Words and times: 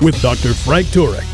with 0.00 0.20
Dr. 0.22 0.54
Frank 0.54 0.86
Turek. 0.88 1.24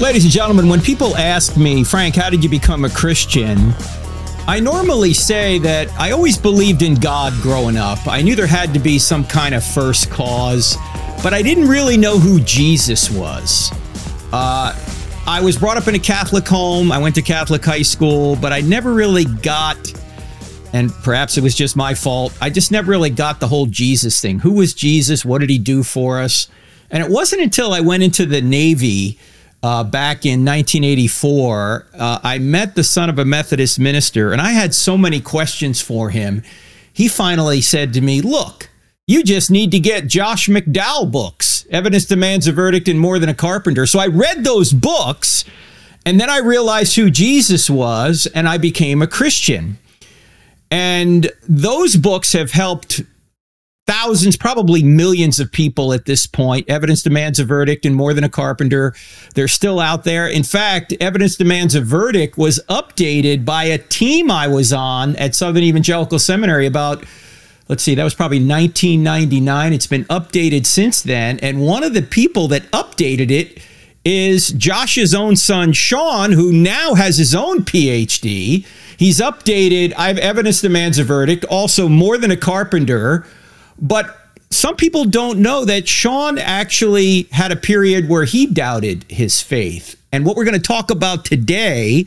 Ladies 0.00 0.24
and 0.24 0.32
gentlemen, 0.32 0.68
when 0.68 0.80
people 0.80 1.16
ask 1.16 1.56
me, 1.56 1.82
Frank, 1.82 2.16
how 2.16 2.28
did 2.28 2.44
you 2.44 2.50
become 2.50 2.84
a 2.84 2.90
Christian? 2.90 3.72
I 4.46 4.60
normally 4.60 5.12
say 5.12 5.58
that 5.60 5.90
I 5.98 6.12
always 6.12 6.38
believed 6.38 6.82
in 6.82 6.94
God 6.94 7.32
growing 7.42 7.76
up. 7.76 8.06
I 8.06 8.22
knew 8.22 8.36
there 8.36 8.46
had 8.46 8.72
to 8.74 8.78
be 8.78 8.98
some 8.98 9.24
kind 9.24 9.54
of 9.54 9.64
first 9.64 10.10
cause, 10.10 10.76
but 11.22 11.34
I 11.34 11.42
didn't 11.42 11.66
really 11.66 11.96
know 11.96 12.18
who 12.18 12.40
Jesus 12.40 13.10
was. 13.10 13.72
Uh, 14.32 14.78
I 15.26 15.40
was 15.40 15.56
brought 15.56 15.76
up 15.76 15.88
in 15.88 15.96
a 15.96 15.98
Catholic 15.98 16.46
home. 16.46 16.92
I 16.92 16.98
went 16.98 17.16
to 17.16 17.22
Catholic 17.22 17.64
high 17.64 17.82
school, 17.82 18.36
but 18.36 18.52
I 18.52 18.60
never 18.60 18.92
really 18.92 19.24
got, 19.24 19.78
and 20.72 20.92
perhaps 21.02 21.36
it 21.36 21.42
was 21.42 21.56
just 21.56 21.74
my 21.74 21.94
fault, 21.94 22.36
I 22.40 22.50
just 22.50 22.70
never 22.70 22.90
really 22.90 23.10
got 23.10 23.40
the 23.40 23.48
whole 23.48 23.66
Jesus 23.66 24.20
thing. 24.20 24.38
Who 24.38 24.52
was 24.52 24.74
Jesus? 24.74 25.24
What 25.24 25.40
did 25.40 25.50
he 25.50 25.58
do 25.58 25.82
for 25.82 26.20
us? 26.20 26.48
And 26.90 27.02
it 27.02 27.10
wasn't 27.10 27.42
until 27.42 27.72
I 27.72 27.80
went 27.80 28.02
into 28.02 28.26
the 28.26 28.40
Navy 28.40 29.18
uh, 29.62 29.82
back 29.82 30.24
in 30.24 30.44
1984, 30.44 31.86
uh, 31.94 32.20
I 32.22 32.38
met 32.38 32.74
the 32.74 32.84
son 32.84 33.10
of 33.10 33.18
a 33.18 33.24
Methodist 33.24 33.80
minister, 33.80 34.32
and 34.32 34.40
I 34.40 34.52
had 34.52 34.74
so 34.74 34.96
many 34.96 35.20
questions 35.20 35.80
for 35.80 36.10
him. 36.10 36.42
He 36.92 37.08
finally 37.08 37.60
said 37.60 37.92
to 37.94 38.00
me, 38.00 38.20
Look, 38.20 38.70
you 39.06 39.24
just 39.24 39.50
need 39.50 39.70
to 39.72 39.80
get 39.80 40.06
Josh 40.06 40.48
McDowell 40.48 41.10
books. 41.10 41.66
Evidence 41.70 42.04
demands 42.04 42.46
a 42.46 42.52
verdict 42.52 42.86
in 42.86 42.98
more 42.98 43.18
than 43.18 43.28
a 43.28 43.34
carpenter. 43.34 43.86
So 43.86 43.98
I 43.98 44.06
read 44.06 44.44
those 44.44 44.72
books, 44.72 45.44
and 46.04 46.20
then 46.20 46.30
I 46.30 46.38
realized 46.38 46.94
who 46.94 47.10
Jesus 47.10 47.68
was, 47.68 48.28
and 48.34 48.48
I 48.48 48.58
became 48.58 49.02
a 49.02 49.06
Christian. 49.06 49.78
And 50.70 51.30
those 51.48 51.96
books 51.96 52.34
have 52.34 52.52
helped 52.52 53.02
thousands, 53.86 54.36
probably 54.36 54.82
millions 54.82 55.38
of 55.38 55.50
people 55.50 55.92
at 55.92 56.04
this 56.04 56.26
point. 56.26 56.68
Evidence 56.68 57.02
demands 57.02 57.38
a 57.38 57.44
verdict 57.44 57.86
and 57.86 57.94
more 57.94 58.12
than 58.12 58.24
a 58.24 58.28
carpenter. 58.28 58.94
They're 59.34 59.48
still 59.48 59.78
out 59.78 60.04
there. 60.04 60.26
In 60.26 60.42
fact, 60.42 60.92
evidence 61.00 61.36
demands 61.36 61.74
a 61.74 61.80
verdict 61.80 62.36
was 62.36 62.60
updated 62.68 63.44
by 63.44 63.64
a 63.64 63.78
team 63.78 64.30
I 64.30 64.48
was 64.48 64.72
on 64.72 65.16
at 65.16 65.34
Southern 65.34 65.62
Evangelical 65.62 66.18
Seminary 66.18 66.66
about 66.66 67.04
let's 67.68 67.82
see, 67.82 67.96
that 67.96 68.04
was 68.04 68.14
probably 68.14 68.38
1999. 68.38 69.72
It's 69.72 69.88
been 69.88 70.04
updated 70.04 70.66
since 70.66 71.02
then. 71.02 71.40
And 71.40 71.60
one 71.60 71.82
of 71.82 71.94
the 71.94 72.02
people 72.02 72.46
that 72.48 72.62
updated 72.70 73.30
it 73.30 73.60
is 74.04 74.50
Josh's 74.50 75.14
own 75.16 75.34
son, 75.34 75.72
Sean, 75.72 76.30
who 76.30 76.52
now 76.52 76.94
has 76.94 77.18
his 77.18 77.34
own 77.34 77.64
PhD. 77.64 78.64
He's 78.96 79.18
updated, 79.18 79.94
I 79.98 80.06
have 80.06 80.18
evidence 80.18 80.60
demands 80.60 80.98
a 81.00 81.04
verdict, 81.04 81.44
also 81.46 81.88
more 81.88 82.16
than 82.16 82.30
a 82.30 82.36
carpenter 82.36 83.26
but 83.80 84.18
some 84.50 84.76
people 84.76 85.04
don't 85.04 85.40
know 85.40 85.64
that 85.64 85.88
Sean 85.88 86.38
actually 86.38 87.24
had 87.32 87.52
a 87.52 87.56
period 87.56 88.08
where 88.08 88.24
he 88.24 88.46
doubted 88.46 89.04
his 89.08 89.42
faith. 89.42 90.00
And 90.12 90.24
what 90.24 90.36
we're 90.36 90.44
going 90.44 90.54
to 90.54 90.60
talk 90.60 90.90
about 90.90 91.24
today 91.24 92.06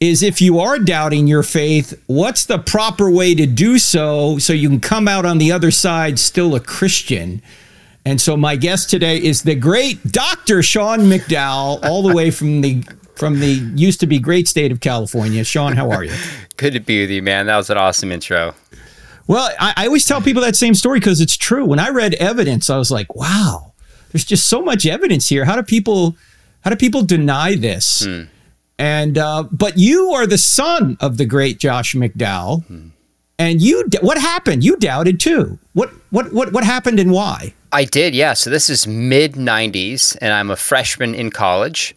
is 0.00 0.22
if 0.22 0.40
you 0.40 0.58
are 0.58 0.78
doubting 0.78 1.26
your 1.26 1.42
faith, 1.42 2.00
what's 2.06 2.46
the 2.46 2.58
proper 2.58 3.10
way 3.10 3.34
to 3.34 3.46
do 3.46 3.78
so 3.78 4.38
so 4.38 4.52
you 4.52 4.68
can 4.68 4.80
come 4.80 5.06
out 5.06 5.24
on 5.24 5.38
the 5.38 5.52
other 5.52 5.70
side 5.70 6.18
still 6.18 6.54
a 6.54 6.60
Christian? 6.60 7.42
And 8.04 8.20
so 8.20 8.36
my 8.36 8.56
guest 8.56 8.88
today 8.88 9.18
is 9.18 9.42
the 9.42 9.54
great 9.54 10.02
Dr. 10.04 10.62
Sean 10.62 11.00
McDowell, 11.00 11.84
all 11.84 12.02
the 12.02 12.14
way 12.14 12.30
from 12.30 12.62
the 12.62 12.82
from 13.14 13.38
the 13.38 13.52
used 13.74 14.00
to 14.00 14.06
be 14.06 14.18
great 14.18 14.48
state 14.48 14.72
of 14.72 14.80
California. 14.80 15.44
Sean, 15.44 15.76
how 15.76 15.90
are 15.90 16.02
you? 16.02 16.14
Good 16.56 16.72
to 16.72 16.80
be 16.80 17.02
with 17.02 17.10
you, 17.10 17.22
man. 17.22 17.46
That 17.46 17.58
was 17.58 17.68
an 17.68 17.76
awesome 17.76 18.10
intro. 18.10 18.54
Well, 19.30 19.48
I, 19.60 19.74
I 19.76 19.86
always 19.86 20.04
tell 20.04 20.20
people 20.20 20.42
that 20.42 20.56
same 20.56 20.74
story 20.74 20.98
because 20.98 21.20
it's 21.20 21.36
true. 21.36 21.64
When 21.64 21.78
I 21.78 21.90
read 21.90 22.14
evidence, 22.14 22.68
I 22.68 22.76
was 22.76 22.90
like, 22.90 23.14
wow, 23.14 23.74
there's 24.10 24.24
just 24.24 24.48
so 24.48 24.60
much 24.60 24.86
evidence 24.86 25.28
here. 25.28 25.44
How 25.44 25.54
do 25.54 25.62
people 25.62 26.16
how 26.62 26.70
do 26.70 26.76
people 26.76 27.02
deny 27.02 27.54
this? 27.54 28.04
Hmm. 28.04 28.22
And 28.76 29.16
uh, 29.16 29.44
but 29.52 29.78
you 29.78 30.10
are 30.14 30.26
the 30.26 30.36
son 30.36 30.96
of 30.98 31.16
the 31.16 31.26
great 31.26 31.60
Josh 31.60 31.94
McDowell, 31.94 32.64
hmm. 32.64 32.88
and 33.38 33.62
you 33.62 33.88
what 34.00 34.18
happened? 34.18 34.64
You 34.64 34.76
doubted 34.76 35.20
too. 35.20 35.60
What 35.74 35.92
what 36.10 36.32
what 36.32 36.52
what 36.52 36.64
happened 36.64 36.98
and 36.98 37.12
why? 37.12 37.54
I 37.70 37.84
did, 37.84 38.16
yeah. 38.16 38.32
So 38.32 38.50
this 38.50 38.68
is 38.68 38.88
mid 38.88 39.34
'90s, 39.34 40.18
and 40.20 40.32
I'm 40.32 40.50
a 40.50 40.56
freshman 40.56 41.14
in 41.14 41.30
college. 41.30 41.94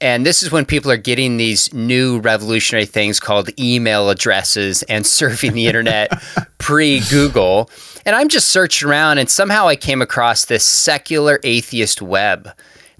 And 0.00 0.24
this 0.24 0.42
is 0.42 0.50
when 0.50 0.64
people 0.64 0.90
are 0.90 0.96
getting 0.96 1.36
these 1.36 1.72
new 1.74 2.20
revolutionary 2.20 2.86
things 2.86 3.20
called 3.20 3.50
email 3.60 4.08
addresses 4.08 4.82
and 4.84 5.04
surfing 5.04 5.52
the 5.52 5.66
internet 5.66 6.10
pre 6.58 7.00
Google. 7.10 7.70
And 8.06 8.16
I'm 8.16 8.28
just 8.28 8.48
searching 8.48 8.88
around, 8.88 9.18
and 9.18 9.28
somehow 9.28 9.68
I 9.68 9.76
came 9.76 10.00
across 10.00 10.46
this 10.46 10.64
secular 10.64 11.38
atheist 11.44 12.00
web 12.00 12.50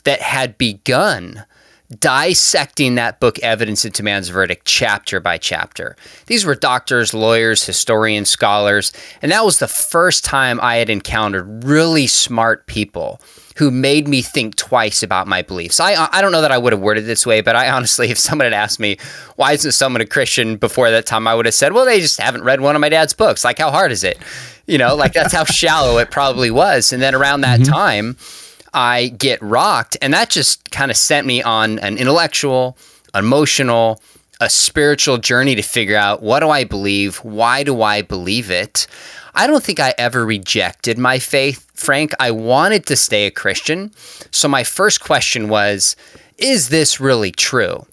that 0.04 0.20
had 0.20 0.58
begun 0.58 1.44
dissecting 1.98 2.94
that 2.94 3.18
book, 3.18 3.38
Evidence 3.40 3.82
Demands 3.82 4.28
a 4.28 4.32
Verdict, 4.32 4.64
chapter 4.64 5.18
by 5.20 5.38
chapter. 5.38 5.96
These 6.26 6.44
were 6.44 6.54
doctors, 6.54 7.12
lawyers, 7.12 7.64
historians, 7.64 8.30
scholars, 8.30 8.92
and 9.22 9.32
that 9.32 9.44
was 9.44 9.58
the 9.58 9.68
first 9.68 10.24
time 10.24 10.60
I 10.60 10.76
had 10.76 10.88
encountered 10.88 11.64
really 11.64 12.06
smart 12.06 12.66
people 12.66 13.20
who 13.56 13.70
made 13.70 14.06
me 14.08 14.22
think 14.22 14.56
twice 14.56 15.02
about 15.02 15.26
my 15.26 15.42
beliefs. 15.42 15.80
I 15.80 16.08
I 16.12 16.22
don't 16.22 16.32
know 16.32 16.40
that 16.40 16.52
I 16.52 16.58
would 16.58 16.72
have 16.72 16.80
worded 16.80 17.06
this 17.06 17.26
way, 17.26 17.40
but 17.40 17.56
I 17.56 17.68
honestly, 17.68 18.10
if 18.10 18.18
someone 18.18 18.46
had 18.46 18.52
asked 18.52 18.78
me 18.78 18.96
why 19.36 19.52
isn't 19.52 19.72
someone 19.72 20.00
a 20.00 20.06
Christian 20.06 20.56
before 20.56 20.90
that 20.90 21.06
time, 21.06 21.26
I 21.26 21.34
would 21.34 21.46
have 21.46 21.54
said, 21.54 21.72
well, 21.72 21.84
they 21.84 22.00
just 22.00 22.20
haven't 22.20 22.44
read 22.44 22.60
one 22.60 22.76
of 22.76 22.80
my 22.80 22.88
dad's 22.88 23.14
books. 23.14 23.44
Like, 23.44 23.58
how 23.58 23.70
hard 23.70 23.90
is 23.90 24.04
it? 24.04 24.18
You 24.66 24.78
know, 24.78 24.94
like 24.94 25.12
that's 25.12 25.32
how 25.32 25.44
shallow 25.44 25.98
it 25.98 26.10
probably 26.10 26.50
was. 26.50 26.92
And 26.92 27.02
then 27.02 27.14
around 27.14 27.40
that 27.40 27.60
mm-hmm. 27.60 27.72
time, 27.72 28.16
I 28.72 29.08
get 29.08 29.40
rocked, 29.42 29.96
and 30.00 30.12
that 30.14 30.30
just 30.30 30.70
kind 30.70 30.90
of 30.90 30.96
sent 30.96 31.26
me 31.26 31.42
on 31.42 31.78
an 31.80 31.98
intellectual, 31.98 32.76
emotional, 33.14 34.00
a 34.40 34.48
spiritual 34.48 35.18
journey 35.18 35.54
to 35.54 35.62
figure 35.62 35.96
out 35.96 36.22
what 36.22 36.40
do 36.40 36.50
I 36.50 36.64
believe? 36.64 37.16
Why 37.18 37.62
do 37.62 37.82
I 37.82 38.02
believe 38.02 38.50
it? 38.50 38.86
I 39.34 39.46
don't 39.46 39.62
think 39.62 39.78
I 39.80 39.94
ever 39.98 40.24
rejected 40.24 40.98
my 40.98 41.18
faith, 41.18 41.66
Frank. 41.74 42.12
I 42.18 42.30
wanted 42.30 42.86
to 42.86 42.96
stay 42.96 43.26
a 43.26 43.30
Christian. 43.30 43.92
So 44.30 44.48
my 44.48 44.64
first 44.64 45.00
question 45.00 45.48
was, 45.48 45.94
is 46.38 46.68
this 46.68 47.00
really 47.00 47.30
true? 47.30 47.86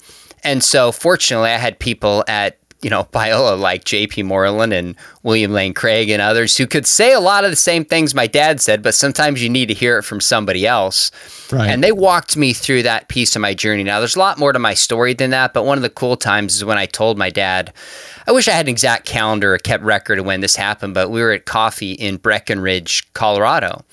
And 0.44 0.64
so 0.64 0.92
fortunately, 0.92 1.50
I 1.50 1.58
had 1.58 1.80
people 1.80 2.24
at 2.28 2.58
you 2.82 2.90
know, 2.90 3.06
Biola 3.06 3.60
like 3.60 3.86
J.P. 3.86 4.24
Moreland 4.24 4.72
and 4.72 4.96
William 5.24 5.52
Lane 5.52 5.74
Craig 5.74 6.10
and 6.10 6.22
others 6.22 6.56
who 6.56 6.68
could 6.68 6.86
say 6.86 7.12
a 7.12 7.20
lot 7.20 7.44
of 7.44 7.50
the 7.50 7.56
same 7.56 7.84
things 7.84 8.14
my 8.14 8.28
dad 8.28 8.62
said, 8.62 8.84
but 8.84 8.94
sometimes 8.94 9.42
you 9.42 9.50
need 9.50 9.68
to 9.68 9.74
hear 9.74 9.98
it 9.98 10.04
from 10.04 10.22
somebody 10.22 10.68
else. 10.68 11.12
Right. 11.52 11.70
And 11.70 11.84
they 11.84 11.92
walked 11.92 12.38
me 12.38 12.54
through 12.54 12.84
that 12.84 13.08
piece 13.08 13.36
of 13.36 13.42
my 13.42 13.54
journey. 13.54 13.84
Now, 13.84 14.00
there's 14.00 14.16
a 14.16 14.20
lot 14.20 14.38
more 14.38 14.54
to 14.54 14.60
my 14.60 14.76
story 14.76 15.14
than 15.14 15.32
that, 15.32 15.54
but 15.54 15.66
one 15.66 15.78
of 15.78 15.82
the 15.82 15.90
cool 15.90 16.18
times 16.18 16.56
is 16.56 16.66
when 16.66 16.78
I 16.78 16.86
told 16.86 17.18
my 17.18 17.30
dad, 17.32 17.74
I 18.28 18.32
wish 18.32 18.48
I 18.48 18.52
had 18.52 18.66
an 18.66 18.72
exact 18.72 19.06
calendar 19.06 19.56
or 19.56 19.58
kept 19.58 19.84
record 19.84 20.20
of 20.20 20.26
when 20.26 20.42
this 20.42 20.56
happened, 20.56 20.94
but 20.94 21.10
we 21.10 21.22
were 21.22 21.32
at 21.32 21.46
coffee 21.46 21.94
in 21.94 22.18
Breckenridge, 22.18 23.12
Colorado 23.14 23.86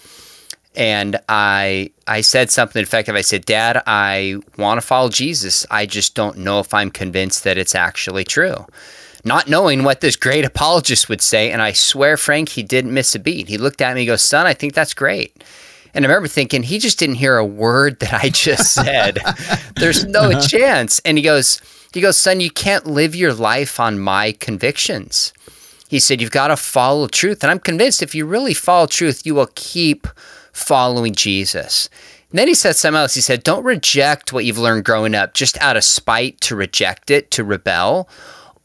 and 0.77 1.19
I 1.29 1.91
I 2.07 2.21
said 2.21 2.51
something 2.51 2.83
effective. 2.83 3.15
I 3.15 3.23
said, 3.23 3.45
"Dad, 3.45 3.83
I 3.87 4.37
want 4.59 4.81
to 4.81 4.87
follow 4.87 5.09
Jesus. 5.09 5.67
I 5.71 5.87
just 5.87 6.15
don't 6.15 6.39
know 6.39 6.61
if 6.61 6.75
I'm 6.75 6.91
convinced 6.91 7.45
that 7.45 7.59
it's 7.59 7.75
actually 7.75 8.25
true." 8.25 8.67
Not 9.27 9.49
knowing 9.49 9.85
what 9.85 10.03
this 10.03 10.17
great 10.17 10.45
apologist 10.45 11.09
would 11.09 11.23
say, 11.23 11.51
and 11.51 11.63
I 11.63 11.73
swear, 11.73 12.19
Frank, 12.19 12.51
he 12.51 12.63
didn't 12.63 12.93
miss 12.93 13.15
a 13.15 13.19
beat. 13.19 13.49
He 13.49 13.57
looked 13.57 13.81
at 13.81 13.95
me 13.95 14.03
and 14.03 14.09
goes, 14.09 14.23
"Son, 14.23 14.47
I 14.47 14.55
think 14.55 14.75
that's 14.75 14.95
great." 14.95 15.43
And 15.95 16.05
I 16.05 16.09
remember 16.09 16.29
thinking, 16.29 16.65
he 16.65 16.81
just 16.81 16.99
didn't 16.99 17.15
hear 17.17 17.37
a 17.37 17.47
word 17.47 18.01
that 18.01 18.13
I 18.13 18.29
just 18.29 18.75
said. 18.75 19.21
There's 19.77 20.05
no 20.05 20.31
uh-huh. 20.31 20.47
chance. 20.49 21.01
And 21.05 21.17
he 21.17 21.23
goes, 21.23 21.61
he 21.95 22.01
goes, 22.01 22.19
son, 22.19 22.41
you 22.41 22.51
can't 22.51 22.87
live 22.87 23.15
your 23.15 23.33
life 23.33 23.79
on 23.79 24.01
my 24.01 24.33
convictions. 24.33 25.33
He 25.89 26.01
said, 26.01 26.21
you've 26.21 26.33
got 26.33 26.49
to 26.49 26.57
follow 26.57 27.07
truth. 27.07 27.45
And 27.45 27.51
I'm 27.53 27.61
convinced 27.61 28.03
if 28.03 28.15
you 28.15 28.27
really 28.27 28.55
follow 28.55 28.89
truth, 28.89 29.25
you 29.25 29.37
will 29.37 29.51
keep 29.55 30.09
following 30.55 31.15
Jesus. 31.15 31.91
And 32.31 32.39
then 32.39 32.49
he 32.49 32.55
said 32.55 32.77
something 32.77 32.99
else. 32.99 33.15
He 33.15 33.21
said, 33.21 33.43
Don't 33.43 33.65
reject 33.65 34.33
what 34.33 34.45
you've 34.45 34.59
learned 34.59 34.85
growing 34.85 35.15
up 35.15 35.35
just 35.35 35.61
out 35.61 35.77
of 35.77 35.85
spite 35.85 36.41
to 36.43 36.57
reject 36.57 37.11
it, 37.11 37.31
to 37.33 37.45
rebel. 37.45 38.09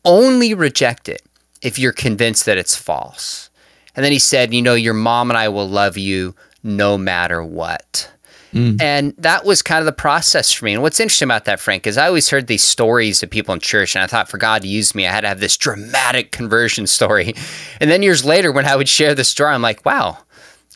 Only 0.06 0.54
reject 0.54 1.10
it 1.10 1.22
if 1.62 1.78
you're 1.78 1.92
convinced 1.92 2.46
that 2.46 2.58
it's 2.58 2.76
false. 2.76 3.50
And 3.96 4.06
then 4.06 4.12
he 4.12 4.20
said, 4.20 4.54
You 4.54 4.62
know, 4.62 4.76
your 4.76 4.94
mom 4.94 5.30
and 5.30 5.38
I 5.38 5.50
will 5.50 5.68
love 5.68 5.98
you 5.98 6.36
no 6.64 6.98
matter 6.98 7.44
what. 7.44 8.12
Mm. 8.54 8.82
And 8.82 9.14
that 9.18 9.46
was 9.46 9.62
kind 9.62 9.80
of 9.80 9.86
the 9.86 9.92
process 9.92 10.52
for 10.52 10.66
me. 10.66 10.74
And 10.74 10.82
what's 10.82 11.00
interesting 11.00 11.28
about 11.28 11.46
that, 11.46 11.60
Frank, 11.60 11.86
is 11.86 11.98
I 11.98 12.08
always 12.08 12.30
heard 12.30 12.48
these 12.48 12.64
stories 12.64 13.22
of 13.22 13.30
people 13.30 13.54
in 13.54 13.60
church, 13.60 13.96
and 13.96 14.04
I 14.04 14.08
thought 14.08 14.30
for 14.30 14.40
God 14.40 14.64
to 14.64 14.68
use 14.68 14.96
me, 14.96 15.06
I 15.06 15.12
had 15.12 15.22
to 15.22 15.28
have 15.28 15.40
this 15.40 15.58
dramatic 15.58 16.32
conversion 16.32 16.88
story. 16.88 17.34
And 17.82 17.90
then 17.90 18.04
years 18.04 18.26
later, 18.26 18.52
when 18.52 18.66
I 18.66 18.76
would 18.76 18.90
share 18.90 19.16
the 19.16 19.24
story, 19.24 19.54
I'm 19.54 19.62
like, 19.62 19.86
wow, 19.86 20.18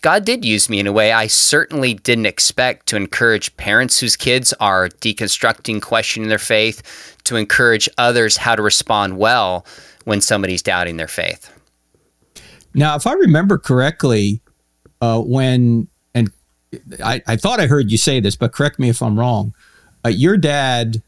God 0.03 0.25
did 0.25 0.43
use 0.43 0.69
me 0.69 0.81
in 0.81 0.85
a 0.85 0.91
way 0.91 1.13
I 1.13 1.27
certainly 1.27 1.93
didn't 1.93 2.25
expect 2.25 2.87
to 2.87 2.97
encourage 2.97 3.55
parents 3.55 4.01
whose 4.01 4.17
kids 4.17 4.53
are 4.59 4.89
deconstructing, 4.89 5.81
questioning 5.81 6.27
their 6.27 6.37
faith, 6.37 7.15
to 7.23 7.37
encourage 7.37 7.87
others 7.97 8.35
how 8.35 8.53
to 8.53 8.61
respond 8.61 9.17
well 9.17 9.65
when 10.03 10.19
somebody's 10.19 10.61
doubting 10.61 10.97
their 10.97 11.07
faith. 11.07 11.49
Now, 12.73 12.97
if 12.97 13.07
I 13.07 13.13
remember 13.13 13.57
correctly, 13.57 14.41
uh, 14.99 15.21
when 15.21 15.87
and 16.13 16.29
I, 17.01 17.21
I, 17.25 17.37
thought 17.37 17.61
I 17.61 17.67
heard 17.67 17.89
you 17.89 17.97
say 17.97 18.19
this, 18.19 18.35
but 18.35 18.51
correct 18.51 18.79
me 18.79 18.89
if 18.89 19.01
I'm 19.01 19.17
wrong. 19.17 19.53
Uh, 20.03 20.09
your 20.09 20.35
dad, 20.35 21.01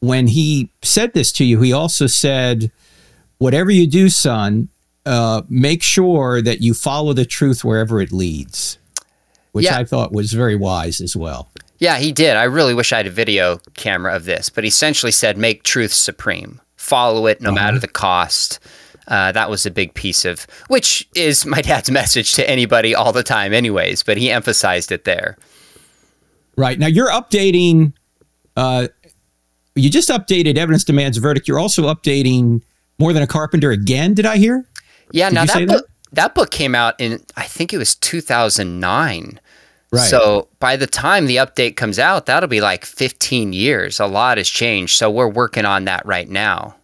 when 0.00 0.26
he 0.26 0.70
said 0.82 1.14
this 1.14 1.32
to 1.32 1.46
you, 1.46 1.62
he 1.62 1.72
also 1.72 2.06
said, 2.06 2.70
"Whatever 3.38 3.70
you 3.70 3.86
do, 3.86 4.10
son, 4.10 4.68
uh, 5.08 5.42
make 5.48 5.82
sure 5.82 6.42
that 6.42 6.60
you 6.60 6.74
follow 6.74 7.12
the 7.12 7.24
truth 7.24 7.64
wherever 7.64 8.00
it 8.00 8.12
leads," 8.12 8.78
which 9.52 9.64
yeah. 9.64 9.78
I 9.78 9.84
thought 9.84 10.12
was 10.12 10.32
very 10.32 10.56
wise 10.56 11.00
as 11.00 11.16
well. 11.16 11.50
Yeah, 11.78 11.98
he 11.98 12.12
did. 12.12 12.36
I 12.36 12.44
really 12.44 12.74
wish 12.74 12.92
I 12.92 12.98
had 12.98 13.06
a 13.06 13.10
video 13.10 13.58
camera 13.74 14.14
of 14.14 14.24
this, 14.24 14.50
but 14.50 14.64
he 14.64 14.68
essentially 14.68 15.12
said, 15.12 15.38
"Make 15.38 15.62
truth 15.62 15.92
supreme. 15.92 16.60
Follow 16.76 17.26
it 17.26 17.40
no 17.40 17.50
uh-huh. 17.50 17.54
matter 17.54 17.78
the 17.78 17.88
cost." 17.88 18.60
Uh, 19.08 19.32
that 19.32 19.48
was 19.48 19.64
a 19.64 19.70
big 19.70 19.94
piece 19.94 20.26
of, 20.26 20.46
which 20.68 21.08
is 21.14 21.46
my 21.46 21.62
dad's 21.62 21.90
message 22.00 22.32
to 22.32 22.48
anybody 22.48 22.94
all 22.94 23.12
the 23.12 23.22
time, 23.22 23.54
anyways. 23.54 24.02
But 24.02 24.18
he 24.18 24.30
emphasized 24.30 24.92
it 24.92 25.04
there. 25.04 25.36
Right 26.56 26.78
now, 26.78 26.88
you're 26.88 27.10
updating. 27.10 27.94
Uh, 28.56 28.88
you 29.74 29.88
just 29.88 30.08
updated 30.08 30.58
evidence 30.58 30.84
demands 30.84 31.18
verdict. 31.18 31.48
You're 31.48 31.60
also 31.60 31.84
updating 31.84 32.62
more 32.98 33.12
than 33.12 33.22
a 33.22 33.26
carpenter 33.26 33.70
again. 33.70 34.14
Did 34.14 34.26
I 34.26 34.36
hear? 34.36 34.67
Yeah. 35.12 35.28
Did 35.30 35.34
now 35.34 35.44
that 35.46 35.68
book, 35.68 35.86
that? 35.86 36.14
that 36.14 36.34
book 36.34 36.50
came 36.50 36.74
out 36.74 36.94
in 36.98 37.20
I 37.36 37.44
think 37.44 37.72
it 37.72 37.78
was 37.78 37.94
2009. 37.94 39.40
Right. 39.90 40.00
So 40.00 40.48
by 40.60 40.76
the 40.76 40.86
time 40.86 41.26
the 41.26 41.36
update 41.36 41.76
comes 41.76 41.98
out, 41.98 42.26
that'll 42.26 42.48
be 42.48 42.60
like 42.60 42.84
15 42.84 43.52
years. 43.52 43.98
A 44.00 44.06
lot 44.06 44.36
has 44.36 44.48
changed. 44.48 44.96
So 44.96 45.10
we're 45.10 45.28
working 45.28 45.64
on 45.64 45.84
that 45.86 46.04
right 46.04 46.28
now. 46.28 46.76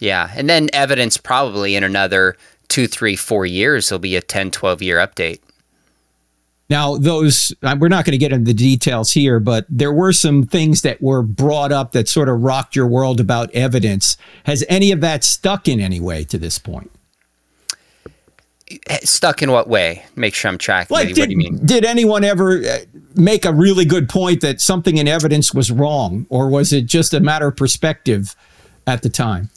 Yeah. 0.00 0.30
And 0.34 0.48
then 0.48 0.70
evidence 0.72 1.16
probably 1.16 1.74
in 1.74 1.82
another 1.82 2.36
two, 2.68 2.86
three, 2.86 3.16
four 3.16 3.44
years, 3.44 3.90
will 3.90 3.98
be 3.98 4.16
a 4.16 4.22
10, 4.22 4.52
12 4.52 4.80
year 4.80 4.98
update. 4.98 5.40
Now, 6.70 6.96
those, 6.96 7.52
uh, 7.64 7.76
we're 7.78 7.88
not 7.88 8.04
going 8.04 8.12
to 8.12 8.18
get 8.18 8.32
into 8.32 8.44
the 8.44 8.54
details 8.54 9.10
here, 9.10 9.40
but 9.40 9.66
there 9.68 9.92
were 9.92 10.12
some 10.12 10.46
things 10.46 10.82
that 10.82 11.02
were 11.02 11.22
brought 11.22 11.72
up 11.72 11.90
that 11.92 12.08
sort 12.08 12.28
of 12.28 12.40
rocked 12.42 12.76
your 12.76 12.86
world 12.86 13.18
about 13.18 13.50
evidence. 13.50 14.16
Has 14.44 14.64
any 14.68 14.92
of 14.92 15.00
that 15.00 15.24
stuck 15.24 15.66
in 15.66 15.80
any 15.80 15.98
way 15.98 16.22
to 16.24 16.38
this 16.38 16.60
point? 16.60 16.92
Stuck 19.02 19.42
in 19.42 19.50
what 19.50 19.68
way? 19.68 20.04
Make 20.16 20.34
sure 20.34 20.50
I'm 20.50 20.58
tracking. 20.58 20.94
Like, 20.94 21.08
did, 21.08 21.18
what 21.18 21.26
do 21.26 21.32
you 21.32 21.38
mean? 21.38 21.64
Did 21.64 21.84
anyone 21.84 22.24
ever 22.24 22.58
uh, 22.58 22.78
make 23.14 23.44
a 23.44 23.52
really 23.52 23.84
good 23.84 24.08
point 24.08 24.40
that 24.42 24.60
something 24.60 24.96
in 24.96 25.08
evidence 25.08 25.52
was 25.52 25.70
wrong, 25.70 26.26
or 26.28 26.48
was 26.48 26.72
it 26.72 26.86
just 26.86 27.12
a 27.12 27.20
matter 27.20 27.48
of 27.48 27.56
perspective 27.56 28.36
at 28.86 29.02
the 29.02 29.08
time? 29.08 29.50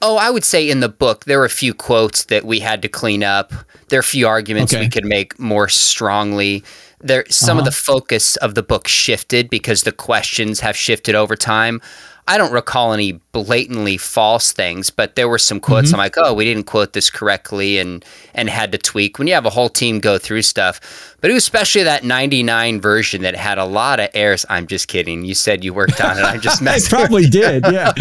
Oh, 0.00 0.16
I 0.16 0.30
would 0.30 0.44
say 0.44 0.68
in 0.68 0.80
the 0.80 0.88
book 0.88 1.24
there 1.24 1.38
were 1.38 1.44
a 1.44 1.50
few 1.50 1.74
quotes 1.74 2.24
that 2.26 2.44
we 2.44 2.60
had 2.60 2.82
to 2.82 2.88
clean 2.88 3.24
up. 3.24 3.52
There 3.88 3.98
are 3.98 4.00
a 4.00 4.04
few 4.04 4.28
arguments 4.28 4.72
okay. 4.72 4.84
we 4.84 4.88
could 4.88 5.04
make 5.04 5.38
more 5.38 5.68
strongly. 5.68 6.62
There 7.00 7.24
some 7.28 7.58
uh-huh. 7.58 7.60
of 7.60 7.64
the 7.64 7.72
focus 7.72 8.36
of 8.36 8.54
the 8.54 8.62
book 8.62 8.86
shifted 8.86 9.50
because 9.50 9.82
the 9.82 9.92
questions 9.92 10.60
have 10.60 10.76
shifted 10.76 11.14
over 11.14 11.34
time. 11.34 11.80
I 12.28 12.38
don't 12.38 12.52
recall 12.52 12.92
any 12.92 13.20
blatantly 13.44 13.96
false 13.96 14.52
things, 14.52 14.90
but 14.90 15.16
there 15.16 15.28
were 15.28 15.38
some 15.38 15.60
quotes. 15.60 15.88
Mm-hmm. 15.88 15.96
I'm 15.96 15.98
like, 15.98 16.14
oh, 16.16 16.34
we 16.34 16.44
didn't 16.44 16.64
quote 16.64 16.92
this 16.92 17.10
correctly, 17.10 17.78
and 17.78 18.04
and 18.34 18.48
had 18.48 18.72
to 18.72 18.78
tweak. 18.78 19.18
When 19.18 19.28
you 19.28 19.34
have 19.34 19.46
a 19.46 19.50
whole 19.50 19.68
team 19.68 20.00
go 20.00 20.18
through 20.18 20.42
stuff, 20.42 21.16
but 21.20 21.30
it 21.30 21.34
was 21.34 21.42
especially 21.42 21.82
that 21.84 22.04
99 22.04 22.80
version 22.80 23.22
that 23.22 23.34
had 23.34 23.58
a 23.58 23.64
lot 23.64 23.98
of 24.00 24.08
errors. 24.14 24.46
I'm 24.48 24.66
just 24.66 24.88
kidding. 24.88 25.24
You 25.24 25.34
said 25.34 25.64
you 25.64 25.74
worked 25.74 26.00
on 26.00 26.18
it. 26.18 26.22
I'm 26.22 26.40
just 26.40 26.62
messing. 26.68 26.96
I 26.96 27.00
probably 27.00 27.26
did. 27.26 27.64
Yeah, 27.64 27.92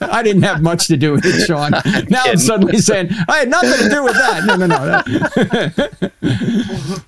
I 0.00 0.22
didn't 0.22 0.42
have 0.42 0.62
much 0.62 0.86
to 0.88 0.96
do 0.96 1.12
with 1.12 1.24
it, 1.24 1.46
Sean. 1.46 1.74
I'm 1.74 1.82
now 2.08 2.22
kidding. 2.22 2.32
I'm 2.32 2.38
suddenly 2.38 2.78
saying 2.78 3.10
I 3.28 3.38
had 3.38 3.48
nothing 3.48 3.82
to 3.82 3.88
do 3.88 4.04
with 4.04 4.14
that. 4.14 4.44
No, 4.46 4.56
no, 4.56 4.66
no. 4.66 5.02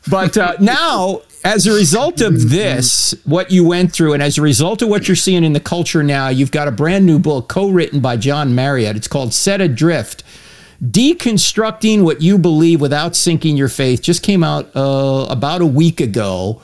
but 0.08 0.37
uh, 0.37 0.56
now 0.61 1.22
as 1.46 1.67
a 1.67 1.72
result 1.72 2.20
of 2.20 2.50
this, 2.50 3.14
what 3.25 3.52
you 3.52 3.64
went 3.64 3.93
through, 3.93 4.14
and 4.14 4.22
as 4.22 4.37
a 4.37 4.43
result 4.43 4.82
of 4.82 4.88
what 4.88 5.06
you're 5.06 5.14
seeing 5.14 5.44
in 5.44 5.52
the 5.52 5.61
culture 5.61 6.02
now, 6.02 6.29
you've 6.29 6.50
got 6.50 6.67
a 6.67 6.72
brand 6.72 7.06
new 7.06 7.20
book 7.20 7.49
co 7.66 7.72
written 7.72 8.00
by 8.00 8.16
John 8.16 8.54
Marriott. 8.54 8.96
It's 8.96 9.08
called 9.08 9.32
Set 9.32 9.60
Adrift 9.60 10.22
Deconstructing 10.82 12.02
What 12.02 12.20
You 12.20 12.38
Believe 12.38 12.80
Without 12.80 13.16
Sinking 13.16 13.56
Your 13.56 13.68
Faith. 13.68 14.02
Just 14.02 14.22
came 14.22 14.44
out 14.44 14.70
uh, 14.76 15.26
about 15.30 15.62
a 15.62 15.66
week 15.66 16.00
ago. 16.00 16.60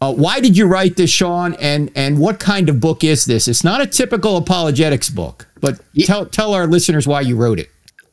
Uh, 0.00 0.14
why 0.14 0.40
did 0.40 0.56
you 0.56 0.66
write 0.66 0.96
this, 0.96 1.10
Sean? 1.10 1.54
And 1.54 1.90
and 1.94 2.18
what 2.18 2.40
kind 2.40 2.68
of 2.68 2.80
book 2.80 3.04
is 3.04 3.26
this? 3.26 3.48
It's 3.48 3.64
not 3.64 3.80
a 3.80 3.86
typical 3.86 4.36
apologetics 4.36 5.10
book, 5.10 5.46
but 5.60 5.80
tell 6.04 6.26
tell 6.26 6.54
our 6.54 6.66
listeners 6.66 7.06
why 7.06 7.20
you 7.20 7.36
wrote 7.36 7.58
it. 7.58 7.68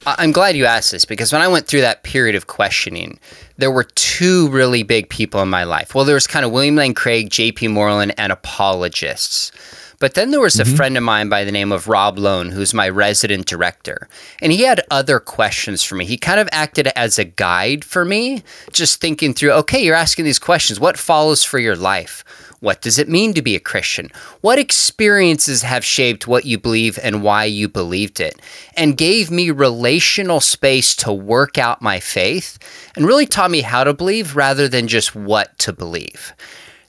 I'm 0.06 0.31
glad 0.31 0.56
you 0.56 0.65
asked 0.65 0.91
this 0.91 1.06
because 1.06 1.33
when 1.33 1.41
I 1.41 1.47
went 1.47 1.68
through 1.68 1.81
that 1.81 2.03
period 2.03 2.35
of 2.35 2.47
questioning, 2.47 3.19
there 3.57 3.71
were 3.71 3.83
two 3.83 4.50
really 4.50 4.83
big 4.83 5.09
people 5.09 5.41
in 5.41 5.50
my 5.50 5.63
life. 5.65 5.94
Well, 5.94 6.06
there 6.06 6.15
was 6.15 6.27
kind 6.27 6.45
of 6.45 6.51
William 6.51 6.75
Lane 6.75 6.94
Craig, 6.94 7.30
J.P. 7.30 7.69
Moreland, 7.69 8.13
and 8.18 8.31
apologists. 8.31 9.51
But 9.99 10.13
then 10.13 10.31
there 10.31 10.39
was 10.39 10.55
mm-hmm. 10.55 10.73
a 10.73 10.77
friend 10.77 10.97
of 10.97 11.03
mine 11.03 11.29
by 11.29 11.44
the 11.44 11.51
name 11.51 11.71
of 11.71 11.88
Rob 11.88 12.19
Lone, 12.19 12.51
who's 12.51 12.73
my 12.73 12.88
resident 12.88 13.47
director. 13.47 14.07
And 14.41 14.51
he 14.51 14.61
had 14.61 14.81
other 14.91 15.19
questions 15.19 15.83
for 15.83 15.95
me. 15.95 16.05
He 16.05 16.17
kind 16.17 16.39
of 16.39 16.49
acted 16.51 16.88
as 16.95 17.17
a 17.17 17.25
guide 17.25 17.83
for 17.83 18.05
me, 18.05 18.44
just 18.71 19.01
thinking 19.01 19.33
through 19.33 19.51
okay, 19.51 19.83
you're 19.83 19.95
asking 19.95 20.25
these 20.25 20.39
questions. 20.39 20.79
What 20.79 20.97
follows 20.97 21.44
for 21.44 21.59
your 21.59 21.75
life? 21.75 22.23
What 22.59 22.81
does 22.81 22.97
it 22.97 23.07
mean 23.07 23.33
to 23.35 23.44
be 23.44 23.55
a 23.55 23.59
Christian? 23.59 24.11
What 24.41 24.57
experiences 24.57 25.61
have 25.61 25.85
shaped 25.85 26.27
what 26.27 26.45
you 26.45 26.57
believe 26.57 26.97
and 27.03 27.21
why 27.21 27.45
you 27.45 27.69
believed 27.69 28.19
it? 28.19 28.39
And 28.75 28.97
gave 28.97 29.29
me 29.29 29.51
relational 29.51 30.39
space 30.39 30.95
to 30.97 31.13
work 31.13 31.59
out 31.59 31.83
my 31.83 31.99
faith 31.99 32.57
and 32.95 33.05
really 33.05 33.27
taught 33.27 33.51
me 33.51 33.61
how 33.61 33.83
to 33.83 33.94
believe 33.94 34.35
rather 34.35 34.67
than 34.67 34.88
just 34.88 35.15
what 35.15 35.57
to 35.59 35.71
believe 35.71 36.33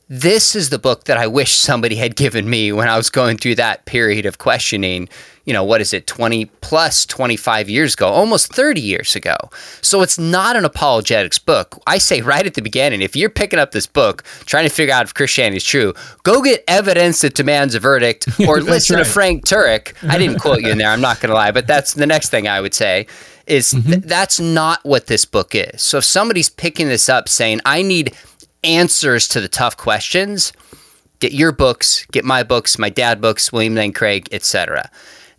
this 0.08 0.56
is 0.56 0.70
the 0.70 0.78
book 0.78 1.04
that 1.04 1.18
I 1.18 1.26
wish 1.26 1.52
somebody 1.52 1.96
had 1.96 2.16
given 2.16 2.48
me 2.48 2.72
when 2.72 2.88
I 2.88 2.96
was 2.96 3.10
going 3.10 3.36
through 3.36 3.56
that 3.56 3.84
period 3.84 4.24
of 4.24 4.38
questioning. 4.38 5.08
You 5.44 5.52
know, 5.54 5.64
what 5.64 5.80
is 5.80 5.94
it, 5.94 6.06
20 6.06 6.46
plus 6.60 7.06
25 7.06 7.70
years 7.70 7.94
ago, 7.94 8.08
almost 8.08 8.52
30 8.52 8.82
years 8.82 9.16
ago. 9.16 9.36
So 9.80 10.02
it's 10.02 10.18
not 10.18 10.56
an 10.56 10.66
apologetics 10.66 11.38
book. 11.38 11.80
I 11.86 11.96
say 11.96 12.20
right 12.20 12.46
at 12.46 12.52
the 12.52 12.60
beginning 12.60 13.00
if 13.00 13.16
you're 13.16 13.30
picking 13.30 13.58
up 13.58 13.72
this 13.72 13.86
book 13.86 14.24
trying 14.44 14.64
to 14.64 14.74
figure 14.74 14.94
out 14.94 15.04
if 15.04 15.14
Christianity 15.14 15.56
is 15.56 15.64
true, 15.64 15.94
go 16.22 16.42
get 16.42 16.64
evidence 16.68 17.22
that 17.22 17.34
demands 17.34 17.74
a 17.74 17.80
verdict 17.80 18.28
or 18.46 18.60
listen 18.60 18.96
right. 18.96 19.04
to 19.04 19.10
Frank 19.10 19.46
Turek. 19.46 19.94
I 20.08 20.18
didn't 20.18 20.38
quote 20.40 20.60
you 20.60 20.70
in 20.70 20.78
there, 20.78 20.90
I'm 20.90 21.00
not 21.00 21.20
going 21.20 21.30
to 21.30 21.34
lie, 21.34 21.50
but 21.50 21.66
that's 21.66 21.94
the 21.94 22.06
next 22.06 22.28
thing 22.28 22.46
I 22.46 22.60
would 22.60 22.74
say 22.74 23.06
is 23.46 23.72
mm-hmm. 23.72 23.90
th- 23.90 24.02
that's 24.04 24.38
not 24.38 24.84
what 24.84 25.06
this 25.06 25.24
book 25.24 25.54
is. 25.54 25.80
So 25.80 25.98
if 25.98 26.04
somebody's 26.04 26.50
picking 26.50 26.88
this 26.88 27.08
up 27.08 27.28
saying, 27.28 27.60
I 27.64 27.80
need 27.80 28.14
answers 28.64 29.28
to 29.28 29.40
the 29.40 29.48
tough 29.48 29.76
questions, 29.76 30.52
get 31.20 31.32
your 31.32 31.52
books, 31.52 32.06
get 32.12 32.24
my 32.24 32.42
books, 32.42 32.78
my 32.78 32.90
dad 32.90 33.20
books, 33.20 33.52
William 33.52 33.74
Lane 33.74 33.92
Craig, 33.92 34.28
etc. 34.32 34.90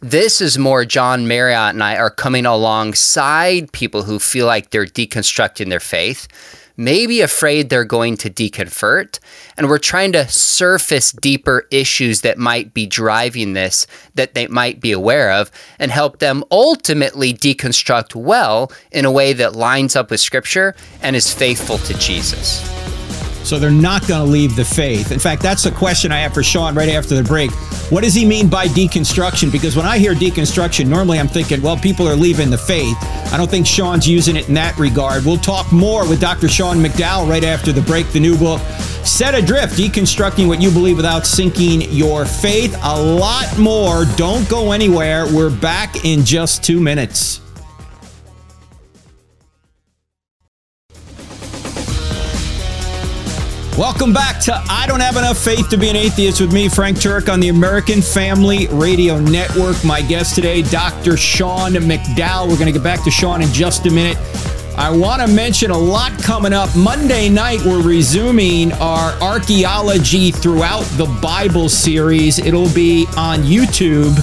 This 0.02 0.40
is 0.40 0.58
more 0.58 0.86
John 0.86 1.28
Marriott 1.28 1.74
and 1.74 1.84
I 1.84 1.98
are 1.98 2.10
coming 2.10 2.46
alongside 2.46 3.74
people 3.74 4.04
who 4.04 4.18
feel 4.18 4.46
like 4.46 4.70
they're 4.70 4.86
deconstructing 4.86 5.70
their 5.70 5.82
faith, 5.82 6.30
maybe 6.78 7.20
afraid 7.20 7.70
they're 7.70 7.84
going 7.84 8.16
to 8.16 8.30
deconvert, 8.30 9.20
and 9.58 9.68
we're 9.68 9.78
trying 9.78 10.14
to 10.14 10.26
surface 10.30 11.12
deeper 11.12 11.68
issues 11.70 12.22
that 12.22 12.38
might 12.38 12.74
be 12.74 12.86
driving 12.86 13.52
this 13.52 13.86
that 14.16 14.36
they 14.36 14.48
might 14.48 14.80
be 14.80 14.94
aware 14.94 15.34
of 15.34 15.52
and 15.80 15.92
help 15.92 16.20
them 16.20 16.46
ultimately 16.50 17.34
deconstruct 17.34 18.16
well 18.16 18.72
in 18.94 19.04
a 19.04 19.12
way 19.12 19.34
that 19.34 19.54
lines 19.54 19.98
up 19.98 20.10
with 20.10 20.22
scripture 20.22 20.74
and 21.02 21.14
is 21.14 21.34
faithful 21.34 21.78
to 21.80 21.94
Jesus. 21.96 22.89
So 23.50 23.58
they're 23.58 23.72
not 23.72 24.08
going 24.08 24.24
to 24.24 24.32
leave 24.32 24.56
the 24.56 24.64
faith. 24.64 25.12
In 25.12 25.18
fact, 25.18 25.42
that's 25.42 25.64
the 25.64 25.72
question 25.72 26.12
I 26.12 26.20
have 26.20 26.36
for 26.36 26.44
Sean 26.44 26.76
right 26.76 26.90
after 26.90 27.16
the 27.16 27.24
break. 27.24 27.50
What 27.90 28.04
does 28.04 28.14
he 28.14 28.24
mean 28.24 28.48
by 28.48 28.68
deconstruction? 28.68 29.52
Because 29.52 29.76
when 29.76 29.88
I 29.88 29.98
hear 29.98 30.14
deconstruction, 30.14 30.86
normally 30.86 31.20
I'm 31.20 31.28
thinking, 31.28 31.60
well, 31.60 31.76
people 31.76 32.08
are 32.08 32.16
leaving 32.16 32.52
the 32.52 32.60
faith. 32.60 32.96
I 33.34 33.38
don't 33.38 33.50
think 33.50 33.66
Sean's 33.66 34.08
using 34.08 34.36
it 34.36 34.50
in 34.50 34.54
that 34.54 34.78
regard. 34.78 35.26
We'll 35.26 35.38
talk 35.38 35.72
more 35.72 36.08
with 36.08 36.22
Dr. 36.22 36.48
Sean 36.48 36.78
McDowell 36.78 37.28
right 37.28 37.44
after 37.44 37.72
the 37.72 37.82
break. 37.82 38.12
The 38.12 38.20
new 38.20 38.38
book, 38.38 38.62
Set 39.04 39.34
Adrift 39.34 39.74
Deconstructing 39.74 40.48
What 40.48 40.62
You 40.62 40.70
Believe 40.70 40.98
Without 40.98 41.26
Sinking 41.26 41.82
Your 41.92 42.26
Faith. 42.26 42.78
A 42.84 43.02
lot 43.02 43.58
more. 43.58 44.06
Don't 44.16 44.48
go 44.48 44.74
anywhere. 44.74 45.26
We're 45.26 45.50
back 45.50 46.06
in 46.06 46.24
just 46.24 46.64
two 46.64 46.80
minutes. 46.80 47.39
Welcome 53.80 54.12
back 54.12 54.42
to 54.42 54.62
I 54.70 54.88
Don't 54.88 55.00
Have 55.00 55.16
Enough 55.16 55.38
Faith 55.38 55.70
to 55.70 55.78
Be 55.78 55.90
an 55.90 55.96
Atheist 55.96 56.42
with 56.42 56.52
me, 56.52 56.68
Frank 56.68 56.98
Turek, 56.98 57.32
on 57.32 57.40
the 57.40 57.48
American 57.48 58.02
Family 58.02 58.68
Radio 58.68 59.22
Network. 59.22 59.78
My 59.86 60.02
guest 60.02 60.36
today, 60.36 60.64
Dr. 60.64 61.16
Sean 61.16 61.72
McDowell. 61.72 62.50
We're 62.50 62.58
going 62.58 62.66
to 62.66 62.74
get 62.74 62.84
back 62.84 63.06
to 63.06 63.10
Sean 63.10 63.42
in 63.42 63.48
just 63.54 63.86
a 63.86 63.90
minute. 63.90 64.18
I 64.78 64.90
want 64.90 65.22
to 65.22 65.34
mention 65.34 65.72
a 65.72 65.78
lot 65.78 66.12
coming 66.22 66.52
up. 66.52 66.76
Monday 66.76 67.30
night, 67.30 67.62
we're 67.66 67.82
resuming 67.82 68.74
our 68.74 69.14
archaeology 69.22 70.32
throughout 70.32 70.84
the 70.98 71.06
Bible 71.22 71.70
series. 71.70 72.38
It'll 72.38 72.74
be 72.74 73.06
on 73.16 73.44
YouTube 73.44 74.18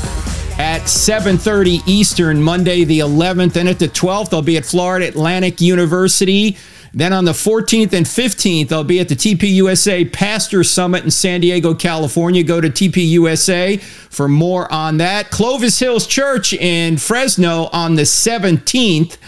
at 0.58 0.82
7:30 0.82 1.80
Eastern, 1.86 2.42
Monday 2.42 2.84
the 2.84 2.98
11th, 2.98 3.56
and 3.56 3.70
at 3.70 3.78
the 3.78 3.88
12th, 3.88 4.34
I'll 4.34 4.42
be 4.42 4.58
at 4.58 4.66
Florida 4.66 5.08
Atlantic 5.08 5.62
University. 5.62 6.58
Then 6.96 7.12
on 7.12 7.26
the 7.26 7.32
14th 7.32 7.92
and 7.92 8.06
15th, 8.06 8.72
I'll 8.72 8.82
be 8.82 9.00
at 9.00 9.10
the 9.10 9.14
TPUSA 9.14 10.14
Pastor 10.14 10.64
Summit 10.64 11.04
in 11.04 11.10
San 11.10 11.42
Diego, 11.42 11.74
California. 11.74 12.42
Go 12.42 12.58
to 12.58 12.70
TPUSA 12.70 13.82
for 13.82 14.28
more 14.28 14.72
on 14.72 14.96
that. 14.96 15.30
Clovis 15.30 15.78
Hills 15.78 16.06
Church 16.06 16.54
in 16.54 16.96
Fresno 16.96 17.68
on 17.70 17.96
the 17.96 18.02
17th 18.02 19.18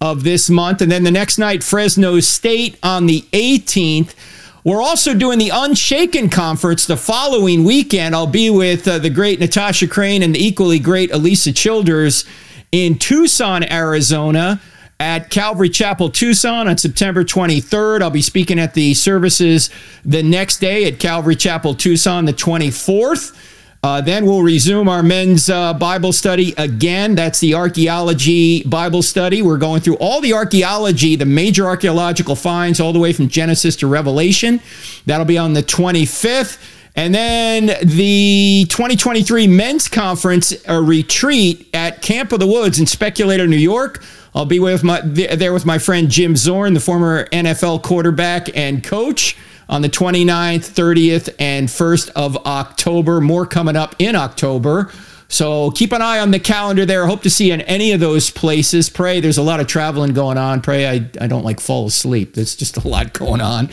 of 0.00 0.22
this 0.22 0.48
month. 0.48 0.80
And 0.80 0.92
then 0.92 1.02
the 1.02 1.10
next 1.10 1.36
night, 1.36 1.64
Fresno 1.64 2.20
State 2.20 2.78
on 2.84 3.06
the 3.06 3.22
18th. 3.32 4.14
We're 4.62 4.80
also 4.82 5.12
doing 5.12 5.40
the 5.40 5.50
Unshaken 5.52 6.28
Conference 6.28 6.86
the 6.86 6.96
following 6.96 7.64
weekend. 7.64 8.14
I'll 8.14 8.28
be 8.28 8.50
with 8.50 8.86
uh, 8.86 9.00
the 9.00 9.10
great 9.10 9.40
Natasha 9.40 9.88
Crain 9.88 10.22
and 10.22 10.32
the 10.32 10.46
equally 10.46 10.78
great 10.78 11.10
Alisa 11.10 11.52
Childers 11.52 12.24
in 12.70 12.96
Tucson, 12.96 13.64
Arizona 13.64 14.60
at 14.98 15.30
Calvary 15.30 15.68
Chapel, 15.68 16.10
Tucson 16.10 16.68
on 16.68 16.78
September 16.78 17.24
23rd. 17.24 18.02
I'll 18.02 18.10
be 18.10 18.22
speaking 18.22 18.58
at 18.58 18.74
the 18.74 18.94
services 18.94 19.70
the 20.04 20.22
next 20.22 20.58
day 20.58 20.86
at 20.86 20.98
Calvary 20.98 21.36
Chapel, 21.36 21.74
Tucson, 21.74 22.24
the 22.24 22.32
24th. 22.32 23.36
Uh, 23.82 24.00
then 24.00 24.26
we'll 24.26 24.42
resume 24.42 24.88
our 24.88 25.02
men's 25.02 25.48
uh, 25.48 25.72
Bible 25.74 26.12
study 26.12 26.54
again. 26.58 27.14
That's 27.14 27.38
the 27.38 27.54
archaeology 27.54 28.64
Bible 28.64 29.02
study. 29.02 29.42
We're 29.42 29.58
going 29.58 29.80
through 29.80 29.98
all 29.98 30.20
the 30.20 30.32
archaeology, 30.32 31.14
the 31.14 31.26
major 31.26 31.66
archaeological 31.66 32.34
finds, 32.34 32.80
all 32.80 32.92
the 32.92 32.98
way 32.98 33.12
from 33.12 33.28
Genesis 33.28 33.76
to 33.76 33.86
Revelation. 33.86 34.60
That'll 35.04 35.26
be 35.26 35.38
on 35.38 35.52
the 35.52 35.62
25th. 35.62 36.58
And 36.96 37.14
then 37.14 37.66
the 37.86 38.66
2023 38.70 39.46
men's 39.46 39.86
conference 39.86 40.54
a 40.66 40.80
retreat 40.80 41.68
at 41.74 42.00
Camp 42.00 42.32
of 42.32 42.40
the 42.40 42.46
Woods 42.46 42.80
in 42.80 42.86
Speculator, 42.86 43.46
New 43.46 43.56
York. 43.56 44.02
I'll 44.36 44.44
be 44.44 44.58
with 44.60 44.84
my 44.84 45.00
there 45.00 45.54
with 45.54 45.64
my 45.64 45.78
friend 45.78 46.10
Jim 46.10 46.36
Zorn, 46.36 46.74
the 46.74 46.80
former 46.80 47.24
NFL 47.28 47.82
quarterback 47.82 48.54
and 48.54 48.84
coach, 48.84 49.34
on 49.66 49.80
the 49.80 49.88
29th, 49.88 50.68
30th, 50.68 51.34
and 51.38 51.68
1st 51.68 52.10
of 52.14 52.36
October. 52.44 53.22
More 53.22 53.46
coming 53.46 53.76
up 53.76 53.96
in 53.98 54.14
October. 54.14 54.92
So 55.28 55.72
keep 55.72 55.92
an 55.92 56.02
eye 56.02 56.20
on 56.20 56.30
the 56.30 56.38
calendar 56.38 56.86
there. 56.86 57.06
Hope 57.06 57.22
to 57.22 57.30
see 57.30 57.48
you 57.48 57.54
in 57.54 57.60
any 57.62 57.92
of 57.92 58.00
those 58.00 58.30
places. 58.30 58.88
Pray 58.88 59.18
there's 59.20 59.38
a 59.38 59.42
lot 59.42 59.58
of 59.58 59.66
traveling 59.66 60.14
going 60.14 60.38
on. 60.38 60.60
Pray 60.60 60.86
I, 60.86 61.10
I 61.20 61.26
don't 61.26 61.44
like 61.44 61.58
fall 61.58 61.86
asleep. 61.86 62.34
There's 62.34 62.54
just 62.54 62.76
a 62.76 62.86
lot 62.86 63.12
going 63.12 63.40
on. 63.40 63.68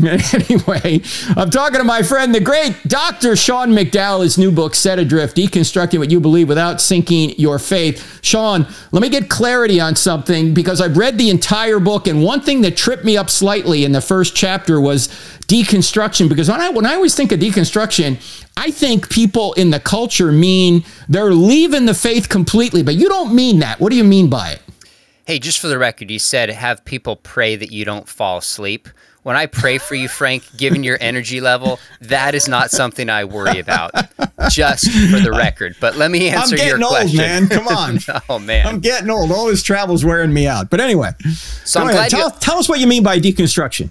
anyway, 0.32 1.00
I'm 1.36 1.50
talking 1.50 1.78
to 1.78 1.84
my 1.84 2.02
friend, 2.02 2.34
the 2.34 2.40
great 2.40 2.76
Dr. 2.86 3.34
Sean 3.34 3.70
McDowell, 3.70 4.22
his 4.22 4.38
new 4.38 4.52
book, 4.52 4.74
Set 4.74 4.98
Adrift, 4.98 5.36
Deconstructing 5.36 5.98
What 5.98 6.10
You 6.10 6.20
Believe 6.20 6.48
Without 6.48 6.80
Sinking 6.80 7.30
Your 7.38 7.58
Faith. 7.58 8.20
Sean, 8.22 8.66
let 8.92 9.02
me 9.02 9.08
get 9.08 9.28
clarity 9.28 9.80
on 9.80 9.96
something 9.96 10.54
because 10.54 10.80
I've 10.80 10.96
read 10.96 11.18
the 11.18 11.30
entire 11.30 11.80
book, 11.80 12.06
and 12.06 12.22
one 12.22 12.40
thing 12.40 12.60
that 12.60 12.76
tripped 12.76 13.04
me 13.04 13.16
up 13.16 13.28
slightly 13.28 13.84
in 13.84 13.92
the 13.92 14.00
first 14.00 14.36
chapter 14.36 14.80
was 14.80 15.08
deconstruction 15.46 16.28
because 16.28 16.48
when 16.48 16.60
I 16.60 16.70
when 16.70 16.86
I 16.86 16.94
always 16.94 17.14
think 17.14 17.32
of 17.32 17.40
deconstruction, 17.40 18.18
I 18.56 18.70
think 18.70 19.10
people 19.10 19.52
in 19.54 19.70
the 19.70 19.80
culture 19.80 20.30
mean 20.30 20.84
they're 21.08 21.32
leaving 21.32 21.86
the 21.86 21.94
faith 21.94 22.28
completely, 22.28 22.82
but 22.82 22.94
you 22.94 23.08
don't 23.08 23.34
mean 23.34 23.60
that. 23.60 23.80
What 23.80 23.90
do 23.90 23.96
you 23.96 24.04
mean 24.04 24.28
by 24.28 24.50
it? 24.52 24.62
Hey, 25.24 25.38
just 25.38 25.58
for 25.60 25.68
the 25.68 25.78
record, 25.78 26.10
you 26.10 26.18
said 26.18 26.50
have 26.50 26.84
people 26.84 27.16
pray 27.16 27.56
that 27.56 27.72
you 27.72 27.84
don't 27.84 28.08
fall 28.08 28.38
asleep. 28.38 28.88
When 29.22 29.36
I 29.36 29.46
pray 29.46 29.78
for 29.78 29.94
you, 29.94 30.08
Frank, 30.08 30.42
given 30.56 30.82
your 30.82 30.98
energy 31.00 31.40
level, 31.40 31.78
that 32.00 32.34
is 32.34 32.48
not 32.48 32.72
something 32.72 33.08
I 33.08 33.24
worry 33.24 33.60
about. 33.60 33.92
Just 34.50 34.90
for 34.90 35.20
the 35.20 35.30
record. 35.30 35.76
But 35.80 35.96
let 35.96 36.10
me 36.10 36.28
answer 36.28 36.56
your 36.56 36.76
question. 36.76 36.76
I'm 36.76 36.80
your 36.80 36.84
old, 36.88 36.90
question. 36.90 37.18
man. 37.18 37.48
Come 37.48 37.68
on. 38.20 38.22
oh 38.28 38.38
man. 38.40 38.66
I'm 38.66 38.80
getting 38.80 39.10
old. 39.10 39.30
All 39.30 39.46
this 39.46 39.62
travel's 39.62 40.04
wearing 40.04 40.32
me 40.34 40.48
out. 40.48 40.70
But 40.70 40.80
anyway, 40.80 41.12
so 41.64 41.80
I'm 41.80 41.86
glad 41.92 42.10
tell, 42.10 42.30
you- 42.30 42.34
tell 42.40 42.58
us 42.58 42.68
what 42.68 42.80
you 42.80 42.88
mean 42.88 43.04
by 43.04 43.20
deconstruction. 43.20 43.90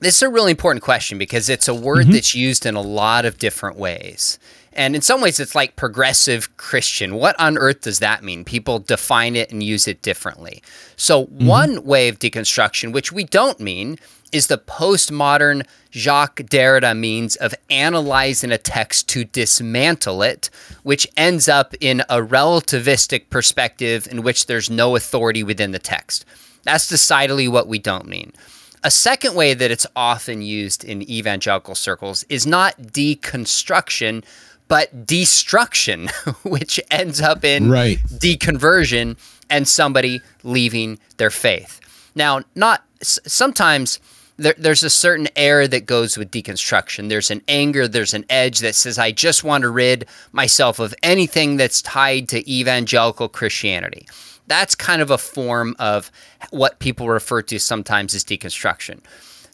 This 0.00 0.16
is 0.16 0.22
a 0.22 0.28
really 0.28 0.50
important 0.50 0.82
question 0.82 1.16
because 1.16 1.48
it's 1.48 1.68
a 1.68 1.74
word 1.74 2.04
mm-hmm. 2.04 2.12
that's 2.12 2.34
used 2.34 2.66
in 2.66 2.74
a 2.74 2.82
lot 2.82 3.24
of 3.24 3.38
different 3.38 3.76
ways. 3.76 4.38
And 4.74 4.94
in 4.94 5.00
some 5.00 5.22
ways, 5.22 5.40
it's 5.40 5.54
like 5.54 5.74
progressive 5.74 6.54
Christian. 6.58 7.14
What 7.14 7.34
on 7.40 7.56
earth 7.56 7.80
does 7.80 7.98
that 8.00 8.22
mean? 8.22 8.44
People 8.44 8.78
define 8.78 9.34
it 9.34 9.50
and 9.50 9.62
use 9.62 9.88
it 9.88 10.02
differently. 10.02 10.62
So, 10.96 11.24
mm-hmm. 11.24 11.46
one 11.46 11.84
way 11.84 12.08
of 12.08 12.18
deconstruction, 12.18 12.92
which 12.92 13.10
we 13.10 13.24
don't 13.24 13.58
mean, 13.58 13.98
is 14.32 14.48
the 14.48 14.58
postmodern 14.58 15.66
Jacques 15.92 16.42
Derrida 16.42 16.94
means 16.94 17.36
of 17.36 17.54
analyzing 17.70 18.52
a 18.52 18.58
text 18.58 19.08
to 19.10 19.24
dismantle 19.24 20.22
it, 20.22 20.50
which 20.82 21.08
ends 21.16 21.48
up 21.48 21.74
in 21.80 22.00
a 22.10 22.20
relativistic 22.20 23.30
perspective 23.30 24.06
in 24.10 24.22
which 24.22 24.44
there's 24.44 24.68
no 24.68 24.94
authority 24.94 25.42
within 25.42 25.70
the 25.70 25.78
text. 25.78 26.26
That's 26.64 26.86
decidedly 26.86 27.48
what 27.48 27.66
we 27.66 27.78
don't 27.78 28.08
mean. 28.08 28.34
A 28.86 28.90
second 28.92 29.34
way 29.34 29.52
that 29.52 29.72
it's 29.72 29.84
often 29.96 30.42
used 30.42 30.84
in 30.84 31.02
evangelical 31.10 31.74
circles 31.74 32.24
is 32.28 32.46
not 32.46 32.80
deconstruction, 32.80 34.24
but 34.68 35.04
destruction, 35.04 36.06
which 36.44 36.78
ends 36.88 37.20
up 37.20 37.44
in 37.44 37.68
right. 37.68 37.98
deconversion 38.06 39.16
and 39.50 39.66
somebody 39.66 40.20
leaving 40.44 41.00
their 41.16 41.30
faith. 41.30 41.80
Now, 42.14 42.42
not 42.54 42.84
sometimes 43.02 43.98
there, 44.36 44.54
there's 44.56 44.84
a 44.84 44.90
certain 44.90 45.26
air 45.34 45.66
that 45.66 45.86
goes 45.86 46.16
with 46.16 46.30
deconstruction. 46.30 47.08
There's 47.08 47.32
an 47.32 47.42
anger, 47.48 47.88
there's 47.88 48.14
an 48.14 48.24
edge 48.30 48.60
that 48.60 48.76
says, 48.76 48.98
I 48.98 49.10
just 49.10 49.42
want 49.42 49.62
to 49.62 49.68
rid 49.68 50.06
myself 50.30 50.78
of 50.78 50.94
anything 51.02 51.56
that's 51.56 51.82
tied 51.82 52.28
to 52.28 52.48
evangelical 52.48 53.28
Christianity. 53.28 54.06
That's 54.46 54.74
kind 54.74 55.02
of 55.02 55.10
a 55.10 55.18
form 55.18 55.74
of 55.78 56.10
what 56.50 56.78
people 56.78 57.08
refer 57.08 57.42
to 57.42 57.58
sometimes 57.58 58.14
as 58.14 58.24
deconstruction. 58.24 59.00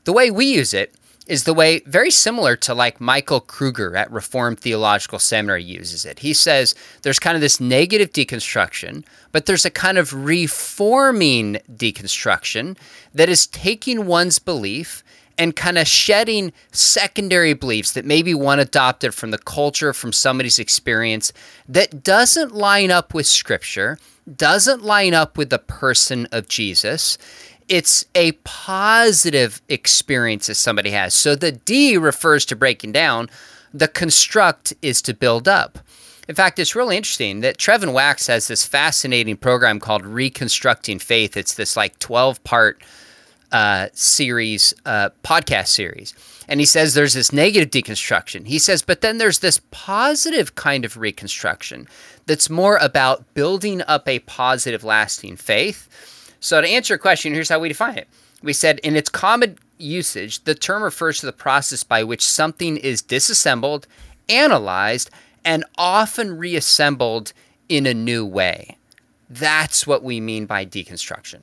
The 0.05 0.13
way 0.13 0.31
we 0.31 0.47
use 0.47 0.75
it 0.75 0.95
is 1.27 1.45
the 1.45 1.55
way 1.55 1.81
very 1.87 2.11
similar 2.11 2.57
to 2.57 2.75
like 2.75 3.01
Michael 3.01 3.41
Kruger 3.41 3.97
at 3.97 4.11
Reformed 4.11 4.59
Theological 4.59 5.19
Seminary 5.19 5.63
uses 5.63 6.05
it. 6.05 6.19
He 6.19 6.33
says 6.33 6.75
there's 7.03 7.21
kind 7.21 7.37
of 7.37 7.41
this 7.41 7.61
negative 7.61 8.13
deconstruction, 8.13 9.05
but 9.31 9.47
there's 9.47 9.65
a 9.65 9.71
kind 9.71 9.99
of 9.99 10.13
reforming 10.13 11.59
deconstruction 11.73 12.77
that 13.15 13.29
is 13.29 13.47
taking 13.47 14.07
one's 14.07 14.39
belief 14.39 15.05
and 15.39 15.57
kind 15.57 15.79
of 15.79 15.87
shedding 15.87 16.53
secondary 16.73 17.55
beliefs 17.55 17.93
that 17.93 18.05
maybe 18.05 18.35
one 18.35 18.59
adopted 18.59 19.15
from 19.15 19.31
the 19.31 19.39
culture, 19.39 19.93
from 19.93 20.13
somebody's 20.13 20.59
experience 20.59 21.33
that 21.69 22.03
doesn't 22.03 22.53
line 22.53 22.91
up 22.91 23.15
with 23.15 23.27
scripture, 23.27 23.99
doesn't 24.37 24.83
line 24.83 25.15
up 25.15 25.37
with 25.37 25.51
the 25.51 25.59
person 25.59 26.27
of 26.33 26.49
Jesus. 26.49 27.19
It's 27.69 28.05
a 28.15 28.33
positive 28.45 29.63
experience 29.69 30.47
that 30.47 30.55
somebody 30.55 30.91
has. 30.91 31.15
So 31.15 31.35
the 31.35 31.53
D 31.53 31.97
refers 31.97 32.45
to 32.47 32.57
breaking 32.57 32.93
down, 32.93 33.29
the 33.73 33.89
construct 33.89 34.75
is 34.83 35.01
to 35.03 35.15
build 35.15 35.49
up. 35.49 35.79
In 36.29 36.35
fact, 36.35 36.59
it's 36.59 36.77
really 36.77 36.97
interesting 36.97 37.41
that 37.41 37.59
Trevin 37.59 37.93
Wax 37.93 38.27
has 38.29 38.47
this 38.47 38.65
fascinating 38.65 39.37
program 39.37 39.81
called 39.81 40.07
Reconstructing 40.07 41.01
Faith. 41.01 41.37
It's 41.37 41.55
this 41.55 41.77
like 41.77 41.99
12 41.99 42.43
part 42.45 42.83
uh, 43.51 43.89
series, 43.93 44.73
uh, 44.87 45.11
podcast 45.25 45.69
series. 45.69 46.15
And 46.49 46.61
he 46.61 46.67
says 46.67 46.95
there's 46.95 47.15
this 47.15 47.33
negative 47.33 47.71
deconstruction. 47.71 48.47
He 48.47 48.59
says, 48.59 48.83
but 48.83 49.01
then 49.01 49.19
there's 49.19 49.39
this 49.39 49.61
positive 49.71 50.55
kind 50.55 50.85
of 50.85 50.97
reconstruction 50.97 51.89
that's 52.27 52.51
more 52.51 52.79
about 52.79 53.35
building 53.35 53.83
up 53.83 54.09
a 54.09 54.21
positive, 54.21 54.85
lasting 54.85 55.37
faith. 55.37 55.89
So, 56.41 56.61
to 56.61 56.69
answer 56.69 56.95
your 56.95 56.99
question, 56.99 57.33
here's 57.33 57.49
how 57.49 57.61
we 57.61 57.69
define 57.69 57.97
it. 57.97 58.09
We 58.43 58.53
said 58.53 58.81
in 58.81 58.97
its 58.97 59.09
common 59.09 59.59
usage, 59.79 60.43
the 60.45 60.55
term 60.55 60.83
refers 60.83 61.21
to 61.21 61.27
the 61.27 61.33
process 61.33 61.85
by 61.85 62.03
which 62.03 62.25
something 62.25 62.77
is 62.77 63.03
disassembled, 63.03 63.87
analyzed, 64.29 65.11
and 65.45 65.65
often 65.79 66.37
reassembled 66.37 67.33
in 67.69 67.87
a 67.87 67.95
new 67.95 68.27
way. 68.27 68.77
That's 69.31 69.87
what 69.87 70.03
we 70.03 70.21
mean 70.21 70.47
by 70.47 70.67
deconstruction. 70.67 71.43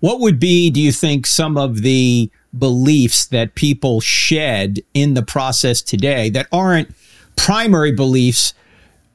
What 0.00 0.20
would 0.20 0.38
be, 0.38 0.70
do 0.70 0.80
you 0.80 0.92
think, 0.92 1.26
some 1.26 1.56
of 1.56 1.82
the 1.82 2.30
beliefs 2.58 3.26
that 3.26 3.54
people 3.54 4.00
shed 4.00 4.80
in 4.94 5.14
the 5.14 5.22
process 5.22 5.82
today 5.82 6.30
that 6.30 6.46
aren't 6.52 6.94
primary 7.36 7.92
beliefs 7.92 8.54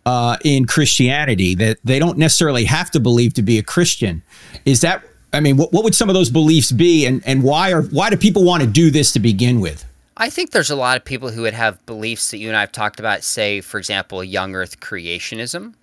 uh, 0.05 0.37
in 0.43 0.65
Christianity 0.65 1.55
that 1.55 1.77
they 1.83 1.99
don't 1.99 2.17
necessarily 2.17 2.65
have 2.65 2.89
to 2.91 2.99
believe 2.99 3.33
to 3.35 3.41
be 3.41 3.57
a 3.57 3.63
Christian? 3.63 4.21
Is 4.65 4.81
that 4.81 5.03
I 5.31 5.39
mean, 5.39 5.57
what, 5.57 5.71
what 5.71 5.83
would 5.83 5.93
some 5.93 6.09
of 6.09 6.15
those 6.15 6.29
beliefs 6.29 6.71
be, 6.71 7.05
and 7.05 7.21
and 7.25 7.43
why 7.43 7.71
are 7.71 7.83
why 7.83 8.09
do 8.09 8.17
people 8.17 8.43
want 8.43 8.63
to 8.63 8.67
do 8.67 8.89
this 8.89 9.11
to 9.13 9.19
begin 9.19 9.59
with? 9.59 9.85
I 10.17 10.29
think 10.29 10.51
there's 10.51 10.69
a 10.69 10.75
lot 10.75 10.97
of 10.97 11.05
people 11.05 11.31
who 11.31 11.43
would 11.43 11.53
have 11.53 11.83
beliefs 11.85 12.31
that 12.31 12.39
you 12.39 12.49
and 12.49 12.57
I 12.57 12.61
have 12.61 12.71
talked 12.71 12.99
about. 12.99 13.23
Say, 13.23 13.61
for 13.61 13.77
example, 13.77 14.23
young 14.23 14.55
Earth 14.55 14.79
creationism. 14.79 15.75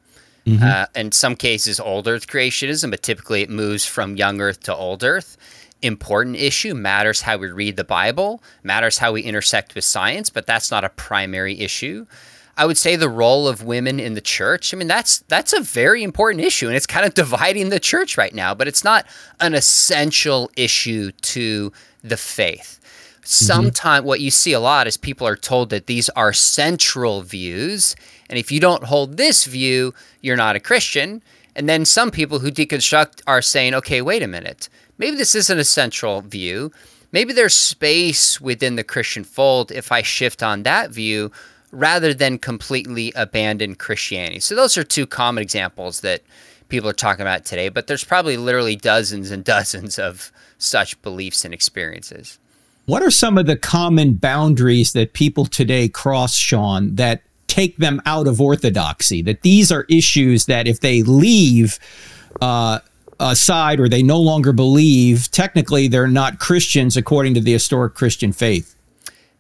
Mm-hmm. 0.46 0.62
Uh, 0.62 0.86
in 0.94 1.10
some 1.10 1.34
cases, 1.34 1.80
old 1.80 2.06
Earth 2.06 2.28
creationism, 2.28 2.90
but 2.90 3.02
typically 3.02 3.42
it 3.42 3.50
moves 3.50 3.84
from 3.84 4.16
young 4.16 4.40
Earth 4.40 4.60
to 4.64 4.74
old 4.74 5.02
Earth. 5.02 5.36
Important 5.82 6.36
issue 6.36 6.74
matters 6.74 7.20
how 7.22 7.36
we 7.36 7.50
read 7.50 7.76
the 7.76 7.84
Bible, 7.84 8.42
matters 8.62 8.98
how 8.98 9.12
we 9.12 9.22
intersect 9.22 9.74
with 9.74 9.84
science, 9.84 10.30
but 10.30 10.46
that's 10.46 10.70
not 10.70 10.84
a 10.84 10.88
primary 10.88 11.60
issue. 11.60 12.06
I 12.56 12.64
would 12.64 12.78
say 12.78 12.96
the 12.96 13.10
role 13.10 13.46
of 13.46 13.62
women 13.62 14.00
in 14.00 14.14
the 14.14 14.22
church. 14.22 14.72
I 14.72 14.78
mean, 14.78 14.88
that's 14.88 15.18
that's 15.28 15.52
a 15.52 15.60
very 15.60 16.02
important 16.02 16.44
issue, 16.44 16.66
and 16.66 16.76
it's 16.76 16.86
kind 16.86 17.04
of 17.04 17.14
dividing 17.24 17.68
the 17.68 17.80
church 17.80 18.16
right 18.16 18.34
now. 18.34 18.54
But 18.54 18.68
it's 18.68 18.84
not 18.84 19.06
an 19.40 19.54
essential 19.54 20.50
issue 20.56 21.12
to 21.12 21.72
the 22.02 22.16
faith. 22.16 22.80
Sometimes 23.22 24.00
mm-hmm. 24.00 24.06
what 24.06 24.20
you 24.20 24.30
see 24.30 24.52
a 24.52 24.60
lot 24.60 24.86
is 24.86 24.96
people 24.96 25.26
are 25.26 25.36
told 25.36 25.70
that 25.70 25.88
these 25.88 26.08
are 26.10 26.32
central 26.32 27.22
views, 27.22 27.96
and 28.30 28.38
if 28.38 28.50
you 28.50 28.60
don't 28.60 28.84
hold 28.84 29.16
this 29.16 29.44
view, 29.44 29.92
you're 30.22 30.36
not 30.36 30.56
a 30.56 30.60
Christian. 30.60 31.22
And 31.56 31.68
then 31.68 31.86
some 31.86 32.10
people 32.10 32.38
who 32.38 32.50
deconstruct 32.50 33.22
are 33.26 33.40
saying, 33.40 33.74
okay, 33.74 34.02
wait 34.02 34.22
a 34.22 34.28
minute, 34.28 34.68
maybe 34.98 35.16
this 35.16 35.34
isn't 35.34 35.58
a 35.58 35.64
central 35.64 36.20
view. 36.22 36.72
Maybe 37.12 37.32
there's 37.32 37.54
space 37.54 38.40
within 38.40 38.76
the 38.76 38.84
Christian 38.84 39.24
fold 39.24 39.72
if 39.72 39.92
I 39.92 40.02
shift 40.02 40.42
on 40.42 40.64
that 40.64 40.90
view 40.90 41.30
rather 41.70 42.14
than 42.14 42.38
completely 42.38 43.12
abandon 43.16 43.74
Christianity. 43.74 44.40
So 44.40 44.54
those 44.54 44.76
are 44.76 44.84
two 44.84 45.06
common 45.06 45.42
examples 45.42 46.00
that 46.00 46.22
people 46.68 46.88
are 46.88 46.94
talking 46.94 47.22
about 47.22 47.44
today, 47.44 47.68
but 47.68 47.86
there's 47.86 48.04
probably 48.04 48.36
literally 48.36 48.76
dozens 48.76 49.30
and 49.30 49.44
dozens 49.56 49.98
of 49.98 50.32
such 50.58 51.00
beliefs 51.02 51.44
and 51.44 51.52
experiences. 51.52 52.38
What 52.86 53.02
are 53.02 53.10
some 53.10 53.36
of 53.36 53.46
the 53.46 53.56
common 53.56 54.14
boundaries 54.14 54.92
that 54.92 55.12
people 55.12 55.44
today 55.44 55.88
cross, 55.88 56.34
Sean, 56.34 56.94
that 56.94 57.22
take 57.48 57.76
them 57.78 58.00
out 58.06 58.28
of 58.28 58.40
orthodoxy? 58.40 59.22
That 59.22 59.42
these 59.42 59.72
are 59.72 59.86
issues 59.88 60.46
that 60.46 60.68
if 60.68 60.80
they 60.80 61.02
leave 61.02 61.80
uh, 62.40 62.78
aside 63.20 63.80
or 63.80 63.88
they 63.88 64.02
no 64.02 64.20
longer 64.20 64.52
believe, 64.52 65.30
technically 65.30 65.88
they're 65.88 66.08
not 66.08 66.38
Christians 66.38 66.96
according 66.96 67.34
to 67.34 67.40
the 67.40 67.52
historic 67.52 67.94
Christian 67.94 68.32
faith? 68.32 68.74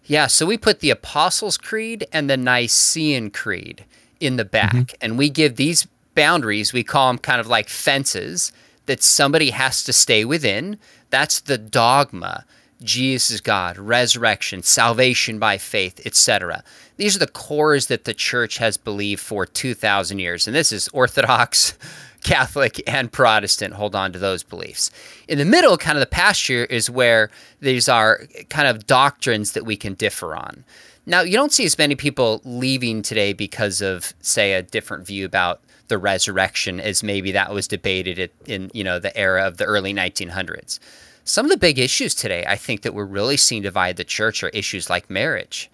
Yeah, 0.04 0.28
so 0.28 0.46
we 0.46 0.56
put 0.56 0.80
the 0.80 0.90
Apostles' 0.90 1.58
Creed 1.58 2.06
and 2.12 2.30
the 2.30 2.36
Nicene 2.36 3.30
Creed 3.30 3.84
in 4.20 4.36
the 4.36 4.44
back, 4.44 4.72
mm-hmm. 4.72 4.96
and 5.00 5.18
we 5.18 5.28
give 5.28 5.56
these 5.56 5.86
boundaries, 6.14 6.72
we 6.72 6.84
call 6.84 7.08
them 7.08 7.18
kind 7.18 7.40
of 7.40 7.46
like 7.46 7.68
fences 7.68 8.52
that 8.86 9.02
somebody 9.02 9.50
has 9.50 9.82
to 9.84 9.92
stay 9.92 10.24
within. 10.24 10.78
That's 11.10 11.40
the 11.40 11.58
dogma. 11.58 12.44
Jesus 12.82 13.30
is 13.30 13.40
God, 13.40 13.78
resurrection, 13.78 14.62
salvation 14.62 15.38
by 15.38 15.58
faith, 15.58 16.00
etc. 16.04 16.62
These 16.96 17.16
are 17.16 17.20
the 17.20 17.26
cores 17.26 17.86
that 17.86 18.04
the 18.04 18.14
church 18.14 18.58
has 18.58 18.76
believed 18.76 19.20
for 19.20 19.44
2,000 19.44 20.18
years. 20.18 20.46
And 20.46 20.56
this 20.56 20.72
is 20.72 20.88
Orthodox, 20.88 21.76
Catholic 22.22 22.82
and 22.86 23.12
Protestant 23.12 23.74
hold 23.74 23.94
on 23.94 24.12
to 24.12 24.18
those 24.18 24.42
beliefs. 24.42 24.90
In 25.28 25.38
the 25.38 25.44
middle, 25.44 25.76
kind 25.76 25.96
of 25.96 26.00
the 26.00 26.06
pasture, 26.06 26.64
is 26.64 26.90
where 26.90 27.30
these 27.60 27.88
are 27.88 28.22
kind 28.48 28.66
of 28.66 28.86
doctrines 28.86 29.52
that 29.52 29.64
we 29.64 29.76
can 29.76 29.94
differ 29.94 30.34
on. 30.34 30.64
Now, 31.04 31.20
you 31.20 31.34
don't 31.34 31.52
see 31.52 31.64
as 31.64 31.78
many 31.78 31.94
people 31.94 32.40
leaving 32.44 33.02
today 33.02 33.32
because 33.32 33.80
of, 33.80 34.12
say, 34.20 34.54
a 34.54 34.62
different 34.62 35.06
view 35.06 35.24
about 35.24 35.60
the 35.88 35.98
resurrection 35.98 36.80
as 36.80 37.02
maybe 37.02 37.32
that 37.32 37.52
was 37.52 37.68
debated 37.68 38.30
in 38.46 38.70
you 38.74 38.82
know 38.82 38.98
the 38.98 39.16
era 39.16 39.46
of 39.46 39.56
the 39.56 39.64
early 39.64 39.94
1900s. 39.94 40.78
Some 41.24 41.46
of 41.46 41.50
the 41.50 41.56
big 41.56 41.78
issues 41.78 42.14
today, 42.14 42.44
I 42.46 42.56
think, 42.56 42.82
that 42.82 42.94
we're 42.94 43.04
really 43.04 43.36
seeing 43.36 43.62
divide 43.62 43.96
the 43.96 44.04
church 44.04 44.42
are 44.42 44.48
issues 44.50 44.88
like 44.88 45.10
marriage. 45.10 45.70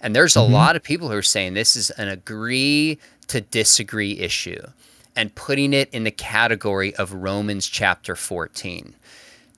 And 0.00 0.14
there's 0.14 0.36
a 0.36 0.40
mm-hmm. 0.40 0.52
lot 0.52 0.76
of 0.76 0.82
people 0.82 1.08
who 1.08 1.16
are 1.16 1.22
saying 1.22 1.54
this 1.54 1.76
is 1.76 1.90
an 1.90 2.08
agree 2.08 2.98
to 3.28 3.40
disagree 3.40 4.18
issue 4.18 4.60
and 5.14 5.34
putting 5.34 5.72
it 5.72 5.88
in 5.92 6.04
the 6.04 6.10
category 6.10 6.94
of 6.96 7.12
Romans 7.12 7.66
chapter 7.66 8.14
14. 8.14 8.94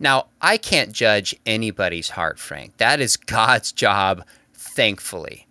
Now, 0.01 0.27
I 0.41 0.57
can't 0.57 0.93
judge 0.93 1.35
anybody's 1.45 2.11
heart, 2.11 2.39
Frank. 2.39 2.77
That 2.77 3.01
is 3.01 3.17
God's 3.17 3.73
job, 3.73 4.25
thankfully. 4.55 5.47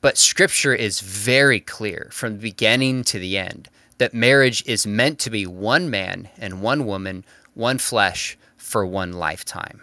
But 0.00 0.16
scripture 0.16 0.74
is 0.74 1.00
very 1.00 1.60
clear 1.60 2.08
from 2.10 2.32
the 2.32 2.38
beginning 2.38 3.04
to 3.04 3.18
the 3.18 3.36
end 3.36 3.68
that 3.98 4.14
marriage 4.14 4.64
is 4.66 4.86
meant 4.86 5.18
to 5.18 5.30
be 5.30 5.46
one 5.46 5.90
man 5.90 6.30
and 6.38 6.62
one 6.62 6.86
woman, 6.86 7.22
one 7.52 7.76
flesh 7.76 8.38
for 8.56 8.86
one 8.86 9.12
lifetime. 9.12 9.82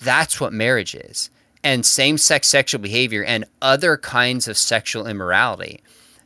That's 0.00 0.40
what 0.40 0.54
marriage 0.54 0.94
is. 0.94 1.28
And 1.62 1.84
same 1.84 2.16
sex 2.16 2.48
sexual 2.48 2.80
behavior 2.80 3.22
and 3.22 3.44
other 3.60 3.96
kinds 3.96 4.48
of 4.48 4.56
sexual 4.56 5.06
immorality 5.06 5.82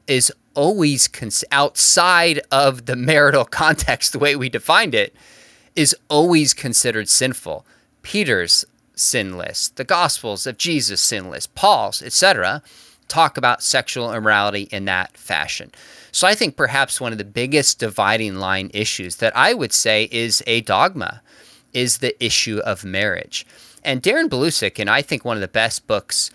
is 0.06 0.32
always 0.54 1.08
cons- 1.08 1.44
outside 1.50 2.40
of 2.50 2.86
the 2.86 2.96
marital 3.10 3.44
context, 3.44 4.12
the 4.12 4.18
way 4.18 4.36
we 4.36 4.48
defined 4.48 4.94
it, 4.94 5.14
is 5.74 5.96
always 6.08 6.54
considered 6.54 7.08
sinful. 7.08 7.66
Peter's 8.02 8.64
sinless, 8.94 9.68
the 9.68 9.84
Gospels 9.84 10.46
of 10.46 10.58
Jesus' 10.58 11.00
sinless, 11.00 11.48
Paul's, 11.48 12.00
etc., 12.02 12.62
talk 13.08 13.36
about 13.36 13.62
sexual 13.62 14.12
immorality 14.12 14.62
in 14.70 14.84
that 14.86 15.16
fashion. 15.16 15.70
So 16.12 16.26
I 16.26 16.34
think 16.34 16.56
perhaps 16.56 17.00
one 17.00 17.12
of 17.12 17.18
the 17.18 17.24
biggest 17.24 17.78
dividing 17.78 18.36
line 18.36 18.70
issues 18.72 19.16
that 19.16 19.36
I 19.36 19.52
would 19.52 19.72
say 19.72 20.08
is 20.10 20.42
a 20.46 20.60
dogma 20.62 21.20
is 21.72 21.98
the 21.98 22.24
issue 22.24 22.60
of 22.64 22.84
marriage. 22.84 23.44
And 23.84 24.02
Darren 24.02 24.28
Belusic, 24.28 24.78
and 24.78 24.88
I 24.88 25.02
think 25.02 25.24
one 25.24 25.36
of 25.36 25.40
the 25.40 25.48
best 25.48 25.86
books 25.86 26.30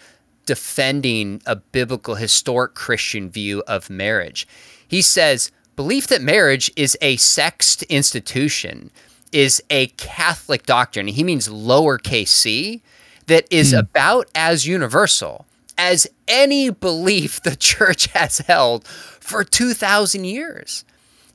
defending 0.45 1.41
a 1.45 1.55
biblical 1.55 2.15
historic 2.15 2.73
Christian 2.73 3.29
view 3.29 3.63
of 3.67 3.89
marriage. 3.89 4.47
He 4.87 5.01
says, 5.01 5.51
belief 5.75 6.07
that 6.07 6.21
marriage 6.21 6.71
is 6.75 6.97
a 7.01 7.17
sexed 7.17 7.83
institution 7.83 8.91
is 9.31 9.61
a 9.69 9.87
Catholic 9.87 10.65
doctrine. 10.65 11.07
He 11.07 11.23
means 11.23 11.47
lowercase 11.47 12.29
c, 12.29 12.81
that 13.27 13.45
is 13.51 13.71
hmm. 13.71 13.77
about 13.77 14.27
as 14.35 14.65
universal 14.65 15.45
as 15.77 16.07
any 16.27 16.69
belief 16.69 17.41
the 17.43 17.55
church 17.55 18.07
has 18.07 18.39
held 18.39 18.87
for 18.87 19.43
2,000 19.43 20.25
years. 20.25 20.83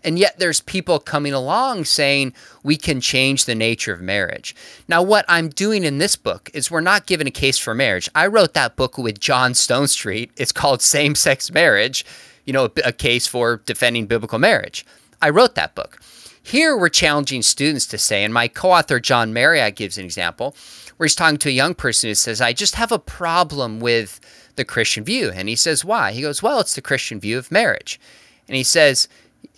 And 0.05 0.19
yet 0.19 0.39
there's 0.39 0.61
people 0.61 0.99
coming 0.99 1.33
along 1.33 1.87
saying 1.87 2.35
we 2.63 2.77
can 2.77 3.01
change 3.01 3.45
the 3.45 3.55
nature 3.55 3.93
of 3.93 4.01
marriage. 4.01 4.55
Now, 4.87 5.03
what 5.03 5.25
I'm 5.29 5.49
doing 5.49 5.85
in 5.85 5.99
this 5.99 6.15
book 6.15 6.51
is 6.53 6.71
we're 6.71 6.81
not 6.81 7.07
giving 7.07 7.27
a 7.27 7.33
case 7.33 7.59
for 7.59 7.75
marriage. 7.75 8.09
I 8.15 8.27
wrote 8.27 8.55
that 8.55 8.77
book 8.77 8.99
with 8.99 9.19
John 9.19 9.53
Stonestreet. 9.53 10.31
It's 10.37 10.53
called 10.53 10.83
Same 10.95 11.15
Sex 11.15 11.53
Marriage, 11.53 12.05
you 12.45 12.53
know, 12.53 12.67
a, 12.67 12.89
a 12.89 12.93
case 12.93 13.27
for 13.27 13.63
defending 13.65 14.07
biblical 14.07 14.39
marriage. 14.39 14.85
I 15.23 15.31
wrote 15.31 15.55
that 15.55 15.75
book. 15.75 16.01
Here 16.43 16.77
we're 16.77 16.91
challenging 16.91 17.41
students 17.41 17.87
to 17.87 17.97
say, 17.97 18.23
and 18.23 18.35
my 18.35 18.49
co 18.49 18.73
author 18.73 19.01
John 19.01 19.33
Marriott 19.33 19.77
gives 19.77 19.97
an 19.97 20.05
example 20.05 20.55
where 20.97 21.07
he's 21.07 21.15
talking 21.15 21.39
to 21.39 21.49
a 21.49 21.53
young 21.53 21.75
person 21.75 22.09
who 22.09 22.15
says, 22.15 22.43
I 22.43 22.53
just 22.53 22.75
have 22.75 22.93
a 22.93 22.99
problem 22.99 23.81
with 23.81 24.21
the 24.57 24.65
Christian 24.65 25.05
view. 25.05 25.31
And 25.35 25.49
he 25.49 25.57
says, 25.57 25.85
Why? 25.85 26.13
He 26.13 26.23
goes, 26.23 26.43
Well, 26.43 26.61
it's 26.61 26.75
the 26.75 26.83
Christian 26.83 27.19
view 27.19 27.39
of 27.39 27.51
marriage. 27.51 27.99
And 28.47 28.57
he 28.57 28.63
says, 28.63 29.09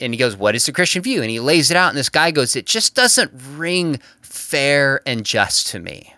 and 0.01 0.13
he 0.13 0.19
goes, 0.19 0.37
What 0.37 0.55
is 0.55 0.67
the 0.67 0.73
Christian 0.73 1.03
view? 1.03 1.23
And 1.23 1.31
he 1.31 1.41
lays 1.41 1.71
it 1.71 1.77
out, 1.77 1.91
and 1.91 1.99
this 1.99 2.09
guy 2.09 2.31
goes, 2.31 2.57
It 2.57 2.67
just 2.67 2.95
doesn't 2.95 3.33
ring 3.57 4.01
fair 4.37 5.01
and 5.07 5.25
just 5.25 5.67
to 5.69 5.79
me. 5.79 6.15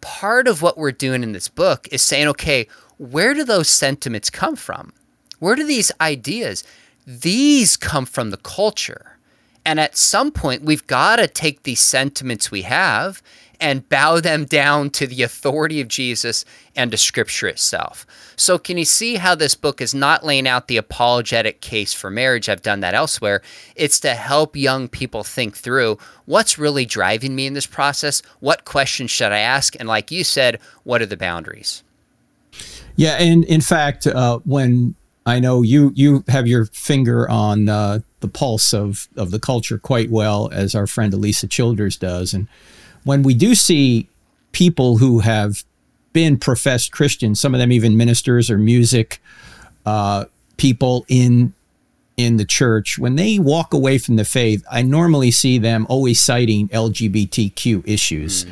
Part 0.00 0.48
of 0.48 0.60
what 0.60 0.76
we're 0.76 0.92
doing 0.92 1.22
in 1.22 1.32
this 1.32 1.48
book 1.48 1.88
is 1.90 2.02
saying, 2.02 2.28
okay, 2.28 2.66
where 2.98 3.32
do 3.34 3.44
those 3.44 3.68
sentiments 3.68 4.30
come 4.30 4.56
from? 4.56 4.92
Where 5.38 5.54
do 5.56 5.64
these 5.64 5.90
ideas? 6.00 6.64
These 7.06 7.76
come 7.76 8.06
from 8.06 8.30
the 8.30 8.36
culture. 8.36 9.18
And 9.64 9.80
at 9.80 9.96
some 9.96 10.30
point, 10.30 10.62
we've 10.62 10.86
got 10.86 11.16
to 11.16 11.26
take 11.26 11.62
these 11.62 11.80
sentiments 11.80 12.50
we 12.50 12.62
have 12.62 13.22
and 13.60 13.88
bow 13.88 14.20
them 14.20 14.44
down 14.44 14.90
to 14.90 15.06
the 15.06 15.22
authority 15.22 15.80
of 15.80 15.88
Jesus 15.88 16.44
and 16.74 16.90
to 16.90 16.96
Scripture 16.96 17.48
itself. 17.48 18.06
So, 18.36 18.58
can 18.58 18.78
you 18.78 18.84
see 18.84 19.16
how 19.16 19.34
this 19.34 19.54
book 19.54 19.80
is 19.80 19.94
not 19.94 20.24
laying 20.24 20.48
out 20.48 20.68
the 20.68 20.76
apologetic 20.76 21.60
case 21.60 21.92
for 21.92 22.10
marriage? 22.10 22.48
I've 22.48 22.62
done 22.62 22.80
that 22.80 22.94
elsewhere. 22.94 23.42
It's 23.76 24.00
to 24.00 24.14
help 24.14 24.56
young 24.56 24.88
people 24.88 25.24
think 25.24 25.56
through 25.56 25.98
what's 26.24 26.58
really 26.58 26.86
driving 26.86 27.34
me 27.34 27.46
in 27.46 27.54
this 27.54 27.66
process? 27.66 28.22
What 28.40 28.64
questions 28.64 29.10
should 29.10 29.32
I 29.32 29.38
ask? 29.38 29.74
And, 29.78 29.88
like 29.88 30.10
you 30.10 30.24
said, 30.24 30.60
what 30.82 31.02
are 31.02 31.06
the 31.06 31.16
boundaries? 31.16 31.82
Yeah, 32.96 33.14
and 33.14 33.44
in 33.44 33.60
fact, 33.60 34.06
uh, 34.06 34.38
when 34.44 34.94
I 35.26 35.40
know 35.40 35.62
you 35.62 35.92
you 35.94 36.24
have 36.28 36.46
your 36.46 36.66
finger 36.66 37.28
on 37.28 37.68
uh, 37.68 38.00
the 38.20 38.28
pulse 38.28 38.74
of 38.74 39.08
of 39.16 39.30
the 39.30 39.40
culture 39.40 39.78
quite 39.78 40.10
well, 40.10 40.50
as 40.52 40.74
our 40.74 40.86
friend 40.86 41.12
Alisa 41.12 41.48
Childers 41.48 41.96
does, 41.96 42.34
and 42.34 42.46
when 43.04 43.22
we 43.22 43.34
do 43.34 43.54
see 43.54 44.08
people 44.52 44.98
who 44.98 45.20
have 45.20 45.64
been 46.12 46.38
professed 46.38 46.92
Christians, 46.92 47.40
some 47.40 47.54
of 47.54 47.60
them 47.60 47.72
even 47.72 47.96
ministers 47.96 48.50
or 48.50 48.58
music 48.58 49.20
uh, 49.86 50.24
people 50.56 51.04
in 51.08 51.52
in 52.16 52.36
the 52.36 52.44
church, 52.44 52.96
when 52.96 53.16
they 53.16 53.40
walk 53.40 53.74
away 53.74 53.98
from 53.98 54.14
the 54.14 54.24
faith, 54.24 54.64
I 54.70 54.82
normally 54.82 55.32
see 55.32 55.58
them 55.58 55.84
always 55.88 56.20
citing 56.20 56.68
LGBTQ 56.68 57.82
issues 57.88 58.44
mm. 58.44 58.50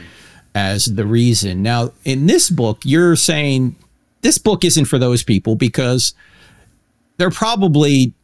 as 0.53 0.87
the 0.87 1.07
reason. 1.07 1.63
Now, 1.63 1.93
in 2.05 2.27
this 2.27 2.51
book, 2.51 2.81
you're 2.83 3.15
saying 3.15 3.77
this 4.21 4.37
book 4.37 4.65
isn't 4.65 4.87
for 4.87 4.99
those 4.99 5.23
people 5.23 5.55
because 5.55 6.13
they're 7.19 7.31
probably 7.31 8.15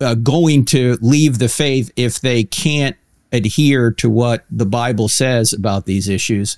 uh, 0.00 0.14
going 0.14 0.64
to 0.66 0.96
leave 1.02 1.38
the 1.38 1.48
faith 1.50 1.92
if 1.96 2.20
they 2.20 2.44
can't 2.44 2.96
adhere 3.32 3.90
to 3.92 4.10
what 4.10 4.44
the 4.50 4.66
Bible 4.66 5.08
says 5.08 5.52
about 5.52 5.86
these 5.86 6.08
issues. 6.08 6.56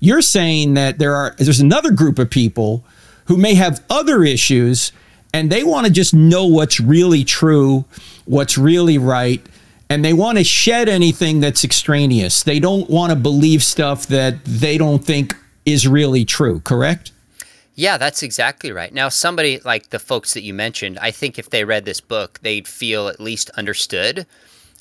You're 0.00 0.22
saying 0.22 0.74
that 0.74 0.98
there 0.98 1.14
are 1.14 1.34
there's 1.38 1.60
another 1.60 1.90
group 1.90 2.18
of 2.18 2.30
people 2.30 2.84
who 3.26 3.36
may 3.36 3.54
have 3.54 3.84
other 3.90 4.24
issues 4.24 4.92
and 5.32 5.50
they 5.50 5.62
want 5.62 5.86
to 5.86 5.92
just 5.92 6.12
know 6.12 6.46
what's 6.46 6.80
really 6.80 7.24
true, 7.24 7.84
what's 8.24 8.58
really 8.58 8.98
right, 8.98 9.44
and 9.88 10.04
they 10.04 10.12
want 10.12 10.38
to 10.38 10.44
shed 10.44 10.88
anything 10.88 11.40
that's 11.40 11.64
extraneous. 11.64 12.42
They 12.42 12.60
don't 12.60 12.88
want 12.90 13.10
to 13.10 13.16
believe 13.16 13.62
stuff 13.62 14.06
that 14.08 14.44
they 14.44 14.78
don't 14.78 15.04
think 15.04 15.36
is 15.64 15.86
really 15.86 16.24
true, 16.24 16.60
correct? 16.60 17.12
Yeah, 17.74 17.96
that's 17.96 18.22
exactly 18.22 18.72
right. 18.72 18.92
Now, 18.92 19.08
somebody 19.08 19.60
like 19.64 19.90
the 19.90 19.98
folks 19.98 20.34
that 20.34 20.42
you 20.42 20.52
mentioned, 20.52 20.98
I 21.00 21.10
think 21.10 21.38
if 21.38 21.50
they 21.50 21.64
read 21.64 21.84
this 21.84 22.00
book, 22.00 22.38
they'd 22.42 22.68
feel 22.68 23.08
at 23.08 23.20
least 23.20 23.50
understood. 23.50 24.26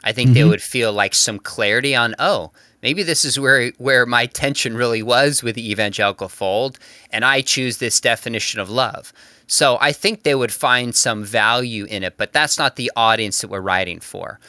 I 0.03 0.11
think 0.11 0.29
mm-hmm. 0.29 0.33
they 0.35 0.43
would 0.45 0.61
feel 0.61 0.93
like 0.93 1.13
some 1.13 1.39
clarity 1.39 1.95
on, 1.95 2.15
oh, 2.19 2.51
maybe 2.81 3.03
this 3.03 3.25
is 3.25 3.39
where 3.39 3.71
where 3.77 4.05
my 4.05 4.25
tension 4.25 4.75
really 4.75 5.03
was 5.03 5.43
with 5.43 5.55
the 5.55 5.71
evangelical 5.71 6.29
fold, 6.29 6.79
and 7.11 7.25
I 7.25 7.41
choose 7.41 7.77
this 7.77 7.99
definition 7.99 8.59
of 8.59 8.69
love. 8.69 9.11
So 9.47 9.77
I 9.81 9.91
think 9.91 10.23
they 10.23 10.35
would 10.35 10.53
find 10.53 10.95
some 10.95 11.23
value 11.23 11.85
in 11.85 12.03
it, 12.03 12.17
but 12.17 12.33
that's 12.33 12.59
not 12.59 12.75
the 12.75 12.91
audience 12.95 13.41
that 13.41 13.49
we're 13.49 13.61
writing 13.61 13.99
for. 13.99 14.39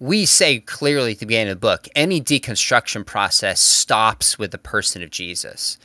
We 0.00 0.26
say 0.26 0.60
clearly 0.60 1.12
at 1.12 1.20
the 1.20 1.26
beginning 1.26 1.52
of 1.52 1.56
the 1.56 1.66
book, 1.66 1.88
any 1.96 2.20
deconstruction 2.20 3.06
process 3.06 3.60
stops 3.60 4.38
with 4.38 4.50
the 4.50 4.58
person 4.58 5.02
of 5.02 5.10
Jesus. 5.10 5.78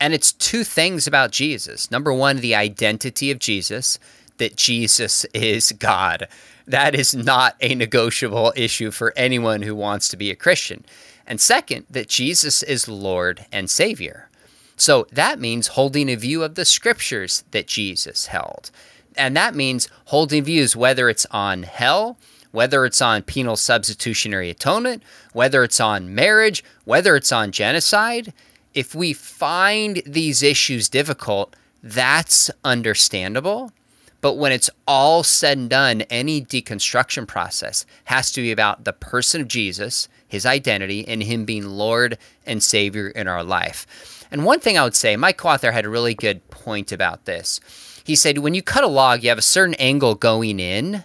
And 0.00 0.12
it's 0.12 0.32
two 0.32 0.64
things 0.64 1.06
about 1.06 1.30
Jesus. 1.30 1.90
Number 1.90 2.12
one, 2.12 2.38
the 2.38 2.54
identity 2.54 3.30
of 3.30 3.38
Jesus, 3.38 4.00
that 4.38 4.56
Jesus 4.56 5.24
is 5.26 5.72
God. 5.72 6.26
That 6.66 6.94
is 6.94 7.14
not 7.14 7.56
a 7.60 7.74
negotiable 7.74 8.52
issue 8.56 8.90
for 8.90 9.12
anyone 9.16 9.62
who 9.62 9.74
wants 9.74 10.08
to 10.08 10.16
be 10.16 10.30
a 10.30 10.36
Christian. 10.36 10.84
And 11.26 11.40
second, 11.40 11.86
that 11.90 12.08
Jesus 12.08 12.62
is 12.62 12.88
Lord 12.88 13.46
and 13.52 13.70
Savior. 13.70 14.28
So 14.76 15.06
that 15.12 15.38
means 15.38 15.68
holding 15.68 16.08
a 16.08 16.16
view 16.16 16.42
of 16.42 16.54
the 16.54 16.64
scriptures 16.64 17.44
that 17.50 17.66
Jesus 17.66 18.26
held. 18.26 18.70
And 19.16 19.36
that 19.36 19.54
means 19.54 19.88
holding 20.06 20.44
views, 20.44 20.74
whether 20.74 21.08
it's 21.08 21.26
on 21.30 21.64
hell, 21.64 22.16
whether 22.50 22.84
it's 22.84 23.02
on 23.02 23.22
penal 23.22 23.56
substitutionary 23.56 24.50
atonement, 24.50 25.02
whether 25.32 25.62
it's 25.62 25.80
on 25.80 26.14
marriage, 26.14 26.64
whether 26.84 27.14
it's 27.16 27.30
on 27.30 27.52
genocide 27.52 28.32
if 28.74 28.94
we 28.94 29.12
find 29.12 30.02
these 30.06 30.42
issues 30.42 30.88
difficult, 30.88 31.56
that's 31.82 32.50
understandable. 32.64 33.72
But 34.20 34.34
when 34.34 34.52
it's 34.52 34.70
all 34.86 35.22
said 35.22 35.58
and 35.58 35.70
done, 35.70 36.02
any 36.02 36.42
deconstruction 36.42 37.26
process 37.26 37.86
has 38.04 38.30
to 38.32 38.42
be 38.42 38.52
about 38.52 38.84
the 38.84 38.92
person 38.92 39.40
of 39.40 39.48
Jesus, 39.48 40.08
his 40.28 40.44
identity, 40.44 41.06
and 41.08 41.22
him 41.22 41.44
being 41.44 41.64
Lord 41.64 42.18
and 42.44 42.62
Savior 42.62 43.08
in 43.08 43.28
our 43.28 43.42
life. 43.42 44.26
And 44.30 44.44
one 44.44 44.60
thing 44.60 44.78
I 44.78 44.84
would 44.84 44.94
say, 44.94 45.16
Mike 45.16 45.44
author 45.44 45.72
had 45.72 45.86
a 45.86 45.90
really 45.90 46.14
good 46.14 46.48
point 46.50 46.92
about 46.92 47.24
this. 47.24 47.60
He 48.04 48.14
said, 48.14 48.38
when 48.38 48.54
you 48.54 48.62
cut 48.62 48.84
a 48.84 48.88
log, 48.88 49.22
you 49.22 49.28
have 49.30 49.38
a 49.38 49.42
certain 49.42 49.74
angle 49.74 50.14
going 50.14 50.60
in, 50.60 51.04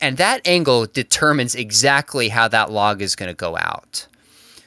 and 0.00 0.16
that 0.16 0.46
angle 0.46 0.86
determines 0.86 1.54
exactly 1.54 2.30
how 2.30 2.48
that 2.48 2.70
log 2.70 3.02
is 3.02 3.16
going 3.16 3.28
to 3.28 3.34
go 3.34 3.56
out 3.56 4.06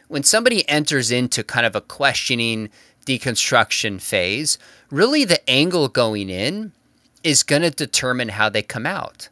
when 0.09 0.23
somebody 0.23 0.67
enters 0.67 1.11
into 1.11 1.43
kind 1.43 1.65
of 1.65 1.75
a 1.75 1.81
questioning 1.81 2.69
deconstruction 3.05 4.01
phase, 4.01 4.57
really 4.91 5.23
the 5.23 5.47
angle 5.49 5.87
going 5.87 6.29
in 6.29 6.73
is 7.23 7.43
going 7.43 7.61
to 7.61 7.71
determine 7.71 8.29
how 8.29 8.49
they 8.49 8.61
come 8.61 8.85
out. 8.85 9.29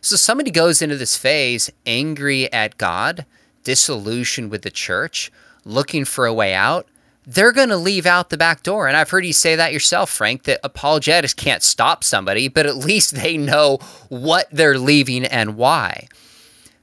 So 0.00 0.16
somebody 0.16 0.50
goes 0.50 0.80
into 0.80 0.96
this 0.96 1.16
phase 1.16 1.70
angry 1.84 2.50
at 2.52 2.78
God, 2.78 3.26
disillusioned 3.64 4.50
with 4.50 4.62
the 4.62 4.70
church, 4.70 5.30
looking 5.64 6.04
for 6.04 6.26
a 6.26 6.34
way 6.34 6.54
out. 6.54 6.88
They're 7.26 7.52
going 7.52 7.68
to 7.68 7.76
leave 7.76 8.06
out 8.06 8.30
the 8.30 8.38
back 8.38 8.62
door. 8.62 8.88
And 8.88 8.96
I've 8.96 9.10
heard 9.10 9.26
you 9.26 9.34
say 9.34 9.56
that 9.56 9.72
yourself, 9.72 10.10
Frank, 10.10 10.44
that 10.44 10.60
apologetics 10.64 11.34
can't 11.34 11.62
stop 11.62 12.02
somebody, 12.02 12.48
but 12.48 12.66
at 12.66 12.76
least 12.88 13.14
they 13.14 13.36
know 13.36 13.78
what 14.08 14.48
they're 14.50 14.78
leaving 14.78 15.24
and 15.24 15.56
why. 15.56 16.08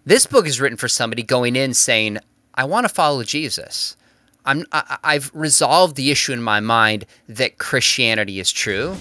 This 0.06 0.26
book 0.26 0.48
is 0.48 0.62
written 0.62 0.78
for 0.78 0.88
somebody 0.88 1.24
going 1.24 1.56
in 1.56 1.74
saying, 1.74 2.20
I 2.54 2.66
want 2.66 2.88
to 2.88 2.94
follow 2.94 3.24
Jesus. 3.24 3.98
I'm, 4.46 4.66
I, 4.72 4.98
I've 5.04 5.32
resolved 5.34 5.98
the 5.98 6.12
issue 6.12 6.32
in 6.32 6.42
my 6.42 6.62
mind 6.62 7.06
that 7.28 7.58
Christianity 7.58 8.40
is 8.40 8.52
true, 8.52 8.96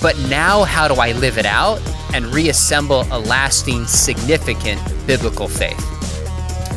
but 0.00 0.18
now 0.28 0.64
how 0.64 0.88
do 0.88 0.94
I 0.94 1.12
live 1.12 1.38
it 1.38 1.46
out 1.46 1.80
and 2.14 2.26
reassemble 2.26 3.06
a 3.10 3.18
lasting, 3.18 3.86
significant 3.86 4.80
biblical 5.06 5.48
faith? 5.48 5.82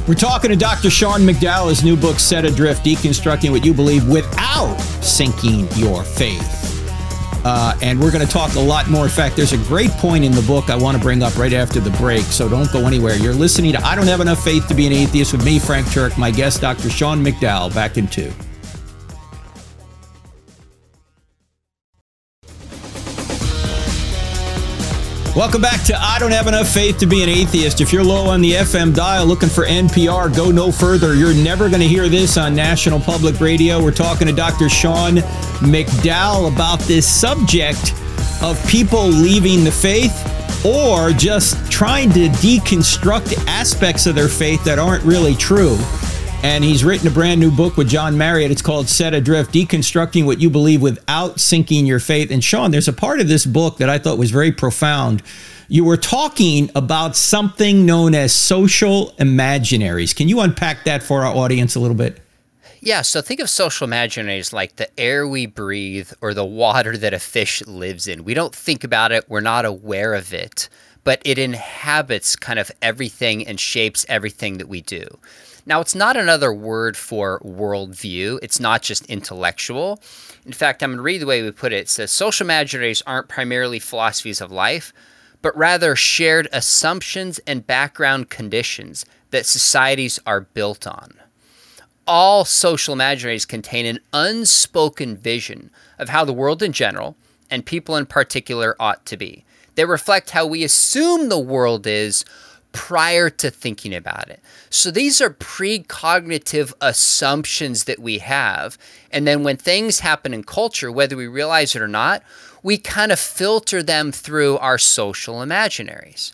We're 0.07 0.15
talking 0.15 0.49
to 0.49 0.55
Dr. 0.55 0.89
Sean 0.89 1.21
McDowell, 1.21 1.69
his 1.69 1.83
new 1.83 1.95
book, 1.95 2.17
Set 2.17 2.43
Adrift 2.43 2.83
Deconstructing 2.83 3.51
What 3.51 3.63
You 3.63 3.75
Believe 3.75 4.07
Without 4.07 4.75
Sinking 5.03 5.67
Your 5.75 6.03
Faith. 6.03 6.55
Uh, 7.45 7.77
and 7.81 7.99
we're 7.99 8.11
going 8.11 8.25
to 8.25 8.31
talk 8.31 8.55
a 8.55 8.59
lot 8.59 8.89
more. 8.89 9.05
In 9.05 9.11
fact, 9.11 9.35
there's 9.35 9.53
a 9.53 9.57
great 9.57 9.91
point 9.91 10.25
in 10.25 10.31
the 10.31 10.41
book 10.41 10.69
I 10.69 10.75
want 10.75 10.97
to 10.97 11.03
bring 11.03 11.21
up 11.21 11.37
right 11.37 11.53
after 11.53 11.79
the 11.79 11.91
break, 11.91 12.23
so 12.23 12.49
don't 12.49 12.71
go 12.71 12.87
anywhere. 12.87 13.15
You're 13.17 13.33
listening 13.33 13.71
to 13.73 13.85
I 13.85 13.95
Don't 13.95 14.07
Have 14.07 14.19
Enough 14.19 14.43
Faith 14.43 14.67
to 14.69 14.73
Be 14.73 14.87
an 14.87 14.93
Atheist 14.93 15.31
with 15.31 15.45
me, 15.45 15.59
Frank 15.59 15.85
Turek, 15.87 16.17
my 16.17 16.31
guest, 16.31 16.61
Dr. 16.61 16.89
Sean 16.89 17.23
McDowell, 17.23 17.73
back 17.73 17.97
in 17.97 18.07
two. 18.07 18.33
Welcome 25.39 25.61
back 25.61 25.85
to 25.85 25.97
I 25.97 26.19
Don't 26.19 26.33
Have 26.33 26.47
Enough 26.47 26.67
Faith 26.67 26.97
to 26.97 27.05
Be 27.05 27.23
an 27.23 27.29
Atheist. 27.29 27.79
If 27.79 27.93
you're 27.93 28.03
low 28.03 28.27
on 28.27 28.41
the 28.41 28.51
FM 28.55 28.93
dial 28.93 29.25
looking 29.25 29.47
for 29.47 29.65
NPR, 29.65 30.35
go 30.35 30.51
no 30.51 30.69
further. 30.69 31.15
You're 31.15 31.33
never 31.33 31.69
going 31.69 31.79
to 31.79 31.87
hear 31.87 32.09
this 32.09 32.35
on 32.35 32.53
National 32.53 32.99
Public 32.99 33.39
Radio. 33.39 33.81
We're 33.81 33.93
talking 33.93 34.27
to 34.27 34.33
Dr. 34.33 34.67
Sean 34.67 35.15
McDowell 35.61 36.53
about 36.53 36.81
this 36.81 37.07
subject 37.07 37.93
of 38.41 38.61
people 38.67 39.07
leaving 39.07 39.63
the 39.63 39.71
faith 39.71 40.11
or 40.65 41.11
just 41.11 41.71
trying 41.71 42.09
to 42.09 42.27
deconstruct 42.27 43.41
aspects 43.47 44.07
of 44.07 44.15
their 44.15 44.27
faith 44.27 44.61
that 44.65 44.77
aren't 44.77 45.05
really 45.05 45.35
true 45.35 45.77
and 46.43 46.63
he's 46.63 46.83
written 46.83 47.07
a 47.07 47.11
brand 47.11 47.41
new 47.41 47.51
book 47.51 47.75
with 47.75 47.89
John 47.89 48.17
Marriott. 48.17 48.49
It's 48.51 48.61
called 48.61 48.87
Set 48.87 49.13
Adrift 49.13 49.53
Deconstructing 49.53 50.25
What 50.25 50.39
You 50.39 50.49
Believe 50.49 50.81
Without 50.81 51.39
Sinking 51.39 51.85
Your 51.85 51.99
Faith. 51.99 52.31
And 52.31 52.43
Sean, 52.43 52.71
there's 52.71 52.87
a 52.87 52.93
part 52.93 53.19
of 53.19 53.27
this 53.27 53.45
book 53.45 53.77
that 53.77 53.89
I 53.89 53.99
thought 53.99 54.17
was 54.17 54.31
very 54.31 54.51
profound. 54.51 55.21
You 55.67 55.83
were 55.83 55.97
talking 55.97 56.71
about 56.75 57.15
something 57.15 57.85
known 57.85 58.15
as 58.15 58.33
social 58.33 59.11
imaginaries. 59.19 60.15
Can 60.15 60.29
you 60.29 60.39
unpack 60.39 60.85
that 60.85 61.03
for 61.03 61.25
our 61.25 61.35
audience 61.35 61.75
a 61.75 61.79
little 61.79 61.97
bit? 61.97 62.21
Yeah, 62.81 63.01
so 63.01 63.21
think 63.21 63.41
of 63.41 63.49
social 63.49 63.85
imaginaries 63.85 64.53
like 64.53 64.77
the 64.77 64.97
air 64.99 65.27
we 65.27 65.45
breathe 65.45 66.11
or 66.21 66.33
the 66.33 66.45
water 66.45 66.95
that 66.95 67.13
a 67.13 67.19
fish 67.19 67.61
lives 67.67 68.07
in. 68.07 68.23
We 68.23 68.33
don't 68.33 68.55
think 68.55 68.85
about 68.85 69.11
it, 69.11 69.25
we're 69.27 69.41
not 69.41 69.65
aware 69.65 70.13
of 70.13 70.33
it, 70.33 70.69
but 71.03 71.21
it 71.25 71.37
inhabits 71.37 72.37
kind 72.37 72.57
of 72.57 72.71
everything 72.81 73.45
and 73.45 73.59
shapes 73.59 74.05
everything 74.07 74.59
that 74.59 74.69
we 74.69 74.79
do. 74.81 75.05
Now, 75.69 75.81
it's 75.81 75.93
not 75.93 76.17
another 76.17 76.51
word 76.51 76.97
for 76.97 77.39
worldview, 77.41 78.39
it's 78.41 78.59
not 78.59 78.81
just 78.81 79.05
intellectual. 79.05 80.01
In 80.43 80.51
fact, 80.51 80.81
I'm 80.81 80.89
going 80.89 80.97
to 80.97 81.03
read 81.03 81.21
the 81.21 81.27
way 81.27 81.43
we 81.43 81.51
put 81.51 81.73
it. 81.73 81.81
It 81.81 81.89
says 81.89 82.11
social 82.11 82.47
imaginaries 82.47 83.03
aren't 83.05 83.27
primarily 83.27 83.77
philosophies 83.77 84.41
of 84.41 84.51
life, 84.51 84.91
but 85.43 85.55
rather 85.55 85.95
shared 85.95 86.47
assumptions 86.51 87.37
and 87.45 87.67
background 87.67 88.31
conditions 88.31 89.05
that 89.29 89.45
societies 89.45 90.19
are 90.25 90.41
built 90.41 90.87
on. 90.87 91.13
All 92.07 92.45
social 92.45 92.95
imaginaries 92.95 93.47
contain 93.47 93.85
an 93.85 93.99
unspoken 94.11 95.15
vision 95.15 95.69
of 95.99 96.09
how 96.09 96.25
the 96.25 96.33
world 96.33 96.63
in 96.63 96.73
general, 96.73 97.15
and 97.51 97.63
people 97.63 97.95
in 97.95 98.07
particular, 98.07 98.75
ought 98.79 99.05
to 99.05 99.17
be. 99.17 99.45
They 99.75 99.85
reflect 99.85 100.31
how 100.31 100.47
we 100.47 100.63
assume 100.63 101.29
the 101.29 101.37
world 101.37 101.85
is 101.85 102.25
prior 102.71 103.29
to 103.29 103.49
thinking 103.49 103.95
about 103.95 104.29
it. 104.29 104.39
So 104.69 104.91
these 104.91 105.21
are 105.21 105.31
precognitive 105.31 106.73
assumptions 106.81 107.85
that 107.85 107.99
we 107.99 108.19
have. 108.19 108.77
And 109.11 109.27
then 109.27 109.43
when 109.43 109.57
things 109.57 109.99
happen 109.99 110.33
in 110.33 110.43
culture, 110.43 110.91
whether 110.91 111.17
we 111.17 111.27
realize 111.27 111.75
it 111.75 111.81
or 111.81 111.87
not, 111.87 112.23
we 112.61 112.77
kind 112.77 113.11
of 113.11 113.19
filter 113.19 113.81
them 113.81 114.11
through 114.11 114.57
our 114.59 114.77
social 114.77 115.35
imaginaries. 115.35 116.31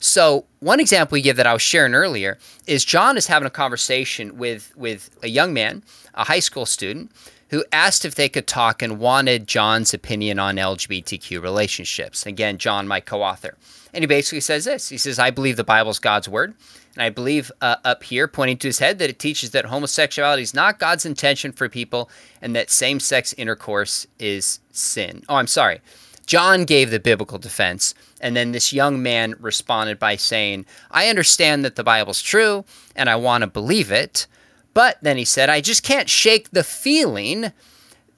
So 0.00 0.46
one 0.60 0.80
example 0.80 1.16
we 1.16 1.22
give 1.22 1.36
that 1.36 1.46
I 1.46 1.52
was 1.52 1.62
sharing 1.62 1.94
earlier 1.94 2.38
is 2.66 2.84
John 2.84 3.16
is 3.16 3.26
having 3.26 3.46
a 3.46 3.50
conversation 3.50 4.38
with 4.38 4.74
with 4.76 5.10
a 5.22 5.28
young 5.28 5.52
man, 5.52 5.82
a 6.14 6.24
high 6.24 6.40
school 6.40 6.64
student, 6.64 7.12
who 7.50 7.64
asked 7.70 8.04
if 8.04 8.14
they 8.14 8.28
could 8.28 8.46
talk 8.46 8.80
and 8.80 8.98
wanted 8.98 9.46
John's 9.46 9.92
opinion 9.92 10.38
on 10.38 10.56
LGBTQ 10.56 11.42
relationships. 11.42 12.24
Again, 12.24 12.56
John, 12.56 12.88
my 12.88 13.00
co 13.00 13.22
author. 13.22 13.56
And 13.92 14.02
he 14.02 14.06
basically 14.06 14.40
says 14.40 14.64
this 14.64 14.88
He 14.88 14.98
says, 14.98 15.18
I 15.18 15.30
believe 15.30 15.56
the 15.56 15.64
Bible's 15.64 15.98
God's 15.98 16.28
word. 16.28 16.54
And 16.94 17.02
I 17.04 17.10
believe 17.10 17.52
uh, 17.60 17.76
up 17.84 18.02
here, 18.02 18.26
pointing 18.26 18.58
to 18.58 18.68
his 18.68 18.80
head, 18.80 18.98
that 18.98 19.10
it 19.10 19.18
teaches 19.18 19.50
that 19.50 19.66
homosexuality 19.66 20.42
is 20.42 20.54
not 20.54 20.80
God's 20.80 21.06
intention 21.06 21.52
for 21.52 21.68
people 21.68 22.10
and 22.42 22.54
that 22.56 22.68
same 22.68 22.98
sex 22.98 23.32
intercourse 23.34 24.06
is 24.18 24.58
sin. 24.72 25.22
Oh, 25.28 25.36
I'm 25.36 25.46
sorry. 25.46 25.80
John 26.26 26.64
gave 26.64 26.90
the 26.90 27.00
biblical 27.00 27.38
defense, 27.38 27.94
and 28.20 28.36
then 28.36 28.52
this 28.52 28.72
young 28.72 29.02
man 29.02 29.34
responded 29.40 29.98
by 29.98 30.14
saying, 30.14 30.64
I 30.90 31.08
understand 31.08 31.64
that 31.64 31.74
the 31.74 31.82
Bible's 31.82 32.22
true 32.22 32.64
and 32.94 33.08
I 33.08 33.16
want 33.16 33.42
to 33.42 33.48
believe 33.48 33.90
it. 33.90 34.26
But 34.72 34.98
then 35.02 35.16
he 35.16 35.24
said, 35.24 35.48
I 35.48 35.60
just 35.60 35.82
can't 35.82 36.08
shake 36.08 36.50
the 36.50 36.62
feeling 36.62 37.52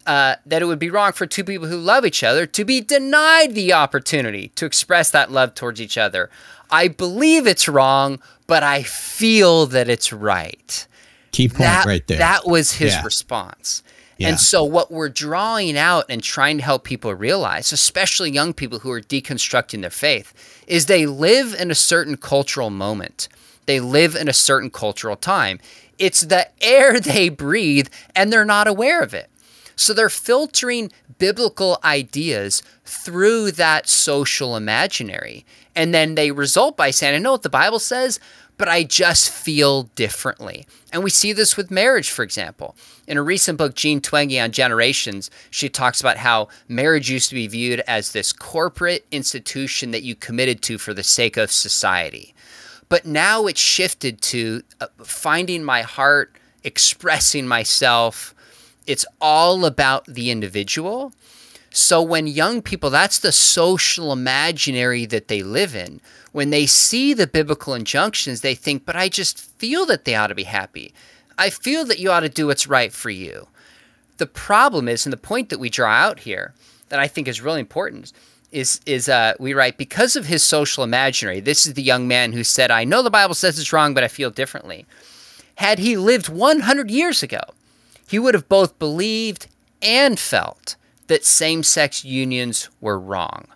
uh, 0.06 0.36
that 0.46 0.62
it 0.62 0.66
would 0.66 0.78
be 0.78 0.90
wrong 0.90 1.12
for 1.12 1.26
two 1.26 1.44
people 1.44 1.68
who 1.68 1.76
love 1.78 2.04
each 2.04 2.22
other 2.22 2.46
to 2.46 2.64
be 2.64 2.80
denied 2.80 3.54
the 3.54 3.72
opportunity 3.72 4.48
to 4.56 4.66
express 4.66 5.10
that 5.10 5.30
love 5.30 5.54
towards 5.54 5.80
each 5.80 5.96
other. 5.98 6.30
I 6.70 6.88
believe 6.88 7.46
it's 7.46 7.68
wrong, 7.68 8.20
but 8.46 8.62
I 8.62 8.82
feel 8.82 9.66
that 9.66 9.88
it's 9.88 10.12
right. 10.12 10.86
Key 11.32 11.48
point 11.48 11.60
that, 11.60 11.86
right 11.86 12.06
there. 12.06 12.18
That 12.18 12.46
was 12.46 12.72
his 12.72 12.92
Yeah. 12.94 13.04
response. 13.04 13.82
Yeah. 14.18 14.28
And 14.28 14.40
so, 14.40 14.62
what 14.62 14.92
we're 14.92 15.08
drawing 15.08 15.76
out 15.76 16.04
and 16.08 16.22
trying 16.22 16.58
to 16.58 16.62
help 16.64 16.84
people 16.84 17.12
realize, 17.14 17.72
especially 17.72 18.30
young 18.30 18.52
people 18.52 18.78
who 18.80 18.90
are 18.90 19.00
deconstructing 19.00 19.80
their 19.80 19.90
faith, 19.90 20.32
is 20.66 20.86
they 20.86 21.06
live 21.06 21.54
in 21.54 21.70
a 21.70 21.74
certain 21.74 22.16
cultural 22.16 22.70
moment. 22.70 23.28
They 23.66 23.80
live 23.80 24.14
in 24.14 24.28
a 24.28 24.32
certain 24.32 24.70
cultural 24.70 25.16
time. 25.16 25.58
It's 25.98 26.20
the 26.20 26.48
air 26.62 27.00
they 27.00 27.30
breathe, 27.30 27.88
and 28.14 28.32
they're 28.32 28.44
not 28.44 28.68
aware 28.68 29.00
of 29.00 29.12
it. 29.14 29.28
So 29.76 29.92
they're 29.92 30.08
filtering 30.08 30.92
biblical 31.18 31.78
ideas 31.84 32.62
through 32.84 33.52
that 33.52 33.88
social 33.88 34.56
imaginary. 34.56 35.44
And 35.74 35.94
then 35.94 36.14
they 36.14 36.30
result 36.30 36.76
by 36.76 36.90
saying, 36.90 37.14
I 37.14 37.18
know 37.18 37.32
what 37.32 37.42
the 37.42 37.48
Bible 37.48 37.78
says, 37.78 38.20
but 38.58 38.68
I 38.68 38.84
just 38.84 39.30
feel 39.30 39.84
differently. 39.94 40.66
And 40.92 41.02
we 41.02 41.10
see 41.10 41.32
this 41.32 41.56
with 41.56 41.70
marriage, 41.70 42.10
for 42.10 42.22
example. 42.22 42.76
In 43.08 43.16
a 43.16 43.22
recent 43.22 43.58
book, 43.58 43.74
Jean 43.74 44.00
Twenge 44.00 44.42
on 44.42 44.52
generations, 44.52 45.30
she 45.50 45.68
talks 45.68 46.00
about 46.00 46.18
how 46.18 46.48
marriage 46.68 47.10
used 47.10 47.28
to 47.30 47.34
be 47.34 47.48
viewed 47.48 47.80
as 47.88 48.12
this 48.12 48.32
corporate 48.32 49.06
institution 49.10 49.90
that 49.90 50.02
you 50.02 50.14
committed 50.14 50.62
to 50.62 50.78
for 50.78 50.94
the 50.94 51.02
sake 51.02 51.36
of 51.36 51.50
society. 51.50 52.34
But 52.88 53.06
now 53.06 53.46
it's 53.46 53.60
shifted 53.60 54.20
to 54.22 54.62
uh, 54.80 54.86
finding 55.02 55.64
my 55.64 55.82
heart, 55.82 56.36
expressing 56.62 57.48
myself. 57.48 58.34
It's 58.86 59.06
all 59.20 59.64
about 59.64 60.06
the 60.06 60.30
individual. 60.30 61.12
So 61.70 62.02
when 62.02 62.26
young 62.26 62.60
people, 62.60 62.90
that's 62.90 63.18
the 63.18 63.32
social 63.32 64.12
imaginary 64.12 65.06
that 65.06 65.28
they 65.28 65.42
live 65.42 65.74
in. 65.74 66.00
When 66.32 66.50
they 66.50 66.66
see 66.66 67.14
the 67.14 67.26
biblical 67.26 67.74
injunctions, 67.74 68.40
they 68.40 68.54
think, 68.54 68.84
but 68.84 68.96
I 68.96 69.08
just 69.08 69.38
feel 69.58 69.86
that 69.86 70.04
they 70.04 70.14
ought 70.14 70.28
to 70.28 70.34
be 70.34 70.44
happy. 70.44 70.92
I 71.38 71.50
feel 71.50 71.84
that 71.86 71.98
you 71.98 72.10
ought 72.10 72.20
to 72.20 72.28
do 72.28 72.46
what's 72.46 72.66
right 72.66 72.92
for 72.92 73.10
you. 73.10 73.48
The 74.18 74.26
problem 74.26 74.88
is, 74.88 75.06
and 75.06 75.12
the 75.12 75.16
point 75.16 75.48
that 75.48 75.58
we 75.58 75.70
draw 75.70 75.90
out 75.90 76.20
here 76.20 76.52
that 76.90 77.00
I 77.00 77.08
think 77.08 77.26
is 77.26 77.40
really 77.40 77.60
important 77.60 78.12
is 78.50 78.80
is 78.84 79.08
uh, 79.08 79.32
we 79.40 79.54
write 79.54 79.78
because 79.78 80.14
of 80.14 80.26
his 80.26 80.44
social 80.44 80.84
imaginary. 80.84 81.40
This 81.40 81.66
is 81.66 81.74
the 81.74 81.82
young 81.82 82.06
man 82.06 82.32
who 82.32 82.44
said, 82.44 82.70
"I 82.70 82.84
know 82.84 83.02
the 83.02 83.10
Bible 83.10 83.34
says 83.34 83.58
it's 83.58 83.72
wrong, 83.72 83.94
but 83.94 84.04
I 84.04 84.08
feel 84.08 84.30
differently." 84.30 84.84
Had 85.56 85.78
he 85.78 85.96
lived 85.96 86.28
100 86.28 86.90
years 86.90 87.22
ago, 87.22 87.40
he 88.12 88.18
would 88.18 88.34
have 88.34 88.46
both 88.46 88.78
believed 88.78 89.46
and 89.80 90.20
felt 90.20 90.76
that 91.06 91.24
same-sex 91.24 92.04
unions 92.04 92.68
were 92.78 93.00
wrong. 93.00 93.46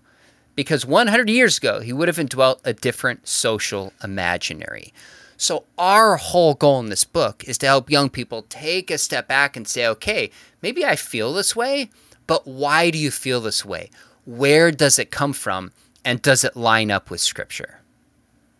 Because 0.54 0.86
100 0.86 1.28
years 1.28 1.58
ago, 1.58 1.80
he 1.80 1.92
would 1.92 2.08
have 2.08 2.18
indwelt 2.18 2.62
a 2.64 2.72
different 2.72 3.28
social 3.28 3.92
imaginary. 4.02 4.94
So, 5.36 5.64
our 5.76 6.16
whole 6.16 6.54
goal 6.54 6.80
in 6.80 6.88
this 6.88 7.04
book 7.04 7.44
is 7.44 7.58
to 7.58 7.66
help 7.66 7.90
young 7.90 8.08
people 8.08 8.46
take 8.48 8.90
a 8.90 8.96
step 8.96 9.28
back 9.28 9.58
and 9.58 9.68
say, 9.68 9.86
okay, 9.88 10.30
maybe 10.62 10.86
I 10.86 10.96
feel 10.96 11.34
this 11.34 11.54
way, 11.54 11.90
but 12.26 12.46
why 12.46 12.88
do 12.88 12.96
you 12.96 13.10
feel 13.10 13.42
this 13.42 13.62
way? 13.62 13.90
Where 14.24 14.72
does 14.72 14.98
it 14.98 15.10
come 15.10 15.34
from? 15.34 15.70
And 16.02 16.22
does 16.22 16.44
it 16.44 16.56
line 16.56 16.90
up 16.90 17.10
with 17.10 17.20
Scripture? 17.20 17.82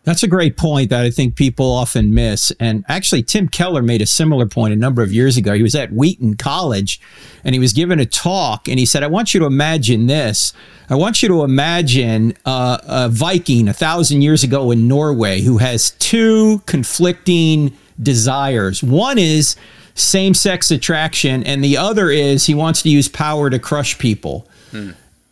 That's 0.07 0.23
a 0.23 0.27
great 0.29 0.55
point 0.55 0.89
that 0.91 1.03
I 1.03 1.11
think 1.11 1.35
people 1.35 1.69
often 1.69 2.13
miss. 2.13 2.53
And 2.61 2.85
actually, 2.87 3.23
Tim 3.23 3.49
Keller 3.49 3.81
made 3.81 4.01
a 4.01 4.05
similar 4.05 4.45
point 4.45 4.71
a 4.71 4.77
number 4.77 5.01
of 5.01 5.11
years 5.11 5.35
ago. 5.35 5.51
He 5.51 5.61
was 5.61 5.75
at 5.75 5.91
Wheaton 5.91 6.37
College 6.37 7.01
and 7.43 7.53
he 7.53 7.59
was 7.59 7.73
given 7.73 7.99
a 7.99 8.05
talk 8.05 8.69
and 8.69 8.79
he 8.79 8.85
said, 8.85 9.03
I 9.03 9.07
want 9.07 9.33
you 9.33 9.41
to 9.41 9.45
imagine 9.45 10.07
this. 10.07 10.53
I 10.89 10.95
want 10.95 11.21
you 11.21 11.27
to 11.27 11.43
imagine 11.43 12.37
uh, 12.45 12.77
a 12.83 13.09
Viking 13.09 13.67
a 13.67 13.73
thousand 13.73 14.21
years 14.21 14.45
ago 14.45 14.71
in 14.71 14.87
Norway 14.87 15.41
who 15.41 15.57
has 15.57 15.91
two 15.99 16.59
conflicting 16.59 17.75
desires. 18.01 18.81
One 18.81 19.17
is 19.17 19.57
same 19.93 20.33
sex 20.33 20.71
attraction, 20.71 21.43
and 21.43 21.61
the 21.61 21.75
other 21.75 22.09
is 22.11 22.45
he 22.45 22.53
wants 22.53 22.81
to 22.83 22.89
use 22.89 23.09
power 23.09 23.49
to 23.49 23.59
crush 23.59 23.97
people. 23.97 24.47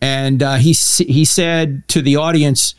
And 0.01 0.43
uh, 0.43 0.55
he, 0.55 0.73
he 0.73 1.23
said 1.23 1.87
to 1.87 2.01
the 2.01 2.17
audience, 2.17 2.75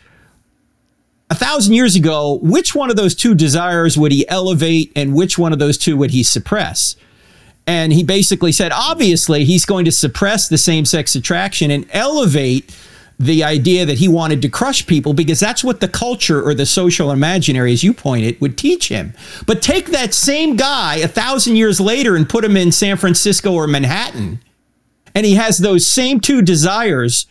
a 1.30 1.34
thousand 1.34 1.74
years 1.74 1.96
ago, 1.96 2.38
which 2.42 2.74
one 2.74 2.90
of 2.90 2.96
those 2.96 3.14
two 3.14 3.34
desires 3.34 3.98
would 3.98 4.12
he 4.12 4.28
elevate 4.28 4.92
and 4.94 5.14
which 5.14 5.38
one 5.38 5.52
of 5.52 5.58
those 5.58 5.76
two 5.76 5.96
would 5.96 6.10
he 6.10 6.22
suppress? 6.22 6.96
And 7.66 7.92
he 7.92 8.04
basically 8.04 8.52
said, 8.52 8.70
obviously, 8.72 9.44
he's 9.44 9.64
going 9.64 9.84
to 9.86 9.92
suppress 9.92 10.48
the 10.48 10.58
same 10.58 10.84
sex 10.84 11.16
attraction 11.16 11.70
and 11.72 11.86
elevate 11.90 12.72
the 13.18 13.42
idea 13.42 13.86
that 13.86 13.98
he 13.98 14.08
wanted 14.08 14.42
to 14.42 14.48
crush 14.48 14.86
people 14.86 15.14
because 15.14 15.40
that's 15.40 15.64
what 15.64 15.80
the 15.80 15.88
culture 15.88 16.42
or 16.42 16.54
the 16.54 16.66
social 16.66 17.10
imaginary, 17.10 17.72
as 17.72 17.82
you 17.82 17.92
pointed, 17.92 18.40
would 18.40 18.58
teach 18.58 18.88
him. 18.88 19.14
But 19.46 19.62
take 19.62 19.86
that 19.86 20.14
same 20.14 20.54
guy 20.54 20.96
a 20.96 21.08
thousand 21.08 21.56
years 21.56 21.80
later 21.80 22.14
and 22.14 22.28
put 22.28 22.44
him 22.44 22.56
in 22.56 22.70
San 22.70 22.96
Francisco 22.96 23.52
or 23.52 23.66
Manhattan, 23.66 24.40
and 25.14 25.24
he 25.24 25.34
has 25.36 25.58
those 25.58 25.86
same 25.86 26.20
two 26.20 26.42
desires 26.42 27.26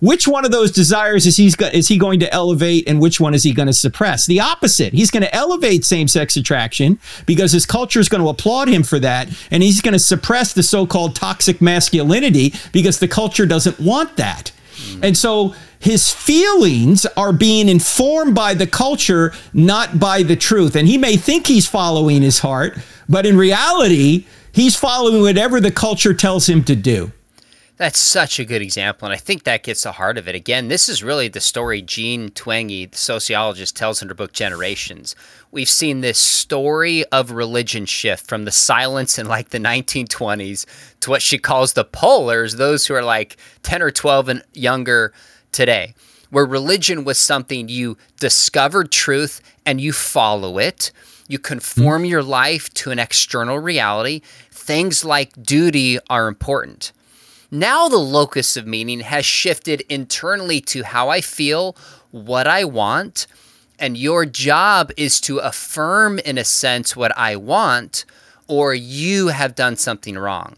which 0.00 0.28
one 0.28 0.44
of 0.44 0.52
those 0.52 0.70
desires 0.70 1.26
is 1.26 1.36
he's 1.36 1.56
is 1.72 1.88
he 1.88 1.98
going 1.98 2.20
to 2.20 2.32
elevate 2.32 2.88
and 2.88 3.00
which 3.00 3.20
one 3.20 3.34
is 3.34 3.42
he 3.42 3.52
going 3.52 3.66
to 3.66 3.72
suppress? 3.72 4.26
The 4.26 4.40
opposite. 4.40 4.92
He's 4.92 5.10
going 5.10 5.22
to 5.22 5.34
elevate 5.34 5.84
same-sex 5.84 6.36
attraction 6.36 6.98
because 7.26 7.52
his 7.52 7.66
culture 7.66 8.00
is 8.00 8.08
going 8.08 8.22
to 8.22 8.28
applaud 8.28 8.68
him 8.68 8.82
for 8.82 8.98
that 9.00 9.28
and 9.50 9.62
he's 9.62 9.80
going 9.80 9.92
to 9.92 9.98
suppress 9.98 10.52
the 10.52 10.62
so-called 10.62 11.16
toxic 11.16 11.60
masculinity 11.60 12.54
because 12.72 13.00
the 13.00 13.08
culture 13.08 13.46
doesn't 13.46 13.80
want 13.80 14.16
that. 14.16 14.52
And 15.02 15.16
so 15.16 15.54
his 15.80 16.12
feelings 16.12 17.04
are 17.16 17.32
being 17.32 17.68
informed 17.68 18.34
by 18.34 18.54
the 18.54 18.66
culture 18.66 19.32
not 19.52 19.98
by 19.98 20.22
the 20.22 20.36
truth. 20.36 20.76
And 20.76 20.86
he 20.86 20.98
may 20.98 21.16
think 21.16 21.46
he's 21.46 21.66
following 21.66 22.22
his 22.22 22.38
heart 22.38 22.78
but 23.08 23.26
in 23.26 23.36
reality 23.36 24.26
he's 24.52 24.76
following 24.76 25.22
whatever 25.22 25.60
the 25.60 25.70
culture 25.70 26.14
tells 26.14 26.48
him 26.48 26.62
to 26.64 26.76
do 26.76 27.10
That's 27.78 28.00
such 28.00 28.40
a 28.40 28.44
good 28.44 28.60
example, 28.60 29.06
and 29.06 29.14
I 29.14 29.18
think 29.18 29.44
that 29.44 29.62
gets 29.62 29.84
the 29.84 29.92
heart 29.92 30.18
of 30.18 30.26
it. 30.26 30.34
Again, 30.34 30.66
this 30.66 30.88
is 30.88 31.04
really 31.04 31.28
the 31.28 31.38
story 31.38 31.80
Jean 31.80 32.28
Twenge, 32.30 32.90
the 32.90 32.96
sociologist, 32.98 33.76
tells 33.76 34.02
in 34.02 34.08
her 34.08 34.14
book 34.14 34.32
Generations. 34.32 35.14
We've 35.52 35.68
seen 35.68 36.00
this 36.00 36.18
story 36.18 37.04
of 37.12 37.30
religion 37.30 37.86
shift 37.86 38.26
from 38.26 38.44
the 38.44 38.50
Silents 38.50 39.16
in 39.16 39.28
like 39.28 39.50
the 39.50 39.60
1920s 39.60 40.66
to 40.98 41.10
what 41.10 41.22
she 41.22 41.38
calls 41.38 41.74
the 41.74 41.84
polars, 41.84 42.56
those 42.56 42.84
who 42.84 42.94
are 42.94 43.04
like 43.04 43.36
10 43.62 43.80
or 43.80 43.92
12 43.92 44.28
and 44.28 44.42
younger 44.54 45.12
today, 45.52 45.94
where 46.30 46.44
religion 46.44 47.04
was 47.04 47.16
something 47.16 47.68
you 47.68 47.96
discovered 48.18 48.90
truth 48.90 49.40
and 49.64 49.80
you 49.80 49.92
follow 49.92 50.58
it. 50.58 50.90
You 51.28 51.38
conform 51.38 52.02
mm-hmm. 52.02 52.10
your 52.10 52.24
life 52.24 52.74
to 52.74 52.90
an 52.90 52.98
external 52.98 53.60
reality. 53.60 54.22
Things 54.50 55.04
like 55.04 55.40
duty 55.40 56.00
are 56.10 56.26
important. 56.26 56.90
Now 57.50 57.88
the 57.88 57.96
locus 57.96 58.56
of 58.56 58.66
meaning 58.66 59.00
has 59.00 59.24
shifted 59.24 59.80
internally 59.88 60.60
to 60.62 60.82
how 60.82 61.08
I 61.08 61.22
feel, 61.22 61.76
what 62.10 62.46
I 62.46 62.64
want, 62.64 63.26
and 63.78 63.96
your 63.96 64.26
job 64.26 64.92
is 64.96 65.20
to 65.22 65.38
affirm, 65.38 66.18
in 66.18 66.36
a 66.36 66.44
sense, 66.44 66.94
what 66.94 67.16
I 67.16 67.36
want, 67.36 68.04
or 68.48 68.74
you 68.74 69.28
have 69.28 69.54
done 69.54 69.76
something 69.76 70.18
wrong. 70.18 70.56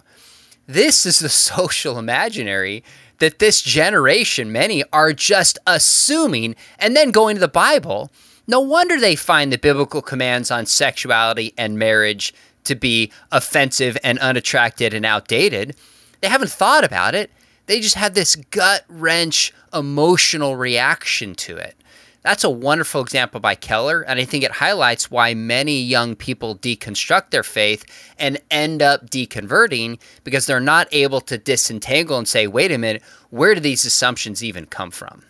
This 0.67 1.07
is 1.07 1.21
the 1.21 1.29
social 1.53 1.99
imaginary 1.99 2.83
that 3.19 3.39
this 3.39 3.63
generation, 3.63 4.51
many, 4.51 4.83
are 4.93 5.13
just 5.13 5.59
assuming 5.67 6.57
and 6.79 6.97
then 6.97 7.11
going 7.13 7.37
to 7.37 7.41
the 7.41 7.49
Bible. 7.49 8.11
No 8.49 8.61
wonder 8.61 8.99
they 8.99 9.15
find 9.15 9.53
the 9.53 9.59
biblical 9.59 10.03
commands 10.03 10.51
on 10.51 10.67
sexuality 10.67 11.55
and 11.57 11.79
marriage 11.79 12.35
to 12.65 12.75
be 12.75 13.13
offensive 13.31 13.97
and 14.03 14.19
unattracted 14.19 14.93
and 14.93 15.07
outdated. 15.07 15.77
They 16.21 16.29
haven't 16.29 16.51
thought 16.51 16.85
about 16.85 17.15
it. 17.15 17.31
They 17.67 17.81
just 17.81 17.95
have 17.95 18.15
this 18.15 18.37
gut 18.37 18.85
wrench 18.89 19.53
emotional 19.73 20.57
reaction 20.57 21.35
to 21.37 21.57
it. 21.57 21.77
That's 22.23 22.45
a 22.45 22.51
wonderful 22.51 23.01
example 23.01 23.41
by 23.41 23.55
Keller, 23.55 24.03
and 24.03 24.21
I 24.21 24.25
think 24.25 24.45
it 24.45 24.51
highlights 24.51 25.11
why 25.11 25.33
many 25.33 25.81
young 25.81 26.15
people 26.15 26.55
deconstruct 26.55 27.31
their 27.31 27.43
faith 27.43 27.85
and 28.19 28.39
end 28.51 28.83
up 28.83 29.09
deconverting 29.09 29.99
because 30.23 30.45
they're 30.45 30.61
not 30.61 30.87
able 30.93 31.23
to 31.23 31.39
disentangle 31.39 32.19
and 32.19 32.29
say, 32.29 32.47
wait 32.47 32.73
a 32.73 32.79
minute, 32.79 33.03
where 33.31 33.55
do 33.55 33.61
these 33.61 33.87
assumptions 33.87 34.45
even 34.45 34.67
come 34.67 34.91
from? 34.91 35.23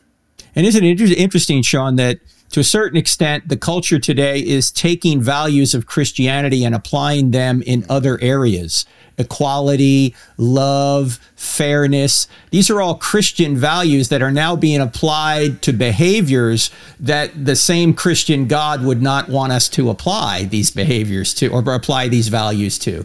And 0.56 0.66
isn't 0.66 0.82
it 0.82 1.00
interesting, 1.12 1.62
Sean, 1.62 1.94
that 1.96 2.18
to 2.50 2.58
a 2.58 2.64
certain 2.64 2.98
extent, 2.98 3.48
the 3.48 3.56
culture 3.56 4.00
today 4.00 4.40
is 4.40 4.72
taking 4.72 5.22
values 5.22 5.74
of 5.74 5.86
Christianity 5.86 6.64
and 6.64 6.74
applying 6.74 7.30
them 7.30 7.62
in 7.62 7.86
other 7.88 8.20
areas 8.20 8.84
equality, 9.20 10.14
love, 10.36 11.20
fairness. 11.36 12.26
These 12.50 12.70
are 12.70 12.80
all 12.80 12.96
Christian 12.96 13.56
values 13.56 14.08
that 14.08 14.22
are 14.22 14.30
now 14.32 14.56
being 14.56 14.80
applied 14.80 15.62
to 15.62 15.72
behaviors 15.72 16.70
that 16.98 17.44
the 17.44 17.56
same 17.56 17.94
Christian 17.94 18.46
God 18.46 18.84
would 18.84 19.00
not 19.00 19.28
want 19.28 19.52
us 19.52 19.68
to 19.70 19.90
apply 19.90 20.44
these 20.44 20.70
behaviors 20.70 21.32
to 21.34 21.48
or 21.48 21.60
apply 21.72 22.08
these 22.08 22.28
values 22.28 22.78
to. 22.80 23.04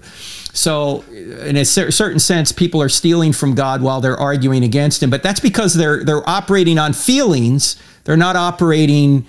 So, 0.53 1.03
in 1.11 1.57
a 1.57 1.65
certain 1.65 2.19
sense, 2.19 2.53
people 2.53 2.81
are 2.81 2.89
stealing 2.89 3.33
from 3.33 3.55
God 3.55 3.81
while 3.81 3.99
they're 3.99 4.17
arguing 4.17 4.63
against 4.63 5.03
Him, 5.03 5.09
but 5.09 5.21
that's 5.21 5.41
because 5.41 5.73
they're 5.73 6.03
they're 6.03 6.27
operating 6.27 6.79
on 6.79 6.93
feelings. 6.93 7.75
They're 8.05 8.15
not 8.15 8.37
operating 8.37 9.25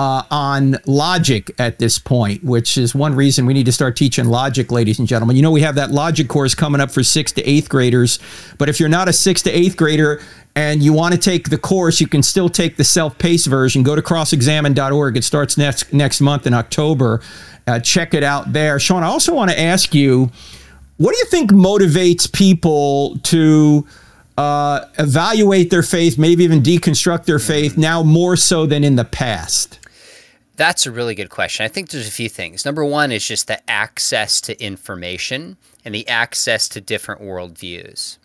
uh, 0.00 0.22
on 0.30 0.78
logic 0.86 1.50
at 1.58 1.78
this 1.78 1.98
point, 1.98 2.42
which 2.42 2.78
is 2.78 2.94
one 2.94 3.14
reason 3.14 3.44
we 3.44 3.52
need 3.52 3.66
to 3.66 3.72
start 3.72 3.96
teaching 3.96 4.24
logic, 4.24 4.72
ladies 4.72 4.98
and 4.98 5.06
gentlemen. 5.06 5.36
You 5.36 5.42
know, 5.42 5.50
we 5.50 5.60
have 5.60 5.74
that 5.74 5.90
logic 5.90 6.26
course 6.26 6.54
coming 6.54 6.80
up 6.80 6.90
for 6.90 7.02
sixth 7.02 7.34
to 7.34 7.42
eighth 7.42 7.68
graders, 7.68 8.18
but 8.56 8.70
if 8.70 8.80
you're 8.80 8.88
not 8.88 9.10
a 9.10 9.12
sixth 9.12 9.44
to 9.44 9.50
eighth 9.50 9.76
grader 9.76 10.22
and 10.56 10.82
you 10.82 10.94
want 10.94 11.12
to 11.12 11.20
take 11.20 11.50
the 11.50 11.58
course, 11.58 12.00
you 12.00 12.06
can 12.06 12.22
still 12.22 12.48
take 12.48 12.78
the 12.78 12.82
self-paced 12.82 13.46
version. 13.46 13.82
Go 13.82 13.94
to 13.94 14.00
crossexamine.org. 14.00 15.18
It 15.18 15.22
starts 15.22 15.58
next 15.58 15.92
next 15.92 16.22
month 16.22 16.46
in 16.46 16.54
October. 16.54 17.20
Uh, 17.66 17.78
check 17.78 18.14
it 18.14 18.24
out 18.24 18.54
there. 18.54 18.80
Sean, 18.80 19.02
I 19.02 19.08
also 19.08 19.34
want 19.34 19.50
to 19.50 19.60
ask 19.60 19.94
you, 19.94 20.30
what 20.96 21.12
do 21.12 21.18
you 21.18 21.26
think 21.26 21.50
motivates 21.50 22.32
people 22.32 23.18
to 23.24 23.86
uh, 24.38 24.86
evaluate 24.98 25.68
their 25.68 25.82
faith, 25.82 26.16
maybe 26.16 26.42
even 26.42 26.62
deconstruct 26.62 27.26
their 27.26 27.38
faith 27.38 27.76
now 27.76 28.02
more 28.02 28.34
so 28.34 28.64
than 28.64 28.82
in 28.82 28.96
the 28.96 29.04
past? 29.04 29.79
That's 30.60 30.84
a 30.84 30.92
really 30.92 31.14
good 31.14 31.30
question. 31.30 31.64
I 31.64 31.68
think 31.68 31.88
there's 31.88 32.06
a 32.06 32.10
few 32.10 32.28
things. 32.28 32.66
Number 32.66 32.84
one 32.84 33.12
is 33.12 33.26
just 33.26 33.46
the 33.46 33.58
access 33.70 34.42
to 34.42 34.62
information 34.62 35.56
and 35.86 35.94
the 35.94 36.06
access 36.06 36.68
to 36.68 36.82
different 36.82 37.22
worldviews. 37.22 38.18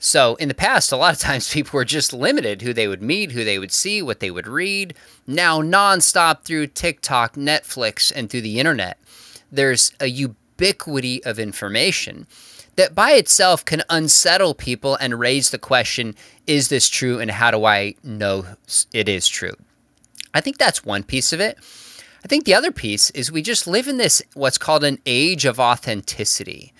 So, 0.00 0.34
in 0.40 0.48
the 0.48 0.54
past, 0.54 0.90
a 0.90 0.96
lot 0.96 1.14
of 1.14 1.20
times 1.20 1.52
people 1.52 1.78
were 1.78 1.84
just 1.84 2.12
limited 2.12 2.62
who 2.62 2.72
they 2.72 2.88
would 2.88 3.00
meet, 3.00 3.30
who 3.30 3.44
they 3.44 3.60
would 3.60 3.70
see, 3.70 4.02
what 4.02 4.18
they 4.18 4.32
would 4.32 4.48
read. 4.48 4.94
Now, 5.24 5.62
nonstop 5.62 6.42
through 6.42 6.66
TikTok, 6.66 7.34
Netflix, 7.36 8.12
and 8.12 8.28
through 8.28 8.40
the 8.40 8.58
internet, 8.58 8.98
there's 9.52 9.92
a 10.00 10.06
ubiquity 10.06 11.22
of 11.22 11.38
information 11.38 12.26
that 12.74 12.96
by 12.96 13.12
itself 13.12 13.64
can 13.64 13.84
unsettle 13.88 14.54
people 14.54 14.96
and 14.96 15.20
raise 15.20 15.50
the 15.50 15.58
question 15.58 16.16
is 16.44 16.70
this 16.70 16.88
true 16.88 17.20
and 17.20 17.30
how 17.30 17.52
do 17.52 17.64
I 17.64 17.94
know 18.02 18.46
it 18.92 19.08
is 19.08 19.28
true? 19.28 19.54
I 20.34 20.40
think 20.40 20.58
that's 20.58 20.84
one 20.84 21.02
piece 21.02 21.32
of 21.32 21.40
it. 21.40 21.58
I 22.24 22.28
think 22.28 22.44
the 22.44 22.54
other 22.54 22.72
piece 22.72 23.10
is 23.10 23.30
we 23.30 23.42
just 23.42 23.66
live 23.66 23.88
in 23.88 23.96
this 23.96 24.22
what's 24.34 24.58
called 24.58 24.84
an 24.84 24.98
age 25.06 25.44
of 25.44 25.60
authenticity, 25.60 26.72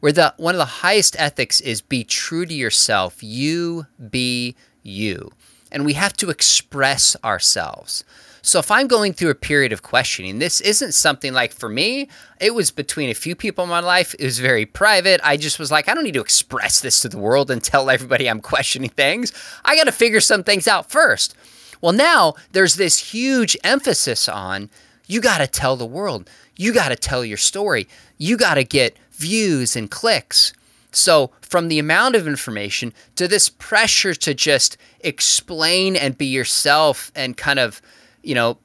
where 0.00 0.12
the 0.12 0.34
one 0.36 0.54
of 0.54 0.58
the 0.58 0.64
highest 0.64 1.16
ethics 1.18 1.60
is 1.60 1.80
be 1.80 2.04
true 2.04 2.46
to 2.46 2.54
yourself. 2.54 3.22
You 3.22 3.86
be 4.10 4.54
you. 4.82 5.32
And 5.70 5.86
we 5.86 5.94
have 5.94 6.12
to 6.18 6.28
express 6.28 7.16
ourselves. 7.24 8.04
So 8.44 8.58
if 8.58 8.72
I'm 8.72 8.88
going 8.88 9.12
through 9.12 9.30
a 9.30 9.36
period 9.36 9.72
of 9.72 9.82
questioning, 9.82 10.40
this 10.40 10.60
isn't 10.60 10.92
something 10.92 11.32
like 11.32 11.52
for 11.52 11.68
me, 11.68 12.08
it 12.40 12.54
was 12.54 12.72
between 12.72 13.08
a 13.08 13.14
few 13.14 13.36
people 13.36 13.62
in 13.62 13.70
my 13.70 13.78
life. 13.78 14.14
It 14.18 14.24
was 14.24 14.40
very 14.40 14.66
private. 14.66 15.20
I 15.22 15.36
just 15.36 15.60
was 15.60 15.70
like, 15.70 15.88
I 15.88 15.94
don't 15.94 16.02
need 16.02 16.14
to 16.14 16.20
express 16.20 16.80
this 16.80 17.00
to 17.00 17.08
the 17.08 17.18
world 17.18 17.52
and 17.52 17.62
tell 17.62 17.88
everybody 17.88 18.28
I'm 18.28 18.40
questioning 18.40 18.90
things. 18.90 19.32
I 19.64 19.76
got 19.76 19.84
to 19.84 19.92
figure 19.92 20.20
some 20.20 20.42
things 20.42 20.66
out 20.66 20.90
first. 20.90 21.36
Well, 21.82 21.92
now 21.92 22.34
there's 22.52 22.76
this 22.76 23.12
huge 23.12 23.56
emphasis 23.62 24.28
on 24.28 24.70
you 25.06 25.20
got 25.20 25.38
to 25.38 25.46
tell 25.46 25.76
the 25.76 25.84
world, 25.84 26.30
you 26.56 26.72
got 26.72 26.88
to 26.88 26.96
tell 26.96 27.24
your 27.24 27.36
story, 27.36 27.86
you 28.16 28.38
got 28.38 28.54
to 28.54 28.64
get 28.64 28.96
views 29.10 29.76
and 29.76 29.90
clicks. 29.90 30.54
So, 30.92 31.32
from 31.40 31.68
the 31.68 31.78
amount 31.78 32.16
of 32.16 32.26
information 32.26 32.92
to 33.16 33.26
this 33.26 33.48
pressure 33.48 34.14
to 34.14 34.34
just 34.34 34.76
explain 35.00 35.96
and 35.96 36.16
be 36.16 36.26
yourself 36.26 37.10
and 37.14 37.36
kind 37.36 37.58
of, 37.58 37.82
you 38.22 38.34
know, 38.34 38.58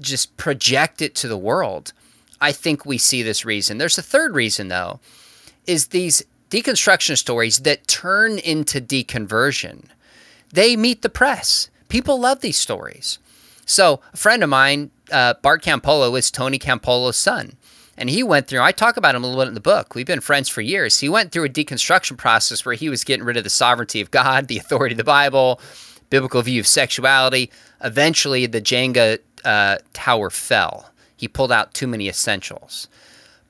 just 0.00 0.36
project 0.36 1.00
it 1.02 1.14
to 1.16 1.28
the 1.28 1.38
world, 1.38 1.92
I 2.40 2.52
think 2.52 2.84
we 2.84 2.98
see 2.98 3.22
this 3.22 3.44
reason. 3.44 3.78
There's 3.78 3.98
a 3.98 4.02
third 4.02 4.34
reason, 4.34 4.68
though, 4.68 5.00
is 5.66 5.88
these 5.88 6.22
deconstruction 6.50 7.16
stories 7.16 7.60
that 7.60 7.86
turn 7.86 8.38
into 8.38 8.80
deconversion. 8.80 9.86
They 10.52 10.76
meet 10.76 11.02
the 11.02 11.08
press. 11.08 11.70
People 11.90 12.20
love 12.20 12.40
these 12.40 12.56
stories. 12.56 13.18
So, 13.66 14.00
a 14.14 14.16
friend 14.16 14.42
of 14.42 14.48
mine, 14.48 14.90
uh, 15.12 15.34
Bart 15.42 15.62
Campolo, 15.62 16.16
is 16.18 16.30
Tony 16.30 16.58
Campolo's 16.58 17.16
son. 17.16 17.56
And 17.96 18.08
he 18.08 18.22
went 18.22 18.46
through, 18.46 18.60
I 18.60 18.72
talk 18.72 18.96
about 18.96 19.14
him 19.14 19.24
a 19.24 19.26
little 19.26 19.42
bit 19.42 19.48
in 19.48 19.54
the 19.54 19.60
book. 19.60 19.94
We've 19.94 20.06
been 20.06 20.20
friends 20.20 20.48
for 20.48 20.62
years. 20.62 21.00
He 21.00 21.08
went 21.08 21.32
through 21.32 21.44
a 21.44 21.48
deconstruction 21.50 22.16
process 22.16 22.64
where 22.64 22.74
he 22.74 22.88
was 22.88 23.04
getting 23.04 23.26
rid 23.26 23.36
of 23.36 23.44
the 23.44 23.50
sovereignty 23.50 24.00
of 24.00 24.10
God, 24.10 24.48
the 24.48 24.56
authority 24.56 24.94
of 24.94 24.98
the 24.98 25.04
Bible, 25.04 25.60
biblical 26.08 26.40
view 26.42 26.60
of 26.60 26.66
sexuality. 26.66 27.50
Eventually, 27.82 28.46
the 28.46 28.62
Jenga 28.62 29.18
uh, 29.44 29.78
tower 29.92 30.30
fell. 30.30 30.90
He 31.16 31.28
pulled 31.28 31.52
out 31.52 31.74
too 31.74 31.86
many 31.86 32.08
essentials. 32.08 32.88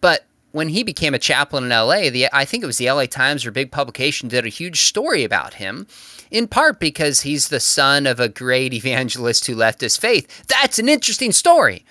But 0.01 0.25
when 0.53 0.71
he 0.71 0.83
became 0.83 1.15
a 1.15 1.19
chaplain 1.19 1.65
in 1.65 1.71
LA, 1.71 2.11
the, 2.11 2.29
I 2.33 2.47
think 2.47 2.65
it 2.65 2.67
was 2.67 2.79
the 2.79 2.91
LA 2.91 3.05
Times 3.05 3.45
or 3.47 3.51
big 3.51 3.71
publication 3.71 4.29
did 4.29 4.47
a 4.47 4.49
huge 4.49 4.83
story 4.83 5.25
about 5.25 5.55
him 5.55 5.87
in 6.31 6.47
part 6.47 6.81
because 6.81 7.23
he's 7.23 7.49
the 7.49 7.61
son 7.61 8.07
of 8.07 8.21
a 8.21 8.29
great 8.29 8.73
evangelist 8.73 9.47
who 9.47 9.55
left 9.55 9.81
his 9.81 9.97
faith. 9.97 10.47
That's 10.47 10.79
an 10.79 10.89
interesting 10.89 11.33
story. 11.33 11.85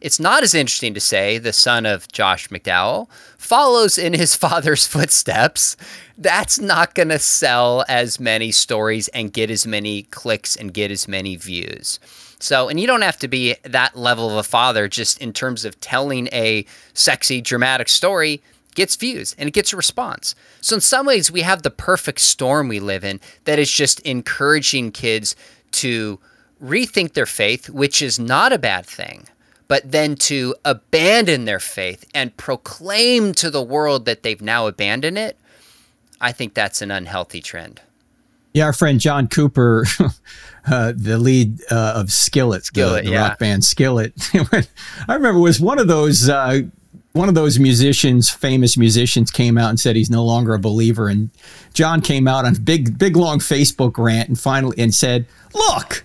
It's 0.00 0.18
not 0.18 0.42
as 0.42 0.52
interesting 0.52 0.94
to 0.94 1.00
say 1.00 1.38
the 1.38 1.52
son 1.52 1.86
of 1.86 2.10
Josh 2.10 2.48
McDowell 2.48 3.08
follows 3.38 3.96
in 3.96 4.14
his 4.14 4.34
father's 4.44 4.86
footsteps. 4.86 5.76
That's 6.18 6.58
not 6.58 6.94
going 6.94 7.10
to 7.10 7.20
sell 7.20 7.84
as 7.88 8.18
many 8.18 8.50
stories 8.50 9.06
and 9.08 9.32
get 9.32 9.48
as 9.50 9.64
many 9.64 10.02
clicks 10.04 10.56
and 10.56 10.74
get 10.74 10.90
as 10.90 11.06
many 11.06 11.36
views. 11.36 12.00
So, 12.40 12.68
and 12.68 12.80
you 12.80 12.88
don't 12.88 13.02
have 13.02 13.18
to 13.20 13.28
be 13.28 13.54
that 13.62 13.96
level 13.96 14.28
of 14.28 14.36
a 14.36 14.42
father 14.42 14.88
just 14.88 15.22
in 15.22 15.32
terms 15.32 15.64
of 15.64 15.78
telling 15.78 16.28
a 16.32 16.66
sexy, 16.94 17.40
dramatic 17.40 17.88
story 17.88 18.42
gets 18.74 18.96
views 18.96 19.34
and 19.38 19.48
it 19.48 19.52
gets 19.52 19.72
a 19.72 19.76
response. 19.76 20.34
So 20.60 20.76
in 20.76 20.80
some 20.80 21.06
ways 21.06 21.30
we 21.30 21.42
have 21.42 21.62
the 21.62 21.70
perfect 21.70 22.20
storm 22.20 22.68
we 22.68 22.80
live 22.80 23.04
in 23.04 23.20
that 23.44 23.58
is 23.58 23.70
just 23.70 24.00
encouraging 24.00 24.92
kids 24.92 25.36
to 25.72 26.18
rethink 26.62 27.12
their 27.14 27.26
faith, 27.26 27.68
which 27.68 28.00
is 28.02 28.18
not 28.18 28.52
a 28.52 28.58
bad 28.58 28.86
thing, 28.86 29.26
but 29.68 29.90
then 29.90 30.14
to 30.14 30.54
abandon 30.64 31.44
their 31.44 31.60
faith 31.60 32.04
and 32.14 32.36
proclaim 32.36 33.32
to 33.34 33.50
the 33.50 33.62
world 33.62 34.04
that 34.04 34.22
they've 34.22 34.42
now 34.42 34.66
abandoned 34.66 35.18
it. 35.18 35.38
I 36.20 36.32
think 36.32 36.54
that's 36.54 36.82
an 36.82 36.90
unhealthy 36.90 37.40
trend. 37.40 37.80
Yeah, 38.54 38.66
our 38.66 38.72
friend 38.72 39.00
John 39.00 39.28
Cooper, 39.28 39.86
uh, 40.66 40.92
the 40.94 41.18
lead 41.18 41.60
uh, 41.70 41.94
of 41.96 42.12
Skillet, 42.12 42.64
Skillet 42.64 43.04
the, 43.04 43.10
the 43.10 43.14
yeah. 43.14 43.28
rock 43.28 43.38
band 43.38 43.64
Skillet. 43.64 44.12
I 45.08 45.14
remember 45.14 45.40
was 45.40 45.58
one 45.58 45.78
of 45.78 45.88
those 45.88 46.28
uh, 46.28 46.62
one 47.12 47.28
of 47.28 47.34
those 47.34 47.58
musicians, 47.58 48.30
famous 48.30 48.76
musicians, 48.76 49.30
came 49.30 49.58
out 49.58 49.70
and 49.70 49.78
said 49.78 49.96
he's 49.96 50.10
no 50.10 50.24
longer 50.24 50.54
a 50.54 50.58
believer. 50.58 51.08
And 51.08 51.30
John 51.72 52.00
came 52.00 52.28
out 52.28 52.44
on 52.44 52.56
a 52.56 52.58
big, 52.58 52.98
big, 52.98 53.16
long 53.16 53.38
Facebook 53.38 53.98
rant 53.98 54.28
and 54.28 54.38
finally 54.38 54.76
and 54.78 54.94
said, 54.94 55.26
"Look, 55.54 56.04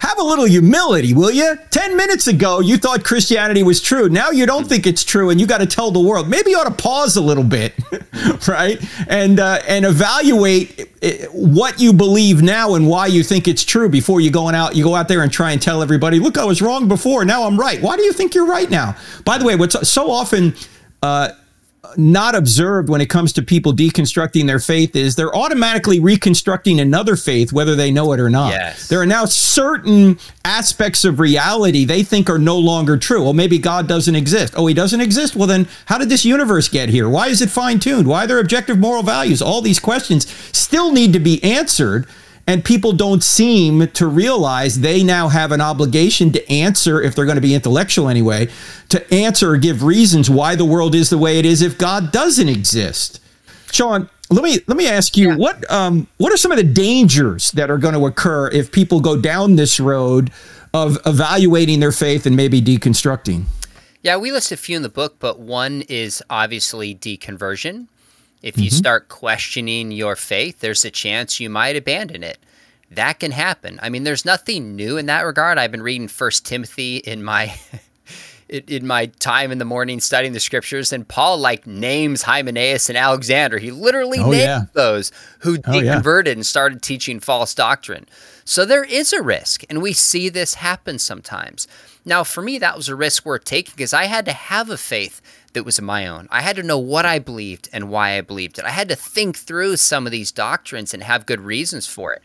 have 0.00 0.18
a 0.18 0.22
little 0.22 0.44
humility, 0.44 1.12
will 1.14 1.30
you? 1.30 1.58
10 1.70 1.96
minutes 1.96 2.26
ago, 2.26 2.60
you 2.60 2.76
thought 2.76 3.04
Christianity 3.04 3.62
was 3.62 3.80
true. 3.80 4.08
Now 4.08 4.30
you 4.30 4.46
don't 4.46 4.66
think 4.66 4.86
it's 4.86 5.04
true, 5.04 5.30
and 5.30 5.40
you 5.40 5.46
got 5.46 5.58
to 5.58 5.66
tell 5.66 5.90
the 5.90 6.00
world. 6.00 6.28
Maybe 6.28 6.50
you 6.50 6.58
ought 6.58 6.64
to 6.64 6.82
pause 6.82 7.16
a 7.16 7.20
little 7.20 7.44
bit, 7.44 7.74
right? 8.48 8.80
And, 9.08 9.40
uh, 9.40 9.60
and 9.66 9.84
evaluate 9.84 10.88
uh, 11.02 11.10
what 11.32 11.80
you 11.80 11.92
believe 11.92 12.42
now 12.42 12.74
and 12.74 12.88
why 12.88 13.06
you 13.06 13.22
think 13.22 13.48
it's 13.48 13.64
true 13.64 13.88
before 13.88 14.20
you 14.20 14.30
going 14.30 14.54
out 14.54 14.74
you 14.74 14.82
go 14.82 14.94
out 14.94 15.06
there 15.06 15.22
and 15.22 15.30
try 15.30 15.52
and 15.52 15.62
tell 15.62 15.80
everybody 15.80 16.18
look 16.18 16.36
i 16.36 16.44
was 16.44 16.60
wrong 16.60 16.88
before 16.88 17.24
now 17.24 17.44
i'm 17.44 17.58
right 17.58 17.80
why 17.80 17.96
do 17.96 18.02
you 18.02 18.12
think 18.12 18.34
you're 18.34 18.46
right 18.46 18.68
now 18.68 18.96
by 19.24 19.38
the 19.38 19.44
way 19.44 19.54
what's 19.54 19.88
so 19.88 20.10
often 20.10 20.52
uh, 21.02 21.28
not 21.96 22.34
observed 22.34 22.88
when 22.88 23.00
it 23.00 23.08
comes 23.08 23.32
to 23.32 23.42
people 23.42 23.72
deconstructing 23.72 24.46
their 24.46 24.58
faith 24.58 24.96
is 24.96 25.16
they're 25.16 25.34
automatically 25.34 26.00
reconstructing 26.00 26.80
another 26.80 27.16
faith, 27.16 27.52
whether 27.52 27.76
they 27.76 27.90
know 27.90 28.12
it 28.12 28.20
or 28.20 28.28
not. 28.28 28.50
Yes. 28.50 28.88
There 28.88 29.00
are 29.00 29.06
now 29.06 29.24
certain 29.24 30.18
aspects 30.44 31.04
of 31.04 31.20
reality 31.20 31.84
they 31.84 32.02
think 32.02 32.28
are 32.28 32.38
no 32.38 32.58
longer 32.58 32.96
true. 32.96 33.22
Well, 33.22 33.32
maybe 33.32 33.58
God 33.58 33.86
doesn't 33.86 34.14
exist. 34.14 34.54
Oh, 34.56 34.66
he 34.66 34.74
doesn't 34.74 35.00
exist? 35.00 35.36
Well, 35.36 35.46
then 35.46 35.68
how 35.86 35.98
did 35.98 36.08
this 36.08 36.24
universe 36.24 36.68
get 36.68 36.88
here? 36.88 37.08
Why 37.08 37.28
is 37.28 37.40
it 37.40 37.50
fine 37.50 37.78
tuned? 37.78 38.06
Why 38.08 38.24
are 38.24 38.26
there 38.26 38.40
objective 38.40 38.78
moral 38.78 39.02
values? 39.02 39.40
All 39.40 39.62
these 39.62 39.80
questions 39.80 40.28
still 40.56 40.92
need 40.92 41.12
to 41.12 41.20
be 41.20 41.42
answered. 41.44 42.06
And 42.48 42.64
people 42.64 42.92
don't 42.92 43.22
seem 43.22 43.86
to 43.88 44.06
realize 44.06 44.80
they 44.80 45.04
now 45.04 45.28
have 45.28 45.52
an 45.52 45.60
obligation 45.60 46.32
to 46.32 46.50
answer, 46.50 47.02
if 47.02 47.14
they're 47.14 47.26
going 47.26 47.36
to 47.36 47.42
be 47.42 47.54
intellectual 47.54 48.08
anyway, 48.08 48.48
to 48.88 49.14
answer 49.14 49.50
or 49.52 49.58
give 49.58 49.82
reasons 49.84 50.30
why 50.30 50.56
the 50.56 50.64
world 50.64 50.94
is 50.94 51.10
the 51.10 51.18
way 51.18 51.38
it 51.38 51.44
is 51.44 51.60
if 51.60 51.76
God 51.76 52.10
doesn't 52.10 52.48
exist. 52.48 53.20
Sean, 53.70 54.08
let 54.30 54.42
me 54.42 54.60
let 54.66 54.78
me 54.78 54.88
ask 54.88 55.14
you 55.14 55.28
Yeah. 55.28 55.36
what 55.36 55.70
um, 55.70 56.06
what 56.16 56.32
are 56.32 56.38
some 56.38 56.50
of 56.50 56.56
the 56.56 56.64
dangers 56.64 57.50
that 57.52 57.70
are 57.70 57.76
going 57.76 57.94
to 57.94 58.06
occur 58.06 58.48
if 58.48 58.72
people 58.72 59.00
go 59.00 59.20
down 59.20 59.56
this 59.56 59.78
road 59.78 60.30
of 60.72 60.98
evaluating 61.04 61.80
their 61.80 61.92
faith 61.92 62.24
and 62.24 62.34
maybe 62.34 62.62
deconstructing? 62.62 63.44
Yeah, 64.02 64.16
we 64.16 64.32
list 64.32 64.52
a 64.52 64.56
few 64.56 64.76
in 64.76 64.82
the 64.82 64.88
book, 64.88 65.16
but 65.18 65.38
one 65.38 65.82
is 65.88 66.22
obviously 66.30 66.94
deconversion. 66.94 67.88
If 68.42 68.58
you 68.58 68.66
mm-hmm. 68.70 68.76
start 68.76 69.08
questioning 69.08 69.90
your 69.90 70.16
faith, 70.16 70.60
there's 70.60 70.84
a 70.84 70.90
chance 70.90 71.40
you 71.40 71.50
might 71.50 71.76
abandon 71.76 72.22
it. 72.22 72.38
That 72.90 73.20
can 73.20 73.32
happen. 73.32 73.78
I 73.82 73.88
mean, 73.90 74.04
there's 74.04 74.24
nothing 74.24 74.76
new 74.76 74.96
in 74.96 75.06
that 75.06 75.26
regard. 75.26 75.58
I've 75.58 75.72
been 75.72 75.82
reading 75.82 76.08
First 76.08 76.46
Timothy 76.46 76.98
in 76.98 77.22
my 77.22 77.54
in- 78.48 78.86
my 78.86 79.06
time 79.06 79.50
in 79.52 79.58
the 79.58 79.64
morning 79.64 80.00
studying 80.00 80.32
the 80.32 80.40
scriptures, 80.40 80.92
and 80.92 81.06
Paul 81.06 81.38
like 81.38 81.66
names 81.66 82.22
Hymenaeus 82.22 82.88
and 82.88 82.96
Alexander. 82.96 83.58
He 83.58 83.70
literally 83.70 84.18
Oh, 84.18 84.30
named 84.30 84.42
yeah. 84.42 84.64
those 84.72 85.12
who 85.40 85.58
Oh, 85.66 85.80
yeah. 85.80 86.00
and 86.04 86.46
started 86.46 86.80
teaching 86.80 87.20
false 87.20 87.54
doctrine. 87.54 88.06
So 88.44 88.64
there 88.64 88.84
is 88.84 89.12
a 89.12 89.20
risk, 89.22 89.64
and 89.68 89.82
we 89.82 89.92
see 89.92 90.28
this 90.30 90.54
happen 90.54 90.98
sometimes. 90.98 91.68
Now, 92.04 92.24
for 92.24 92.40
me, 92.42 92.58
that 92.58 92.76
was 92.76 92.88
a 92.88 92.96
risk 92.96 93.26
worth 93.26 93.44
taking 93.44 93.74
because 93.76 93.92
I 93.92 94.04
had 94.04 94.24
to 94.24 94.32
have 94.32 94.70
a 94.70 94.78
faith 94.78 95.20
that 95.52 95.64
was 95.64 95.80
my 95.80 96.06
own. 96.06 96.28
I 96.30 96.42
had 96.42 96.56
to 96.56 96.62
know 96.62 96.78
what 96.78 97.06
I 97.06 97.18
believed 97.18 97.68
and 97.72 97.90
why 97.90 98.16
I 98.16 98.20
believed 98.20 98.58
it. 98.58 98.64
I 98.64 98.70
had 98.70 98.88
to 98.88 98.96
think 98.96 99.36
through 99.36 99.76
some 99.76 100.06
of 100.06 100.12
these 100.12 100.32
doctrines 100.32 100.92
and 100.94 101.02
have 101.02 101.26
good 101.26 101.40
reasons 101.40 101.86
for 101.86 102.12
it. 102.12 102.22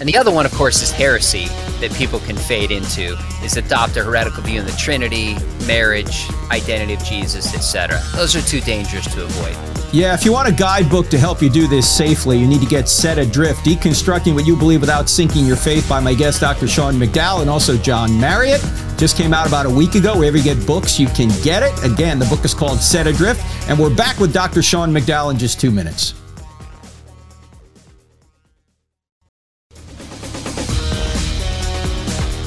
And 0.00 0.08
the 0.08 0.16
other 0.16 0.32
one, 0.32 0.46
of 0.46 0.52
course, 0.54 0.82
is 0.82 0.90
heresy 0.90 1.46
that 1.80 1.92
people 1.94 2.18
can 2.20 2.36
fade 2.36 2.72
into, 2.72 3.16
is 3.44 3.56
adopt 3.56 3.96
a 3.96 4.02
heretical 4.02 4.42
view 4.42 4.58
in 4.58 4.66
the 4.66 4.72
Trinity, 4.72 5.36
marriage, 5.66 6.28
identity 6.50 6.94
of 6.94 7.04
Jesus, 7.04 7.54
etc. 7.54 8.00
Those 8.14 8.34
are 8.34 8.42
too 8.42 8.60
dangerous 8.60 9.06
to 9.14 9.24
avoid. 9.24 9.56
Yeah, 9.94 10.14
if 10.14 10.24
you 10.24 10.32
want 10.32 10.48
a 10.48 10.52
guidebook 10.52 11.08
to 11.10 11.18
help 11.18 11.42
you 11.42 11.50
do 11.50 11.68
this 11.68 11.88
safely, 11.88 12.38
you 12.38 12.48
need 12.48 12.62
to 12.62 12.66
get 12.66 12.88
Set 12.88 13.18
Adrift 13.18 13.64
Deconstructing 13.64 14.34
What 14.34 14.46
You 14.46 14.56
Believe 14.56 14.80
Without 14.80 15.08
Sinking 15.08 15.46
Your 15.46 15.54
Faith 15.54 15.86
by 15.88 16.00
my 16.00 16.14
guest, 16.14 16.40
Dr. 16.40 16.66
Sean 16.66 16.94
McDowell, 16.94 17.42
and 17.42 17.50
also 17.50 17.76
John 17.76 18.18
Marriott. 18.18 18.62
Just 18.96 19.16
came 19.16 19.34
out 19.34 19.46
about 19.46 19.66
a 19.66 19.70
week 19.70 19.94
ago. 19.94 20.18
Wherever 20.18 20.38
you 20.38 20.42
get 20.42 20.66
books, 20.66 20.98
you 20.98 21.08
can 21.08 21.28
get 21.42 21.62
it. 21.62 21.72
Again, 21.84 22.18
the 22.18 22.24
book 22.26 22.44
is 22.44 22.54
called 22.54 22.78
Set 22.78 23.06
Adrift, 23.06 23.44
and 23.68 23.78
we're 23.78 23.94
back 23.94 24.18
with 24.18 24.32
Dr. 24.32 24.62
Sean 24.62 24.90
McDowell 24.90 25.30
in 25.30 25.38
just 25.38 25.60
two 25.60 25.70
minutes. 25.70 26.14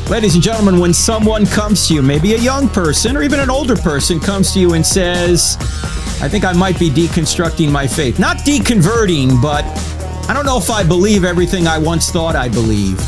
Ladies 0.09 0.35
and 0.35 0.43
gentlemen, 0.43 0.79
when 0.79 0.93
someone 0.93 1.47
comes 1.47 1.87
to 1.87 1.95
you, 1.95 2.03
maybe 2.03 2.35
a 2.35 2.37
young 2.37 2.69
person 2.69 3.17
or 3.17 3.23
even 3.23 3.39
an 3.39 3.49
older 3.49 3.75
person 3.75 4.19
comes 4.19 4.53
to 4.53 4.59
you 4.59 4.75
and 4.75 4.85
says, 4.85 5.57
I 6.21 6.29
think 6.29 6.45
I 6.45 6.53
might 6.53 6.77
be 6.77 6.91
deconstructing 6.91 7.71
my 7.71 7.87
faith. 7.87 8.19
Not 8.19 8.37
deconverting, 8.37 9.41
but 9.41 9.65
I 10.29 10.33
don't 10.33 10.45
know 10.45 10.59
if 10.59 10.69
I 10.69 10.83
believe 10.83 11.23
everything 11.23 11.65
I 11.65 11.79
once 11.79 12.11
thought 12.11 12.35
I 12.35 12.49
believed. 12.49 13.01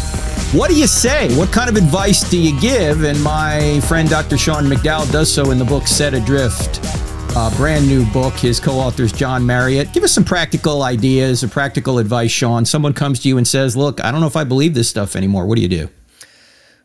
What 0.56 0.72
do 0.72 0.76
you 0.76 0.88
say? 0.88 1.32
What 1.38 1.52
kind 1.52 1.70
of 1.70 1.76
advice 1.76 2.28
do 2.32 2.40
you 2.40 2.60
give? 2.60 3.04
And 3.04 3.22
my 3.24 3.80
friend 3.82 4.10
Dr. 4.10 4.36
Sean 4.36 4.64
McDowell 4.66 5.10
does 5.12 5.32
so 5.32 5.52
in 5.52 5.60
the 5.60 5.66
book 5.66 5.86
Set 5.86 6.16
Adrift, 6.16 6.80
a 7.36 7.52
brand 7.58 7.88
new 7.88 8.08
book. 8.08 8.34
His 8.34 8.60
co 8.60 8.72
authors, 8.72 9.12
John 9.12 9.46
Marriott. 9.46 9.94
Give 9.94 10.04
us 10.04 10.14
some 10.14 10.26
practical 10.26 10.82
ideas 10.82 11.44
or 11.44 11.48
practical 11.48 12.00
advice, 12.00 12.32
Sean. 12.32 12.66
Someone 12.66 12.94
comes 12.94 13.20
to 13.20 13.28
you 13.28 13.38
and 13.38 13.48
says, 13.48 13.78
Look, 13.78 14.04
I 14.04 14.12
don't 14.12 14.20
know 14.20 14.28
if 14.28 14.36
I 14.36 14.46
believe 14.46 14.74
this 14.74 14.90
stuff 14.90 15.16
anymore. 15.16 15.46
What 15.46 15.58
do 15.58 15.62
you 15.62 15.68
do? 15.68 15.90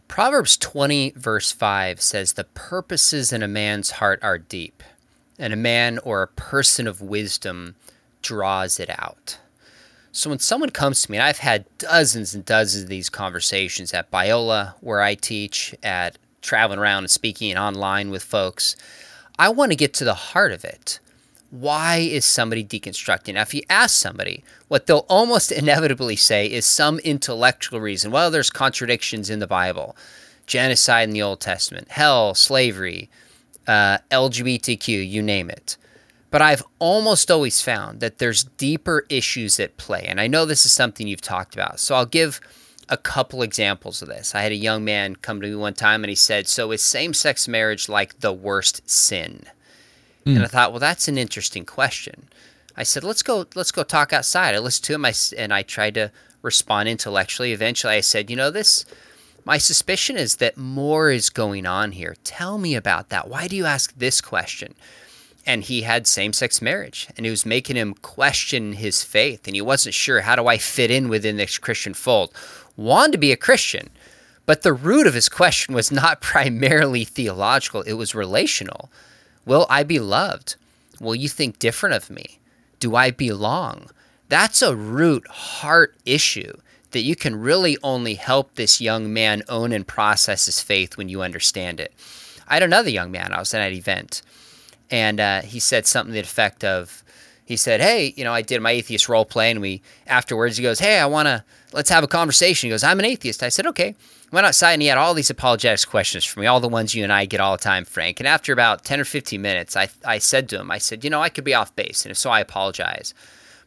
Proverbs 0.09 0.57
20, 0.57 1.15
verse 1.17 1.53
5 1.53 2.01
says, 2.01 2.33
The 2.33 2.45
purposes 2.45 3.33
in 3.33 3.43
a 3.43 3.49
man's 3.49 3.93
heart 3.93 4.21
are 4.23 4.39
deep, 4.39 4.83
and 5.39 5.53
a 5.53 5.57
man 5.57 5.99
or 5.99 6.23
a 6.23 6.29
person 6.29 6.87
of 6.87 7.01
wisdom 7.01 7.77
draws 8.21 8.79
it 8.79 8.91
out. 8.91 9.39
So 10.13 10.29
when 10.29 10.39
someone 10.39 10.71
comes 10.71 11.03
to 11.03 11.11
me, 11.11 11.17
and 11.17 11.27
I've 11.27 11.39
had 11.39 11.65
dozens 11.79 12.35
and 12.35 12.45
dozens 12.45 12.85
of 12.85 12.89
these 12.91 13.09
conversations 13.09 13.95
at 13.95 14.11
Biola, 14.11 14.75
where 14.81 15.01
I 15.01 15.15
teach, 15.15 15.75
at 15.83 16.19
traveling 16.43 16.79
around 16.79 17.05
and 17.05 17.11
speaking 17.11 17.51
and 17.51 17.59
online 17.59 18.11
with 18.11 18.23
folks, 18.23 18.77
I 19.39 19.49
want 19.49 19.73
to 19.73 19.77
get 19.77 19.95
to 19.95 20.05
the 20.05 20.15
heart 20.15 20.53
of 20.53 20.65
it. 20.65 21.01
Why 21.53 21.99
is 21.99 22.25
somebody 22.25 22.65
deconstructing? 22.65 23.35
Now, 23.35 23.43
if 23.43 23.53
you 23.53 23.61
ask 23.69 23.95
somebody, 23.95 24.43
what 24.69 24.87
they'll 24.87 25.05
almost 25.11 25.53
inevitably 25.53 26.17
say 26.17 26.47
is 26.47 26.65
some 26.65 26.99
intellectual 27.01 27.79
reason. 27.79 28.11
Well, 28.11 28.31
there's 28.31 28.49
contradictions 28.49 29.29
in 29.29 29.39
the 29.39 29.47
Bible, 29.47 29.95
genocide 30.47 31.09
in 31.09 31.13
the 31.13 31.21
Old 31.21 31.41
Testament, 31.41 31.91
hell, 31.91 32.35
slavery, 32.35 33.11
uh, 33.67 33.99
LGBTQ, 34.11 35.07
you 35.07 35.21
name 35.21 35.51
it. 35.51 35.77
But 36.31 36.41
I've 36.41 36.63
almost 36.79 37.31
always 37.31 37.61
found 37.61 38.01
that 38.01 38.17
there's 38.17 38.45
deeper 38.45 39.05
issues 39.11 39.61
at 39.61 39.77
play. 39.77 40.07
And 40.09 40.19
I 40.23 40.29
know 40.29 40.47
this 40.47 40.65
is 40.65 40.73
something 40.73 41.07
you've 41.07 41.21
talked 41.21 41.55
about. 41.55 41.81
So 41.81 41.95
I'll 41.95 42.07
give 42.07 42.41
a 42.89 42.97
couple 42.97 43.43
examples 43.43 44.01
of 44.01 44.09
this. 44.09 44.35
I 44.35 44.41
had 44.41 44.53
a 44.53 44.57
young 44.57 44.87
man 44.87 45.17
come 45.17 45.43
to 45.43 45.49
me 45.49 45.55
one 45.55 45.75
time 45.75 46.03
and 46.03 46.09
he 46.09 46.17
said, 46.17 46.49
So 46.49 46.73
is 46.73 46.81
same 46.81 47.13
sex 47.13 47.47
marriage 47.47 47.91
like 47.91 48.21
the 48.21 48.33
worst 48.33 48.89
sin? 48.89 49.45
And 50.25 50.39
hmm. 50.39 50.45
I 50.45 50.47
thought, 50.47 50.73
well, 50.73 50.81
that's 50.81 51.09
an 51.09 51.19
interesting 51.19 51.65
question. 51.65 52.29
I 52.77 52.85
said, 52.85 53.05
let's 53.05 53.23
go, 53.23 53.47
let's 53.55 53.73
go 53.73 53.83
talk 53.83 54.13
outside. 54.13 54.55
I 54.55 54.59
listened 54.59 54.85
to 54.85 54.95
him, 54.95 55.05
I, 55.05 55.13
and 55.37 55.53
I 55.53 55.63
tried 55.63 55.95
to 55.95 56.11
respond 56.41 56.89
intellectually. 56.89 57.53
Eventually, 57.53 57.95
I 57.95 58.01
said, 58.01 58.31
you 58.31 58.37
know, 58.37 58.51
this, 58.51 58.85
my 59.45 59.59
suspicion 59.59 60.17
is 60.17 60.37
that 60.37 60.57
more 60.57 61.11
is 61.11 61.31
going 61.31 61.67
on 61.67 61.93
here. 61.93 62.17
Tell 62.25 62.59
me 62.59 62.75
about 62.75 63.09
that. 63.11 63.29
Why 63.29 63.49
do 63.49 63.57
you 63.57 63.67
ask 63.67 63.93
this 63.97 64.21
question? 64.21 64.75
And 65.45 65.65
he 65.65 65.83
had 65.83 66.07
same 66.07 66.33
sex 66.33 66.63
marriage, 66.63 67.09
and 67.17 67.27
it 67.27 67.31
was 67.31 67.45
making 67.45 67.77
him 67.77 67.95
question 67.95 68.75
his 68.75 69.03
faith, 69.03 69.47
and 69.47 69.57
he 69.57 69.63
wasn't 69.63 69.95
sure 69.95 70.21
how 70.21 70.37
do 70.37 70.47
I 70.47 70.57
fit 70.57 70.91
in 70.91 71.09
within 71.09 71.37
this 71.37 71.59
Christian 71.59 71.95
fold. 71.95 72.33
Wanted 72.77 73.13
to 73.13 73.19
be 73.19 73.33
a 73.33 73.37
Christian, 73.37 73.91
but 74.47 74.63
the 74.63 74.73
root 74.73 75.07
of 75.07 75.15
his 75.15 75.29
question 75.29 75.75
was 75.75 75.91
not 75.91 76.21
primarily 76.21 77.05
theological, 77.05 77.83
it 77.83 77.95
was 77.95 78.15
relational. 78.15 78.91
Will 79.45 79.67
I 79.69 79.83
be 79.83 79.99
loved? 79.99 80.57
Will 81.01 81.15
you 81.15 81.29
think 81.29 81.59
different 81.59 81.95
of 81.95 82.11
me? 82.11 82.39
Do 82.79 82.95
I 82.97 83.11
belong? 83.11 83.91
That's 84.29 84.63
a 84.63 84.75
root 84.77 85.27
heart 85.29 85.95
issue 86.05 86.53
that 86.93 87.03
you 87.03 87.17
can 87.17 87.37
really 87.37 87.77
only 87.83 88.15
help 88.15 88.55
this 88.55 88.81
young 88.81 89.13
man 89.13 89.43
own 89.49 89.73
and 89.73 89.87
process 89.87 90.47
his 90.47 90.61
faith 90.61 90.97
when 90.97 91.09
you 91.09 91.23
understand 91.23 91.81
it. 91.81 91.93
I 92.47 92.55
had 92.55 92.63
another 92.63 92.91
young 92.91 93.11
man, 93.11 93.33
I 93.33 93.39
was 93.39 93.53
at 93.55 93.67
an 93.67 93.73
event, 93.73 94.23
and 94.91 95.19
uh, 95.21 95.41
he 95.43 95.59
said 95.59 95.87
something 95.87 96.13
to 96.13 96.15
the 96.15 96.21
effect 96.21 96.65
of, 96.65 97.03
he 97.45 97.57
said, 97.57 97.81
"Hey, 97.81 98.15
you 98.17 98.25
know, 98.25 98.33
I 98.33 98.43
did 98.43 98.61
my 98.63 98.71
atheist 98.71 99.09
role 99.09 99.25
play, 99.25 99.51
and 99.51 99.61
we 99.61 99.83
afterwards 100.07 100.57
he 100.57 100.63
goes, 100.63 100.79
"Hey, 100.79 100.99
I 100.99 101.07
want 101.07 101.27
to 101.27 101.45
let's 101.73 101.91
have 101.91 102.05
a 102.05 102.09
conversation." 102.09 102.69
He 102.69 102.71
goes, 102.71 102.85
"I'm 102.85 102.99
an 102.99 103.05
atheist." 103.05 103.43
I 103.43 103.49
said, 103.49 103.67
"Okay." 103.67 103.95
Went 104.33 104.47
outside 104.47 104.73
and 104.73 104.83
he 104.83 104.89
had 104.89 104.97
all 104.97 105.13
these 105.13 105.29
apologetics 105.29 105.85
questions 105.85 106.25
for 106.25 106.41
me, 106.41 106.47
all 106.47 106.59
the 106.59 106.67
ones 106.67 106.95
you 106.95 107.05
and 107.05 107.13
I 107.13 107.27
get 107.27 107.41
all 107.41 107.57
the 107.57 107.63
time, 107.63 107.85
Frank. 107.85 108.19
And 108.19 108.27
after 108.27 108.51
about 108.51 108.83
10 108.83 108.99
or 108.99 109.05
15 109.05 109.41
minutes, 109.41 109.77
I, 109.77 109.89
I 110.07 110.19
said 110.19 110.49
to 110.49 110.61
him, 110.61 110.71
I 110.71 110.79
said, 110.79 111.05
You 111.05 111.11
know, 111.11 111.21
I 111.21 111.29
could 111.29 111.45
be 111.45 111.55
off 111.55 111.77
base, 111.77 112.07
and 112.07 112.11
if 112.11 112.17
so, 112.17 112.31
I 112.31 112.41
apologize. 112.41 113.13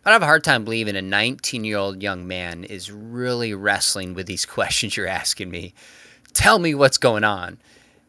But 0.04 0.10
I 0.10 0.14
have 0.14 0.24
a 0.24 0.28
hard 0.28 0.44
time 0.44 0.64
believing 0.64 0.96
a 0.96 1.04
19 1.04 1.64
year 1.64 1.78
old 1.78 2.02
young 2.02 2.28
man 2.28 2.64
is 2.64 2.92
really 2.92 3.54
wrestling 3.54 4.16
with 4.16 4.26
these 4.26 4.46
questions 4.48 4.98
you're 4.98 5.08
asking 5.08 5.52
me. 5.52 5.76
Tell 6.34 6.58
me 6.58 6.74
what's 6.74 6.98
going 6.98 7.24
on. 7.24 7.60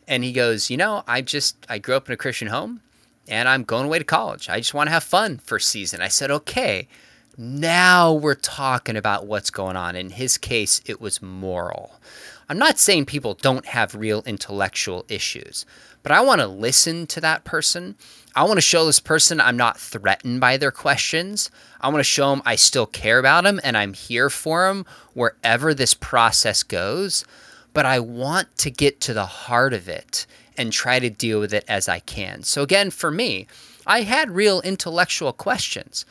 And 0.09 0.24
he 0.24 0.32
goes, 0.32 0.70
You 0.70 0.78
know, 0.78 1.04
I 1.07 1.20
just, 1.20 1.57
I 1.68 1.78
grew 1.78 1.96
up 1.96 2.09
in 2.09 2.14
a 2.14 2.16
Christian 2.16 2.48
home 2.48 2.80
and 3.28 3.50
I'm 3.50 3.64
going 3.64 3.86
away 3.86 3.98
to 3.98 4.04
college. 4.04 4.48
I 4.48 4.61
just 4.61 4.72
want 4.72 4.86
to 4.86 4.92
have 4.92 5.04
fun 5.04 5.38
for 5.38 5.57
a 5.57 5.61
season. 5.61 6.00
I 6.00 6.09
said, 6.09 6.30
Okay, 6.30 6.88
now 7.36 8.14
we're 8.14 8.34
talking 8.34 8.96
about 8.96 9.26
what's 9.26 9.50
going 9.50 9.76
on. 9.76 9.94
In 9.94 10.09
his 10.09 10.38
case, 10.38 10.80
it 10.86 11.02
was 11.02 11.20
moral. 11.20 12.00
I'm 12.49 12.59
not 12.59 12.78
saying 12.78 13.07
people 13.07 13.34
don't 13.34 13.66
have 13.66 13.94
real 13.94 14.22
intellectual 14.24 15.05
issues, 15.09 15.66
but 16.05 16.12
I 16.12 16.20
want 16.20 16.40
to 16.40 16.47
listen 16.47 17.09
to 17.09 17.20
that 17.20 17.44
person. 17.44 17.97
I 18.36 18.44
want 18.44 18.59
to 18.59 18.62
show 18.62 18.86
this 18.86 19.01
person 19.01 19.40
I'm 19.40 19.57
not 19.57 19.80
threatened 19.80 20.40
by 20.40 20.57
their 20.57 20.70
questions. 20.70 21.51
I 21.80 21.88
want 21.88 21.99
to 21.99 22.05
show 22.05 22.30
them 22.30 22.42
I 22.47 22.55
still 22.55 22.86
care 22.86 23.18
about 23.18 23.42
them 23.42 23.61
and 23.64 23.76
I'm 23.76 23.94
here 23.94 24.30
for 24.30 24.68
them 24.68 24.86
wherever 25.14 25.74
this 25.74 25.94
process 25.94 26.62
goes. 26.62 27.24
But 27.72 27.84
I 27.84 27.99
want 27.99 28.57
to 28.59 28.70
get 28.70 29.01
to 29.03 29.12
the 29.12 29.26
heart 29.26 29.72
of 29.72 29.88
it 29.88 30.26
and 30.57 30.72
try 30.72 31.01
to 31.01 31.11
deal 31.11 31.40
with 31.40 31.53
it 31.53 31.64
as 31.66 31.88
I 31.88 31.99
can. 31.99 32.44
So, 32.44 32.62
again, 32.62 32.90
for 32.90 33.11
me, 33.11 33.47
I 33.86 34.03
had 34.03 34.30
real 34.30 34.61
intellectual 34.61 35.32
questions. 35.32 36.07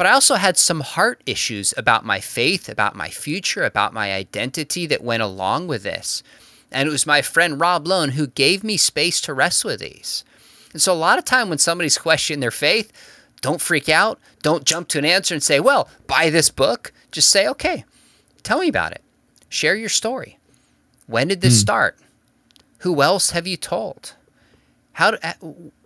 But 0.00 0.06
I 0.06 0.12
also 0.12 0.36
had 0.36 0.56
some 0.56 0.80
heart 0.80 1.22
issues 1.26 1.74
about 1.76 2.06
my 2.06 2.20
faith, 2.20 2.70
about 2.70 2.96
my 2.96 3.10
future, 3.10 3.64
about 3.64 3.92
my 3.92 4.14
identity 4.14 4.86
that 4.86 5.04
went 5.04 5.22
along 5.22 5.66
with 5.66 5.82
this. 5.82 6.22
And 6.72 6.88
it 6.88 6.90
was 6.90 7.04
my 7.04 7.20
friend 7.20 7.60
Rob 7.60 7.86
Lone 7.86 8.12
who 8.12 8.26
gave 8.26 8.64
me 8.64 8.78
space 8.78 9.20
to 9.20 9.34
wrestle 9.34 9.72
with 9.72 9.80
these. 9.80 10.24
And 10.72 10.80
so 10.80 10.94
a 10.94 10.94
lot 10.94 11.18
of 11.18 11.26
time 11.26 11.50
when 11.50 11.58
somebody's 11.58 11.98
questioning 11.98 12.40
their 12.40 12.50
faith, 12.50 12.90
don't 13.42 13.60
freak 13.60 13.90
out. 13.90 14.18
Don't 14.42 14.64
jump 14.64 14.88
to 14.88 14.98
an 14.98 15.04
answer 15.04 15.34
and 15.34 15.42
say, 15.42 15.60
well, 15.60 15.86
buy 16.06 16.30
this 16.30 16.48
book. 16.48 16.94
Just 17.12 17.28
say, 17.28 17.46
okay, 17.48 17.84
Tell 18.42 18.60
me 18.60 18.68
about 18.68 18.92
it. 18.92 19.02
Share 19.50 19.74
your 19.74 19.90
story. 19.90 20.38
When 21.06 21.28
did 21.28 21.40
this 21.40 21.58
mm. 21.58 21.60
start? 21.60 21.98
Who 22.78 23.02
else 23.02 23.30
have 23.32 23.46
you 23.46 23.58
told? 23.58 24.14
How? 24.92 25.10
Do, 25.12 25.18
uh, 25.22 25.32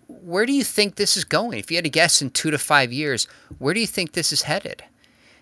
where 0.09 0.46
do 0.46 0.52
you 0.52 0.64
think 0.64 0.96
this 0.96 1.16
is 1.16 1.24
going? 1.24 1.59
If 1.59 1.70
you 1.70 1.76
had 1.76 1.84
to 1.84 1.90
guess 1.90 2.22
in 2.22 2.30
two 2.30 2.50
to 2.50 2.59
five 2.59 2.92
years, 2.92 3.26
where 3.59 3.74
do 3.74 3.80
you 3.80 3.86
think 3.86 4.12
this 4.12 4.32
is 4.32 4.42
headed? 4.42 4.84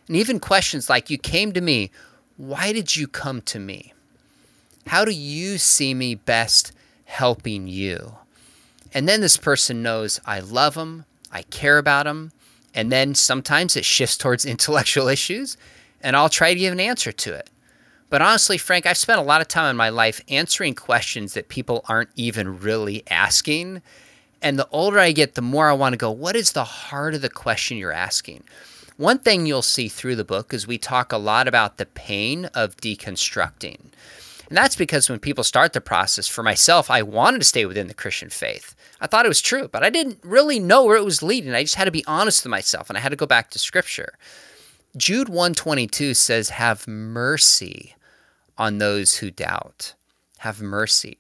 And 0.09 0.17
even 0.17 0.41
questions 0.41 0.91
like, 0.91 1.11
You 1.11 1.19
came 1.19 1.53
to 1.53 1.61
me. 1.61 1.91
Why 2.37 2.73
did 2.73 2.97
you 2.97 3.07
come 3.07 3.41
to 3.43 3.59
me? 3.59 3.93
How 4.87 5.05
do 5.05 5.13
you 5.13 5.59
see 5.59 5.95
me 5.95 6.15
best 6.15 6.73
helping 7.05 7.69
you? 7.69 8.17
And 8.95 9.09
then 9.09 9.21
this 9.21 9.37
person 9.37 9.83
knows 9.83 10.21
I 10.27 10.41
love 10.41 10.75
them, 10.75 11.05
I 11.31 11.43
care 11.43 11.79
about 11.79 12.05
them. 12.05 12.33
And 12.75 12.91
then 12.91 13.15
sometimes 13.15 13.77
it 13.77 13.85
shifts 13.85 14.17
towards 14.17 14.45
intellectual 14.47 15.09
issues, 15.09 15.57
and 16.01 16.17
I'll 16.17 16.29
try 16.29 16.53
to 16.53 16.59
give 16.59 16.73
an 16.73 16.81
answer 16.81 17.13
to 17.13 17.35
it. 17.35 17.51
But 18.11 18.21
honestly, 18.21 18.59
Frank, 18.59 18.85
I've 18.85 18.99
spent 18.99 19.21
a 19.21 19.25
lot 19.25 19.41
of 19.41 19.49
time 19.49 19.71
in 19.71 19.77
my 19.77 19.89
life 19.89 20.21
answering 20.29 20.75
questions 20.75 21.33
that 21.33 21.49
people 21.49 21.83
aren't 21.89 22.11
even 22.15 22.61
really 22.61 23.03
asking. 23.09 23.81
And 24.43 24.59
the 24.59 24.69
older 24.73 24.99
I 24.99 25.13
get, 25.13 25.35
the 25.35 25.43
more 25.43 25.69
I 25.69 25.73
want 25.73 25.93
to 25.93 25.97
go, 25.97 26.11
what 26.11 26.35
is 26.35 26.53
the 26.53 26.65
heart 26.65 27.15
of 27.15 27.23
the 27.23 27.31
question 27.31 27.77
you're 27.77 27.93
asking? 27.93 28.43
One 28.97 29.21
thing 29.21 29.47
you'll 29.47 29.63
see 29.63 29.89
through 29.89 30.17
the 30.17 30.25
book 30.25 30.53
is 30.53 30.67
we 30.67 30.79
talk 30.79 31.13
a 31.13 31.17
lot 31.17 31.47
about 31.47 31.79
the 31.79 31.87
pain 31.87 32.47
of 32.47 32.77
deconstructing. 32.77 33.81
And 34.49 34.57
that's 34.59 34.77
because 34.77 35.09
when 35.09 35.21
people 35.21 35.45
start 35.45 35.73
the 35.73 35.81
process, 35.81 36.29
for 36.29 36.43
myself, 36.43 36.91
I 36.91 37.03
wanted 37.03 37.39
to 37.39 37.47
stay 37.47 37.65
within 37.65 37.87
the 37.87 37.95
Christian 37.95 38.29
faith. 38.29 38.75
I 39.01 39.07
thought 39.07 39.25
it 39.25 39.31
was 39.31 39.41
true, 39.41 39.69
but 39.69 39.83
I 39.83 39.91
didn't 39.91 40.19
really 40.23 40.59
know 40.59 40.85
where 40.85 40.97
it 40.97 41.05
was 41.05 41.23
leading. 41.23 41.55
I 41.55 41.63
just 41.63 41.77
had 41.77 41.87
to 41.87 41.91
be 41.91 42.05
honest 42.07 42.45
with 42.45 42.51
myself 42.51 42.91
and 42.91 42.99
I 42.99 43.01
had 43.01 43.11
to 43.11 43.17
go 43.17 43.27
back 43.27 43.51
to 43.51 43.59
scripture. 43.59 44.13
Jude 44.97 45.29
122 45.29 46.15
says, 46.15 46.51
Have 46.51 46.87
mercy 46.87 47.95
on 48.59 48.79
those 48.79 49.17
who 49.17 49.31
doubt. 49.31 49.95
Have 50.39 50.61
mercy. 50.61 51.19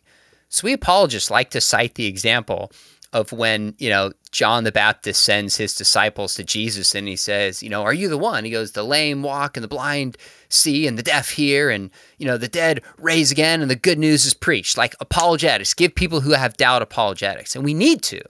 So 0.51 0.66
we 0.66 0.75
apologists 0.75 1.31
like 1.31 1.51
to 1.51 1.61
cite 1.62 1.95
the 1.95 2.07
example 2.07 2.70
of 3.13 3.31
when, 3.31 3.75
you 3.79 3.91
know, 3.91 4.13
John 4.31 4.65
the 4.65 4.73
Baptist 4.73 5.23
sends 5.23 5.57
his 5.57 5.75
disciples 5.75 6.35
to 6.35 6.45
Jesus 6.45 6.95
and 6.95 7.07
he 7.07 7.17
says, 7.17 7.63
you 7.63 7.69
know, 7.69 7.83
are 7.83 7.93
you 7.93 8.09
the 8.09 8.17
one? 8.17 8.45
He 8.45 8.51
goes, 8.51 8.73
the 8.73 8.83
lame 8.83 9.23
walk 9.23 9.57
and 9.57 9.63
the 9.63 9.69
blind 9.69 10.17
see 10.49 10.87
and 10.87 10.99
the 10.99 11.03
deaf 11.03 11.31
hear 11.31 11.69
and, 11.69 11.91
you 12.17 12.27
know, 12.27 12.39
the 12.39 12.49
dead 12.49 12.81
raise 12.97 13.31
again 13.31 13.61
and 13.61 13.71
the 13.71 13.77
good 13.77 13.99
news 13.99 14.25
is 14.25 14.33
preached. 14.33 14.79
Like 14.79 14.95
apologetics, 14.99 15.75
give 15.75 15.95
people 15.95 16.21
who 16.21 16.33
have 16.33 16.57
doubt 16.57 16.81
apologetics. 16.81 17.55
And 17.55 17.65
we 17.65 17.75
need 17.75 18.03
to. 18.05 18.23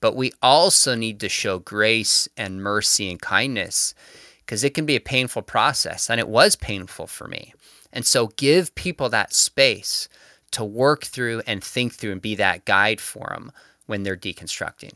But 0.00 0.14
we 0.14 0.32
also 0.42 0.94
need 0.94 1.18
to 1.20 1.28
show 1.28 1.58
grace 1.58 2.28
and 2.36 2.62
mercy 2.62 3.10
and 3.10 3.20
kindness 3.20 3.94
because 4.40 4.62
it 4.62 4.74
can 4.74 4.84
be 4.84 4.96
a 4.96 5.00
painful 5.00 5.42
process. 5.42 6.10
And 6.10 6.20
it 6.20 6.28
was 6.28 6.56
painful 6.56 7.06
for 7.06 7.26
me. 7.26 7.54
And 7.90 8.06
so 8.06 8.28
give 8.36 8.74
people 8.74 9.08
that 9.08 9.32
space 9.32 10.10
to 10.50 10.62
work 10.62 11.04
through 11.04 11.42
and 11.46 11.64
think 11.64 11.94
through 11.94 12.12
and 12.12 12.22
be 12.22 12.34
that 12.34 12.66
guide 12.66 13.00
for 13.00 13.28
them 13.30 13.50
when 13.88 14.04
they're 14.04 14.16
deconstructing. 14.16 14.92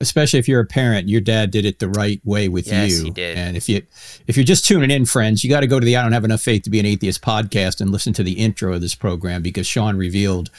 Especially 0.00 0.38
if 0.38 0.48
you're 0.48 0.60
a 0.60 0.66
parent, 0.66 1.08
your 1.08 1.20
dad 1.20 1.52
did 1.52 1.64
it 1.64 1.78
the 1.78 1.88
right 1.88 2.20
way 2.24 2.48
with 2.48 2.66
yes, 2.66 2.90
you. 2.90 3.04
He 3.04 3.10
did. 3.10 3.38
And 3.38 3.56
if 3.56 3.68
you 3.68 3.82
if 4.26 4.36
you're 4.36 4.44
just 4.44 4.64
tuning 4.64 4.90
in, 4.90 5.06
friends, 5.06 5.44
you 5.44 5.50
got 5.50 5.60
to 5.60 5.68
go 5.68 5.78
to 5.78 5.86
the 5.86 5.96
I 5.96 6.02
Don't 6.02 6.12
Have 6.12 6.24
Enough 6.24 6.42
Faith 6.42 6.62
to 6.62 6.70
Be 6.70 6.80
an 6.80 6.86
Atheist 6.86 7.22
podcast 7.22 7.80
and 7.80 7.90
listen 7.90 8.12
to 8.14 8.24
the 8.24 8.32
intro 8.32 8.74
of 8.74 8.80
this 8.80 8.96
program 8.96 9.42
because 9.42 9.66
Sean 9.66 9.96
revealed 9.96 10.50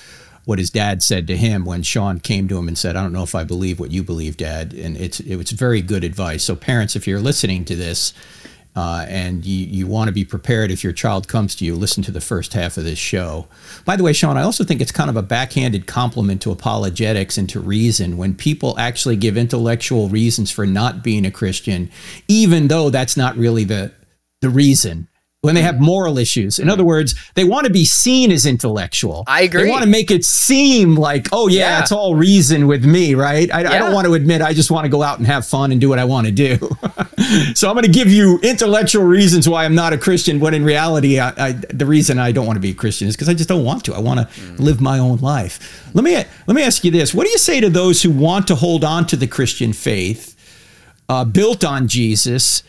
what 0.46 0.60
his 0.60 0.70
dad 0.70 1.04
said 1.04 1.28
to 1.28 1.38
him 1.38 1.66
when 1.66 1.84
Sean 1.84 2.20
came 2.20 2.48
to 2.48 2.58
him 2.58 2.70
and 2.70 2.78
said, 2.78 2.96
"I 2.96 3.04
don't 3.04 3.14
know 3.14 3.24
if 3.24 3.36
I 3.36 3.44
believe 3.44 3.80
what 3.82 3.92
you 3.92 4.02
believe, 4.02 4.38
Dad." 4.38 4.74
And 4.74 4.96
it's 4.96 5.20
it 5.20 5.36
was 5.36 5.52
very 5.52 5.82
good 5.82 6.06
advice. 6.06 6.44
So 6.44 6.56
parents, 6.56 6.96
if 6.96 7.06
you're 7.06 7.20
listening 7.20 7.66
to 7.66 7.76
this, 7.76 8.14
uh, 8.76 9.06
and 9.08 9.46
you, 9.46 9.66
you 9.66 9.88
want 9.88 10.08
to 10.08 10.12
be 10.12 10.26
prepared 10.26 10.72
if 10.72 10.84
your 10.84 10.94
child 10.94 11.28
comes 11.28 11.56
to 11.56 11.66
you, 11.66 11.76
listen 11.76 12.02
to 12.04 12.12
the 12.12 12.22
first 12.22 12.54
half 12.54 12.78
of 12.78 12.84
this 12.84 12.98
show. 12.98 13.48
By 13.86 13.96
the 13.96 14.04
way, 14.04 14.14
Sean, 14.14 14.38
I 14.38 14.42
also 14.42 14.64
think 14.64 14.82
it's 14.82 14.92
kind 14.92 15.10
of 15.10 15.16
a 15.16 15.22
backhanded 15.22 15.86
compliment 15.86 16.42
to 16.42 16.52
apologetics 16.52 17.38
and 17.38 17.48
to 17.50 17.60
reason 17.60 18.18
when 18.18 18.34
people 18.34 18.78
actually 18.80 19.16
give 19.16 19.38
intellectual 19.38 20.10
reasons 20.10 20.50
for 20.50 20.66
not 20.66 21.04
being 21.04 21.26
a 21.26 21.32
Christian, 21.32 21.92
even 22.28 22.68
though 22.68 22.90
that's 22.90 23.16
not 23.16 23.38
really 23.38 23.64
the, 23.64 23.92
the 24.42 24.50
reason 24.50 25.08
when 25.44 25.56
they 25.56 25.62
have 25.62 25.82
moral 25.82 26.18
issues. 26.18 26.58
In 26.58 26.70
other 26.70 26.86
words, 26.86 27.16
they 27.34 27.44
want 27.44 27.68
to 27.68 27.72
be 27.72 27.84
seen 27.84 28.32
as 28.32 28.46
intellectual. 28.46 29.26
I 29.28 29.42
agree. 29.42 29.64
They 29.64 29.70
want 29.70 29.84
to 29.84 29.90
make 29.90 30.10
it 30.10 30.24
seem 30.24 30.96
like, 30.96 31.28
oh 31.34 31.50
yeah, 31.50 31.60
yeah. 31.60 31.82
it's 31.82 31.92
all 31.92 32.16
reason 32.16 32.66
with 32.66 32.86
me, 32.86 33.14
right? 33.14 33.54
I, 33.54 33.64
yeah. 33.64 33.72
I, 33.72 33.78
don't 33.78 33.94
want 33.94 34.08
to 34.08 34.14
admit 34.14 34.42
I 34.42 34.54
just 34.54 34.72
want 34.72 34.86
to 34.86 34.90
go 34.90 35.04
out 35.04 35.18
and 35.18 35.28
have 35.28 35.46
fun 35.46 35.74
and 35.74 35.82
do 35.82 35.90
what 35.90 36.00
I 36.00 36.06
want 36.06 36.28
to 36.28 36.32
do. 36.32 36.56
so 37.56 37.68
I'm 37.68 37.76
going 37.76 37.84
to 37.84 37.92
give 37.92 38.08
you 38.08 38.40
intellectual 38.42 39.04
reasons 39.04 39.50
why 39.50 39.66
I'm 39.66 39.76
not 39.76 39.92
a 39.92 39.98
Christian, 39.98 40.40
when 40.40 40.54
in 40.54 40.64
reality, 40.64 41.20
I, 41.20 41.34
I, 41.38 41.52
the 41.52 41.86
reason 41.86 42.20
I 42.20 42.32
don't 42.32 42.46
want 42.46 42.56
to 42.56 42.62
be 42.62 42.72
a 42.72 42.74
Christian 42.74 43.10
is 43.10 43.16
because 43.18 43.28
I 43.28 43.34
just 43.34 43.50
don't 43.50 43.66
want 43.66 43.84
to. 43.84 43.94
I 43.94 44.00
want 44.00 44.22
to 44.22 44.26
mm. 44.40 44.60
live 44.60 44.80
my 44.80 44.98
own 44.98 45.18
life. 45.18 45.92
Let 45.94 46.06
me 46.06 46.16
let 46.16 46.56
me 46.56 46.64
ask 46.64 46.86
you 46.86 46.92
this: 46.92 47.14
What 47.14 47.26
do 47.26 47.32
you 47.32 47.38
say 47.38 47.60
to 47.60 47.70
those 47.70 48.02
who 48.02 48.12
want 48.12 48.48
to 48.48 48.56
hold 48.56 48.86
on 48.86 49.06
to 49.08 49.18
the 49.18 49.28
Christian 49.28 49.74
faith, 49.74 50.38
uh, 51.10 51.26
built 51.26 51.66
on 51.66 51.90
Jesus? 51.90 52.64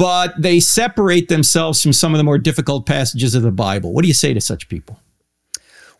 But 0.00 0.32
they 0.40 0.60
separate 0.60 1.28
themselves 1.28 1.82
from 1.82 1.92
some 1.92 2.14
of 2.14 2.18
the 2.18 2.24
more 2.24 2.38
difficult 2.38 2.86
passages 2.86 3.34
of 3.34 3.42
the 3.42 3.50
Bible. 3.50 3.92
What 3.92 4.00
do 4.00 4.08
you 4.08 4.14
say 4.14 4.32
to 4.32 4.40
such 4.40 4.66
people? 4.70 4.98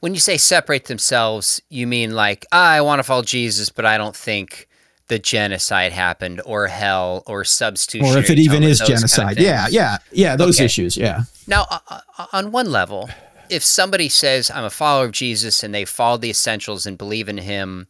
When 0.00 0.14
you 0.14 0.20
say 0.20 0.38
separate 0.38 0.86
themselves, 0.86 1.60
you 1.68 1.86
mean 1.86 2.12
like, 2.12 2.46
ah, 2.50 2.70
I 2.70 2.80
want 2.80 3.00
to 3.00 3.02
follow 3.02 3.20
Jesus, 3.20 3.68
but 3.68 3.84
I 3.84 3.98
don't 3.98 4.16
think 4.16 4.68
the 5.08 5.18
genocide 5.18 5.92
happened 5.92 6.40
or 6.46 6.68
hell 6.68 7.22
or 7.26 7.44
substitution. 7.44 8.16
Or 8.16 8.18
if 8.18 8.30
it 8.30 8.38
even 8.38 8.62
is 8.62 8.78
genocide. 8.78 9.36
Kind 9.36 9.38
of 9.38 9.44
yeah, 9.44 9.66
yeah, 9.68 9.98
yeah, 10.12 10.34
those 10.34 10.56
okay. 10.56 10.64
issues. 10.64 10.96
Yeah. 10.96 11.24
Now, 11.46 11.66
uh, 11.70 12.00
uh, 12.16 12.26
on 12.32 12.52
one 12.52 12.72
level, 12.72 13.10
if 13.50 13.62
somebody 13.62 14.08
says, 14.08 14.50
I'm 14.50 14.64
a 14.64 14.70
follower 14.70 15.04
of 15.04 15.12
Jesus 15.12 15.62
and 15.62 15.74
they 15.74 15.84
follow 15.84 16.16
the 16.16 16.30
essentials 16.30 16.86
and 16.86 16.96
believe 16.96 17.28
in 17.28 17.36
him 17.36 17.86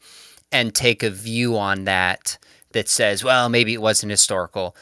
and 0.50 0.74
take 0.74 1.04
a 1.04 1.10
view 1.10 1.56
on 1.56 1.84
that 1.84 2.36
that 2.72 2.88
says, 2.88 3.22
well, 3.22 3.48
maybe 3.48 3.74
it 3.74 3.80
wasn't 3.80 4.10
historical, 4.10 4.74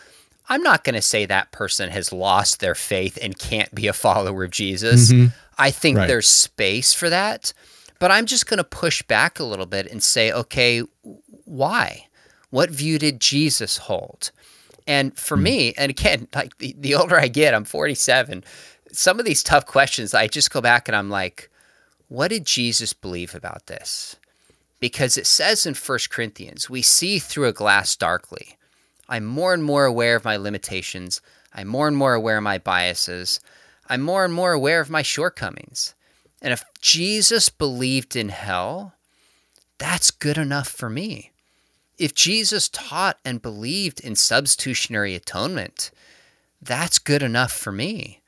I'm 0.49 0.63
not 0.63 0.85
going 0.85 0.95
to 0.95 1.03
say 1.03 1.27
that 1.27 1.53
person 1.53 1.91
has 1.91 2.13
lost 2.13 2.61
their 2.61 2.75
faith 2.75 3.19
and 3.21 3.39
can't 3.39 3.75
be 3.75 3.87
a 3.87 3.93
follower 3.93 4.45
of 4.45 4.51
Jesus. 4.51 5.13
Mm-hmm. 5.13 5.27
I 5.59 5.71
think 5.71 5.99
right. 5.99 6.07
there's 6.07 6.29
space 6.29 6.95
for 6.95 7.11
that. 7.11 7.53
But 7.99 8.11
I'm 8.11 8.27
just 8.27 8.47
going 8.47 8.59
to 8.59 8.65
push 8.65 9.03
back 9.03 9.39
a 9.39 9.45
little 9.45 9.67
bit 9.67 9.91
and 9.91 10.03
say, 10.03 10.33
okay, 10.33 10.83
why? 11.45 12.07
What 12.51 12.71
view 12.71 12.99
did 12.99 13.21
Jesus 13.21 13.77
hold? 13.77 14.31
And 14.87 15.17
for 15.19 15.37
mm-hmm. 15.37 15.45
me, 15.45 15.75
and 15.77 15.91
again, 15.91 16.29
like 16.35 16.57
the, 16.59 16.75
the 16.79 16.95
older 16.95 17.19
I 17.19 17.29
get, 17.29 17.55
I'm 17.55 17.65
47, 17.65 18.45
some 18.93 19.19
of 19.19 19.27
these 19.27 19.43
tough 19.43 19.67
questions, 19.67 20.15
I 20.15 20.29
just 20.29 20.51
go 20.51 20.61
back 20.61 20.89
and 20.89 20.97
I'm 20.97 21.11
like, 21.11 21.51
what 22.09 22.29
did 22.29 22.47
Jesus 22.47 22.93
believe 22.93 23.35
about 23.35 23.67
this? 23.67 24.17
Because 24.81 25.17
it 25.19 25.27
says 25.27 25.67
in 25.67 25.75
First 25.75 26.09
Corinthians, 26.09 26.71
we 26.71 26.83
see 26.83 27.19
through 27.19 27.49
a 27.49 27.53
glass 27.53 27.97
darkly. 27.97 28.57
I'm 29.09 29.25
more 29.25 29.55
and 29.55 29.65
more 29.65 29.87
aware 29.87 30.17
of 30.17 30.25
my 30.25 30.37
limitations. 30.37 31.21
I'm 31.55 31.69
more 31.69 31.89
and 31.89 31.97
more 31.97 32.15
aware 32.15 32.37
of 32.37 32.43
my 32.43 32.59
biases. 32.59 33.41
I'm 33.89 34.03
more 34.03 34.25
and 34.25 34.35
more 34.35 34.53
aware 34.53 34.81
of 34.81 34.91
my 34.91 35.03
shortcomings. 35.03 35.95
And 36.43 36.53
if 36.53 36.65
Jesus 36.81 37.49
believed 37.49 38.15
in 38.15 38.29
hell, 38.29 38.95
that's 39.79 40.11
good 40.11 40.37
enough 40.37 40.69
for 40.69 40.91
me. 40.91 41.33
If 41.97 42.15
Jesus 42.15 42.69
taught 42.69 43.19
and 43.25 43.43
believed 43.43 44.01
in 44.01 44.15
substitutionary 44.15 45.15
atonement, 45.15 45.91
that's 46.61 46.99
good 46.99 47.23
enough 47.23 47.53
for 47.53 47.73
me. 47.73 48.21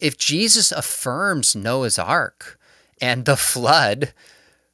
If 0.00 0.18
Jesus 0.18 0.72
affirms 0.72 1.54
Noah's 1.54 1.98
ark 1.98 2.58
and 3.00 3.24
the 3.24 3.36
flood, 3.36 4.12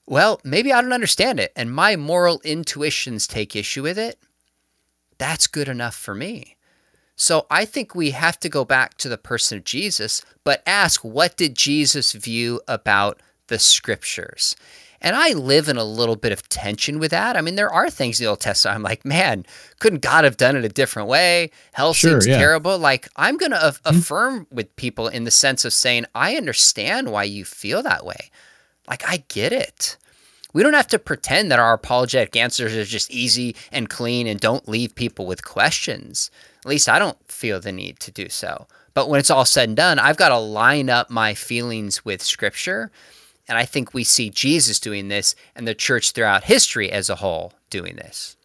well, 0.06 0.40
maybe 0.44 0.72
I 0.72 0.80
don't 0.80 0.92
understand 0.92 1.40
it, 1.40 1.52
and 1.54 1.72
my 1.72 1.96
moral 1.96 2.40
intuitions 2.44 3.26
take 3.26 3.54
issue 3.54 3.82
with 3.82 3.98
it 3.98 4.18
that's 5.22 5.46
good 5.46 5.68
enough 5.68 5.94
for 5.94 6.16
me. 6.16 6.56
So 7.14 7.46
I 7.48 7.64
think 7.64 7.94
we 7.94 8.10
have 8.10 8.40
to 8.40 8.48
go 8.48 8.64
back 8.64 8.98
to 8.98 9.08
the 9.08 9.16
person 9.16 9.58
of 9.58 9.64
Jesus, 9.64 10.20
but 10.42 10.64
ask 10.66 11.04
what 11.04 11.36
did 11.36 11.56
Jesus 11.56 12.10
view 12.10 12.60
about 12.66 13.20
the 13.46 13.60
scriptures? 13.60 14.56
And 15.00 15.14
I 15.14 15.32
live 15.32 15.68
in 15.68 15.76
a 15.76 15.84
little 15.84 16.16
bit 16.16 16.32
of 16.32 16.48
tension 16.48 16.98
with 16.98 17.12
that. 17.12 17.36
I 17.36 17.40
mean, 17.40 17.54
there 17.54 17.72
are 17.72 17.88
things 17.88 18.18
in 18.18 18.24
the 18.24 18.30
Old 18.30 18.40
Testament 18.40 18.74
I'm 18.74 18.82
like, 18.82 19.04
man, 19.04 19.46
couldn't 19.78 20.02
God 20.02 20.24
have 20.24 20.36
done 20.36 20.56
it 20.56 20.64
a 20.64 20.68
different 20.68 21.08
way? 21.08 21.52
Hell 21.72 21.92
sure, 21.92 22.10
seems 22.12 22.26
yeah. 22.26 22.38
terrible. 22.38 22.76
Like, 22.76 23.08
I'm 23.14 23.36
going 23.36 23.52
to 23.52 23.68
af- 23.68 23.82
mm-hmm. 23.84 23.98
affirm 23.98 24.46
with 24.50 24.74
people 24.74 25.06
in 25.06 25.22
the 25.22 25.30
sense 25.30 25.64
of 25.64 25.72
saying, 25.72 26.06
I 26.16 26.36
understand 26.36 27.12
why 27.12 27.24
you 27.24 27.44
feel 27.44 27.82
that 27.84 28.04
way. 28.04 28.30
Like, 28.88 29.08
I 29.08 29.22
get 29.28 29.52
it. 29.52 29.96
We 30.52 30.62
don't 30.62 30.74
have 30.74 30.88
to 30.88 30.98
pretend 30.98 31.50
that 31.50 31.58
our 31.58 31.72
apologetic 31.72 32.36
answers 32.36 32.74
are 32.74 32.84
just 32.84 33.10
easy 33.10 33.56
and 33.70 33.88
clean 33.88 34.26
and 34.26 34.38
don't 34.38 34.68
leave 34.68 34.94
people 34.94 35.26
with 35.26 35.44
questions. 35.44 36.30
At 36.64 36.68
least 36.68 36.88
I 36.88 36.98
don't 36.98 37.18
feel 37.30 37.60
the 37.60 37.72
need 37.72 38.00
to 38.00 38.10
do 38.10 38.28
so. 38.28 38.66
But 38.94 39.08
when 39.08 39.18
it's 39.18 39.30
all 39.30 39.44
said 39.44 39.68
and 39.70 39.76
done, 39.76 39.98
I've 39.98 40.16
got 40.16 40.28
to 40.28 40.38
line 40.38 40.90
up 40.90 41.10
my 41.10 41.34
feelings 41.34 42.04
with 42.04 42.22
scripture. 42.22 42.90
And 43.48 43.58
I 43.58 43.64
think 43.64 43.94
we 43.94 44.04
see 44.04 44.30
Jesus 44.30 44.78
doing 44.78 45.08
this 45.08 45.34
and 45.56 45.66
the 45.66 45.74
church 45.74 46.12
throughout 46.12 46.44
history 46.44 46.90
as 46.90 47.08
a 47.10 47.16
whole 47.16 47.52
doing 47.70 47.96
this. 47.96 48.36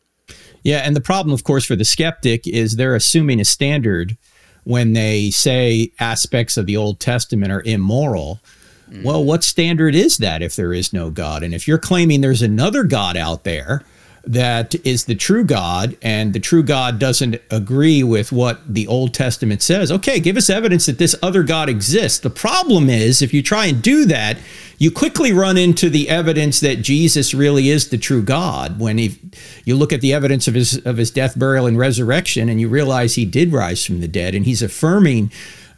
Yeah. 0.64 0.78
And 0.78 0.96
the 0.96 1.02
problem, 1.02 1.34
of 1.34 1.44
course, 1.44 1.66
for 1.66 1.76
the 1.76 1.86
skeptic 1.86 2.48
is 2.48 2.76
they're 2.76 2.96
assuming 2.96 3.40
a 3.40 3.46
standard 3.46 4.18
when 4.64 4.94
they 4.94 5.32
say 5.32 5.92
aspects 6.00 6.58
of 6.58 6.66
the 6.66 6.76
Old 6.76 7.00
Testament 7.00 7.52
are 7.52 7.64
immoral. 7.66 8.42
Mm. 8.90 9.04
Well, 9.04 9.24
what 9.24 9.44
standard 9.44 9.96
is 9.96 10.18
that 10.18 10.42
if 10.42 10.56
there 10.56 10.74
is 10.74 10.94
no 10.94 11.10
God? 11.10 11.44
And 11.44 11.54
if 11.54 11.68
you're 11.68 11.78
claiming 11.78 12.22
there's 12.22 12.42
another 12.42 12.84
God 12.84 13.18
out 13.18 13.44
there, 13.44 13.84
that 14.28 14.76
is 14.86 15.06
the 15.06 15.16
true 15.16 15.46
God, 15.46 15.96
and 16.02 16.34
the 16.34 16.40
true 16.40 16.62
God 16.62 17.00
doesn't 17.00 17.42
agree 17.50 18.04
with 18.04 18.34
what 18.34 18.60
the 18.68 18.86
Old 18.86 19.14
Testament 19.14 19.62
says, 19.62 19.90
okay, 19.90 20.20
give 20.20 20.36
us 20.36 20.50
evidence 20.50 20.86
that 20.88 20.98
this 20.98 21.16
other 21.24 21.44
God 21.44 21.70
exists. 21.70 22.20
The 22.20 22.30
problem 22.30 22.90
is, 22.90 23.22
if 23.22 23.34
you 23.34 23.42
try 23.42 23.68
and 23.68 23.82
do 23.82 24.06
that, 24.06 24.38
you 24.80 24.92
quickly 24.92 25.32
run 25.32 25.58
into 25.58 25.90
the 25.90 26.10
evidence 26.10 26.60
that 26.60 26.82
Jesus 26.82 27.34
really 27.34 27.70
is 27.70 27.88
the 27.88 27.98
true 27.98 28.22
God. 28.22 28.80
When 28.80 28.98
he, 28.98 29.18
you 29.64 29.78
look 29.78 29.94
at 29.94 30.02
the 30.02 30.14
evidence 30.14 30.48
of 30.48 30.54
his 30.54 30.86
of 30.86 30.98
his 30.98 31.10
death, 31.10 31.40
burial, 31.40 31.66
and 31.66 31.78
resurrection, 31.78 32.50
and 32.50 32.60
you 32.60 32.68
realize 32.68 33.16
he 33.16 33.26
did 33.26 33.54
rise 33.54 33.86
from 33.86 34.02
the 34.02 34.08
dead, 34.10 34.36
and 34.36 34.46
he's 34.46 34.62
affirming 34.62 35.32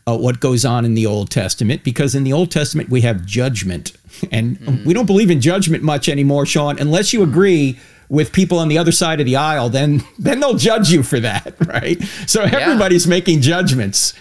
uh, 0.10 0.18
what 0.18 0.40
goes 0.40 0.66
on 0.66 0.86
in 0.86 0.94
the 0.94 1.06
Old 1.06 1.30
Testament, 1.30 1.84
because 1.84 2.16
in 2.16 2.24
the 2.24 2.34
Old 2.34 2.52
Testament 2.52 2.90
we 2.90 3.02
have 3.02 3.26
judgment, 3.26 3.94
and 4.32 4.60
mm. 4.60 4.86
we 4.86 4.94
don't 4.94 5.06
believe 5.06 5.30
in 5.30 5.40
judgment 5.40 5.84
much 5.84 6.10
anymore, 6.10 6.46
Sean, 6.46 6.80
unless 6.80 7.14
you 7.14 7.22
agree 7.22 7.78
with 8.10 8.32
people 8.32 8.58
on 8.58 8.70
the 8.70 8.78
other 8.78 8.92
side 8.92 9.20
of 9.20 9.28
the 9.28 9.36
aisle, 9.36 9.70
then 9.70 10.04
then 10.20 10.40
they'll 10.40 10.56
judge 10.56 10.90
you 10.90 11.04
for 11.04 11.20
that, 11.20 11.54
right? 11.68 12.02
So 12.28 12.42
everybody's 12.42 13.06
yeah. 13.06 13.12
making 13.12 13.42
judgments. 13.42 14.14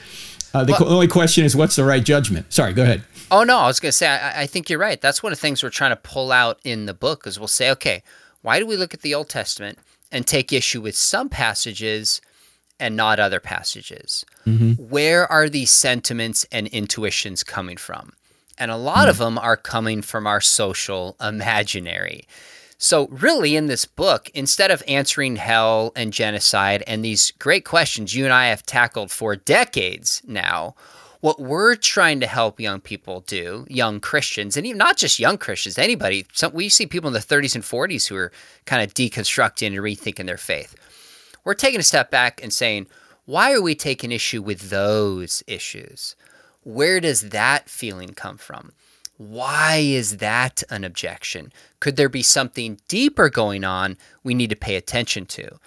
Uh, 0.55 0.65
the 0.65 0.73
well, 0.81 0.93
only 0.93 1.09
question 1.09 1.45
is, 1.45 1.55
what's 1.55 1.77
the 1.77 1.85
right 1.85 2.03
judgment? 2.03 2.53
Sorry, 2.53 2.73
go 2.73 2.83
ahead. 2.83 3.03
Oh 3.31 3.45
no, 3.45 3.59
I 3.59 3.67
was 3.67 3.81
going 3.81 3.91
to 3.91 3.97
say, 3.97 4.09
I, 4.09 4.43
I 4.43 4.47
think 4.47 4.71
you're 4.71 4.79
right. 4.79 5.01
That's 5.01 5.23
one 5.23 5.33
of 5.33 5.39
the 5.39 5.43
things 5.43 5.63
we're 5.63 5.71
trying 5.71 5.91
to 5.91 5.97
pull 5.97 6.33
out 6.33 6.59
in 6.65 6.87
the 6.87 6.95
book 6.95 7.27
is 7.27 7.39
we'll 7.39 7.49
say, 7.49 7.71
okay, 7.71 8.03
why 8.41 8.59
do 8.59 8.67
we 8.67 8.77
look 8.77 8.95
at 8.95 9.03
the 9.03 9.15
Old 9.15 9.29
Testament 9.29 9.79
and 10.11 10.27
take 10.27 10.53
issue 10.53 10.81
with 10.81 10.97
some 10.97 11.29
passages 11.29 12.23
and 12.81 12.97
not 12.97 13.19
other 13.19 13.41
passages? 13.41 14.25
Mm-hmm. 14.47 14.73
Where 14.75 15.31
are 15.31 15.49
these 15.49 15.71
sentiments 15.71 16.47
and 16.53 16.67
intuitions 16.69 17.45
coming 17.45 17.77
from? 17.77 18.13
And 18.59 18.71
a 18.71 18.77
lot 18.77 18.99
mm-hmm. 18.99 19.11
of 19.11 19.19
them 19.19 19.39
are 19.39 19.57
coming 19.57 20.03
from 20.03 20.27
our 20.27 20.41
social 20.41 21.17
imaginary. 21.21 22.27
So, 22.81 23.09
really, 23.09 23.57
in 23.57 23.67
this 23.67 23.85
book, 23.85 24.31
instead 24.35 24.71
of 24.71 24.85
answering 24.87 25.35
hell 25.35 25.93
and 25.97 26.13
genocide 26.13 26.85
and 26.87 27.05
these 27.05 27.33
great 27.33 27.65
questions 27.65 28.15
you 28.15 28.25
and 28.25 28.33
I 28.33 28.47
have 28.47 28.63
tackled 28.65 29.11
for 29.11 29.35
decades 29.35 30.23
now, 30.25 30.77
what 31.21 31.41
we're 31.41 31.75
trying 31.75 32.21
to 32.21 32.27
help 32.27 32.61
young 32.61 32.81
people 32.81 33.21
do, 33.27 33.67
young 33.69 33.99
Christians, 33.99 34.57
and 34.57 34.65
even 34.65 34.79
not 34.79 34.97
just 34.97 35.19
young 35.19 35.39
Christians, 35.39 35.77
anybody, 35.77 36.27
some, 36.33 36.53
we 36.53 36.69
see 36.69 36.87
people 36.87 37.09
in 37.09 37.15
the 37.15 37.19
30s 37.19 37.57
and 37.57 37.65
40s 37.65 38.07
who 38.07 38.15
are 38.15 38.31
kind 38.67 38.83
of 38.83 38.95
deconstructing 38.95 39.69
and 39.69 39.77
rethinking 39.77 40.27
their 40.27 40.37
faith. 40.37 40.77
We're 41.49 41.55
taking 41.55 41.81
a 41.81 41.83
step 41.83 42.11
back 42.11 42.43
and 42.43 42.53
saying, 42.53 42.89
why 43.25 43.55
are 43.55 43.63
we 43.63 43.75
taking 43.75 44.13
issue 44.13 44.43
with 44.43 44.69
those 44.69 45.43
issues? 45.47 46.15
Where 46.63 47.01
does 47.01 47.31
that 47.31 47.71
feeling 47.71 48.11
come 48.11 48.37
from? 48.37 48.73
Why 49.17 49.77
is 49.77 50.19
that 50.19 50.63
an 50.69 50.85
objection? 50.85 51.51
Could 51.81 51.97
there 51.97 52.11
be 52.11 52.23
something 52.23 52.79
deeper 52.87 53.31
going 53.31 53.65
on 53.65 53.97
we 54.23 54.35
need 54.35 54.51
to 54.51 54.57
pay 54.57 54.77
attention 54.77 55.25
to? 55.25 55.59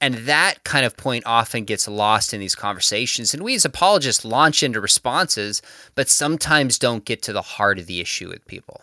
And 0.00 0.14
that 0.18 0.62
kind 0.62 0.86
of 0.86 0.96
point 0.96 1.26
often 1.26 1.64
gets 1.64 1.88
lost 1.88 2.32
in 2.32 2.38
these 2.38 2.54
conversations. 2.54 3.34
And 3.34 3.42
we 3.42 3.56
as 3.56 3.64
apologists 3.64 4.24
launch 4.24 4.62
into 4.62 4.80
responses, 4.80 5.62
but 5.96 6.08
sometimes 6.08 6.78
don't 6.78 7.04
get 7.04 7.22
to 7.22 7.32
the 7.32 7.42
heart 7.42 7.80
of 7.80 7.86
the 7.86 8.00
issue 8.00 8.28
with 8.28 8.46
people. 8.46 8.82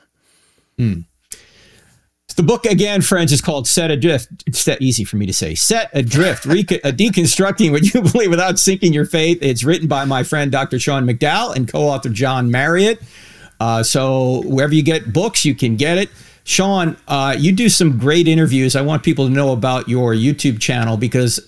Mm. 0.77 1.05
The 2.33 2.43
book 2.43 2.65
again, 2.65 3.01
friends, 3.01 3.31
is 3.31 3.41
called 3.41 3.67
"Set 3.67 3.91
Adrift." 3.91 4.29
It's 4.45 4.65
that 4.65 4.81
easy 4.81 5.03
for 5.03 5.17
me 5.17 5.25
to 5.25 5.33
say. 5.33 5.55
"Set 5.55 5.89
Adrift," 5.93 6.45
uh, 6.45 6.49
deconstructing 6.49 7.71
what 7.71 7.93
you 7.93 8.01
believe 8.01 8.29
without 8.29 8.59
sinking 8.59 8.93
your 8.93 9.05
faith. 9.05 9.39
It's 9.41 9.63
written 9.63 9.87
by 9.87 10.05
my 10.05 10.23
friend 10.23 10.51
Dr. 10.51 10.79
Sean 10.79 11.05
McDowell 11.05 11.55
and 11.55 11.67
co-author 11.67 12.09
John 12.09 12.51
Marriott. 12.51 13.01
Uh, 13.59 13.83
so 13.83 14.41
wherever 14.45 14.73
you 14.73 14.83
get 14.83 15.13
books, 15.13 15.45
you 15.45 15.53
can 15.53 15.75
get 15.75 15.97
it. 15.97 16.09
Sean, 16.43 16.97
uh, 17.07 17.35
you 17.37 17.51
do 17.51 17.69
some 17.69 17.99
great 17.99 18.27
interviews. 18.27 18.75
I 18.75 18.81
want 18.81 19.03
people 19.03 19.27
to 19.27 19.31
know 19.31 19.51
about 19.51 19.87
your 19.87 20.13
YouTube 20.13 20.59
channel 20.59 20.97
because 20.97 21.39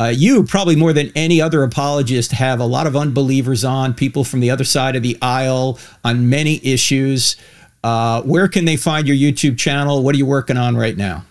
uh, 0.00 0.06
you, 0.06 0.42
probably 0.44 0.76
more 0.76 0.94
than 0.94 1.12
any 1.14 1.42
other 1.42 1.62
apologist, 1.62 2.32
have 2.32 2.58
a 2.58 2.64
lot 2.64 2.86
of 2.86 2.96
unbelievers 2.96 3.64
on, 3.66 3.92
people 3.92 4.24
from 4.24 4.40
the 4.40 4.50
other 4.50 4.64
side 4.64 4.96
of 4.96 5.02
the 5.02 5.18
aisle 5.20 5.78
on 6.02 6.30
many 6.30 6.64
issues. 6.64 7.36
Uh, 7.82 8.22
where 8.22 8.48
can 8.48 8.64
they 8.64 8.76
find 8.76 9.08
your 9.08 9.16
YouTube 9.16 9.58
channel? 9.58 10.02
What 10.02 10.14
are 10.14 10.18
you 10.18 10.26
working 10.26 10.56
on 10.56 10.76
right 10.76 10.96
now? 10.96 11.24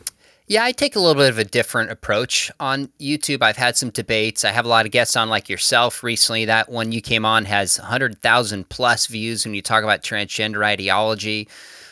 Yeah, 0.47 0.63
I 0.63 0.71
take 0.71 0.95
a 0.95 0.99
little 0.99 1.21
bit 1.21 1.29
of 1.29 1.37
a 1.37 1.43
different 1.43 1.91
approach 1.91 2.49
on 2.59 2.87
YouTube. 2.99 3.43
I've 3.43 3.57
had 3.57 3.77
some 3.77 3.91
debates. 3.91 4.43
I 4.43 4.49
have 4.49 4.65
a 4.65 4.67
lot 4.67 4.87
of 4.87 4.91
guests 4.91 5.15
on, 5.15 5.29
like 5.29 5.47
yourself, 5.47 6.01
recently. 6.03 6.45
That 6.45 6.69
one 6.69 6.91
you 6.91 7.01
came 7.01 7.23
on 7.23 7.45
has 7.45 7.77
100,000 7.77 8.67
plus 8.67 9.05
views 9.05 9.45
when 9.45 9.53
you 9.53 9.61
talk 9.61 9.83
about 9.83 10.01
transgender 10.01 10.65
ideology. 10.65 11.47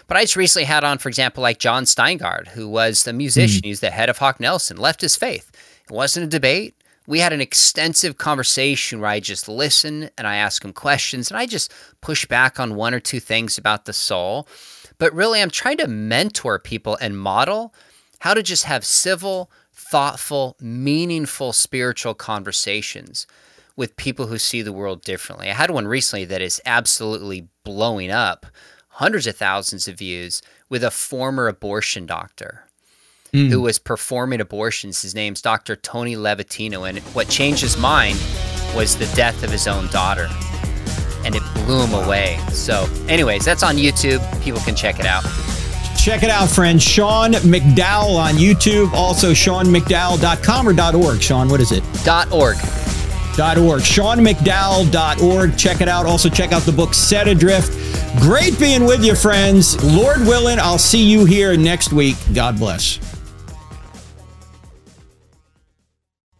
But 0.07 0.17
I 0.17 0.23
just 0.23 0.35
recently 0.35 0.65
had 0.65 0.83
on, 0.83 0.97
for 0.97 1.07
example, 1.07 1.43
like 1.43 1.59
Jon 1.59 1.83
Steingard, 1.83 2.47
who 2.47 2.67
was 2.67 3.03
the 3.03 3.13
musician. 3.13 3.61
Mm. 3.61 3.65
He's 3.65 3.79
the 3.79 3.91
head 3.91 4.09
of 4.09 4.17
Hawk 4.17 4.39
Nelson, 4.39 4.77
left 4.77 5.01
his 5.01 5.15
faith. 5.15 5.51
It 5.83 5.93
wasn't 5.93 6.25
a 6.25 6.29
debate. 6.29 6.73
We 7.07 7.19
had 7.19 7.31
an 7.31 7.39
extensive 7.39 8.17
conversation 8.17 8.99
where 8.99 9.09
I 9.09 9.21
just 9.21 9.47
listen 9.47 10.09
and 10.17 10.27
I 10.27 10.35
ask 10.35 10.63
him 10.63 10.73
questions 10.73 11.31
and 11.31 11.37
I 11.37 11.45
just 11.45 11.73
push 12.01 12.25
back 12.25 12.59
on 12.59 12.75
one 12.75 12.93
or 12.93 12.99
two 12.99 13.21
things 13.21 13.57
about 13.57 13.85
the 13.85 13.93
soul. 13.93 14.45
But 14.97 15.13
really, 15.13 15.41
I'm 15.41 15.49
trying 15.49 15.77
to 15.77 15.87
mentor 15.87 16.59
people 16.59 16.97
and 16.99 17.17
model 17.17 17.73
how 18.19 18.33
to 18.33 18.43
just 18.43 18.65
have 18.65 18.83
civil, 18.83 19.49
thoughtful, 19.73 20.57
meaningful 20.59 21.53
spiritual 21.53 22.13
conversations 22.13 23.25
with 23.77 23.95
people 23.95 24.27
who 24.27 24.37
see 24.37 24.61
the 24.61 24.73
world 24.73 25.01
differently. 25.03 25.49
I 25.49 25.53
had 25.53 25.71
one 25.71 25.87
recently 25.87 26.25
that 26.25 26.41
is 26.41 26.61
absolutely 26.65 27.47
blowing 27.63 28.11
up, 28.11 28.47
hundreds 28.89 29.27
of 29.27 29.37
thousands 29.37 29.87
of 29.87 29.97
views, 29.97 30.41
with 30.67 30.83
a 30.83 30.91
former 30.91 31.47
abortion 31.47 32.05
doctor 32.05 32.66
mm. 33.31 33.49
who 33.49 33.61
was 33.61 33.79
performing 33.79 34.41
abortions. 34.41 35.01
His 35.01 35.15
name's 35.15 35.41
Dr. 35.41 35.75
Tony 35.75 36.15
Levatino. 36.15 36.87
and 36.87 36.99
what 37.15 37.29
changed 37.29 37.61
his 37.61 37.77
mind 37.77 38.19
was 38.75 38.97
the 38.97 39.05
death 39.15 39.43
of 39.43 39.51
his 39.51 39.67
own 39.67 39.87
daughter. 39.87 40.27
And 41.25 41.35
it 41.35 41.43
blew 41.53 41.83
him 41.83 41.93
away. 41.93 42.39
So, 42.51 42.87
anyways, 43.07 43.43
that's 43.43 43.63
on 43.63 43.75
YouTube. 43.75 44.21
People 44.41 44.61
can 44.61 44.75
check 44.75 44.99
it 44.99 45.05
out. 45.05 45.23
Check 45.97 46.23
it 46.23 46.29
out, 46.29 46.47
friends. 46.47 46.83
Sean 46.83 47.33
McDowell 47.33 48.15
on 48.15 48.35
YouTube. 48.35 48.93
Also, 48.93 49.31
SeanMcDowell.com 49.31 50.69
or 50.69 50.95
.org. 50.95 51.21
Sean, 51.21 51.49
what 51.49 51.59
is 51.59 51.73
it? 51.73 51.83
.org. 52.31 52.55
.org. 53.37 53.81
SeanMcDowell.org. 53.81 55.57
Check 55.57 55.81
it 55.81 55.89
out. 55.89 56.05
Also, 56.05 56.29
check 56.29 56.53
out 56.53 56.61
the 56.61 56.71
book 56.71 56.93
Set 56.93 57.27
Adrift. 57.27 57.73
Great 58.21 58.57
being 58.57 58.85
with 58.85 59.03
you, 59.03 59.15
friends. 59.15 59.83
Lord 59.83 60.21
willing, 60.21 60.59
I'll 60.59 60.77
see 60.77 61.03
you 61.03 61.25
here 61.25 61.57
next 61.57 61.91
week. 61.91 62.15
God 62.33 62.57
bless. 62.57 63.16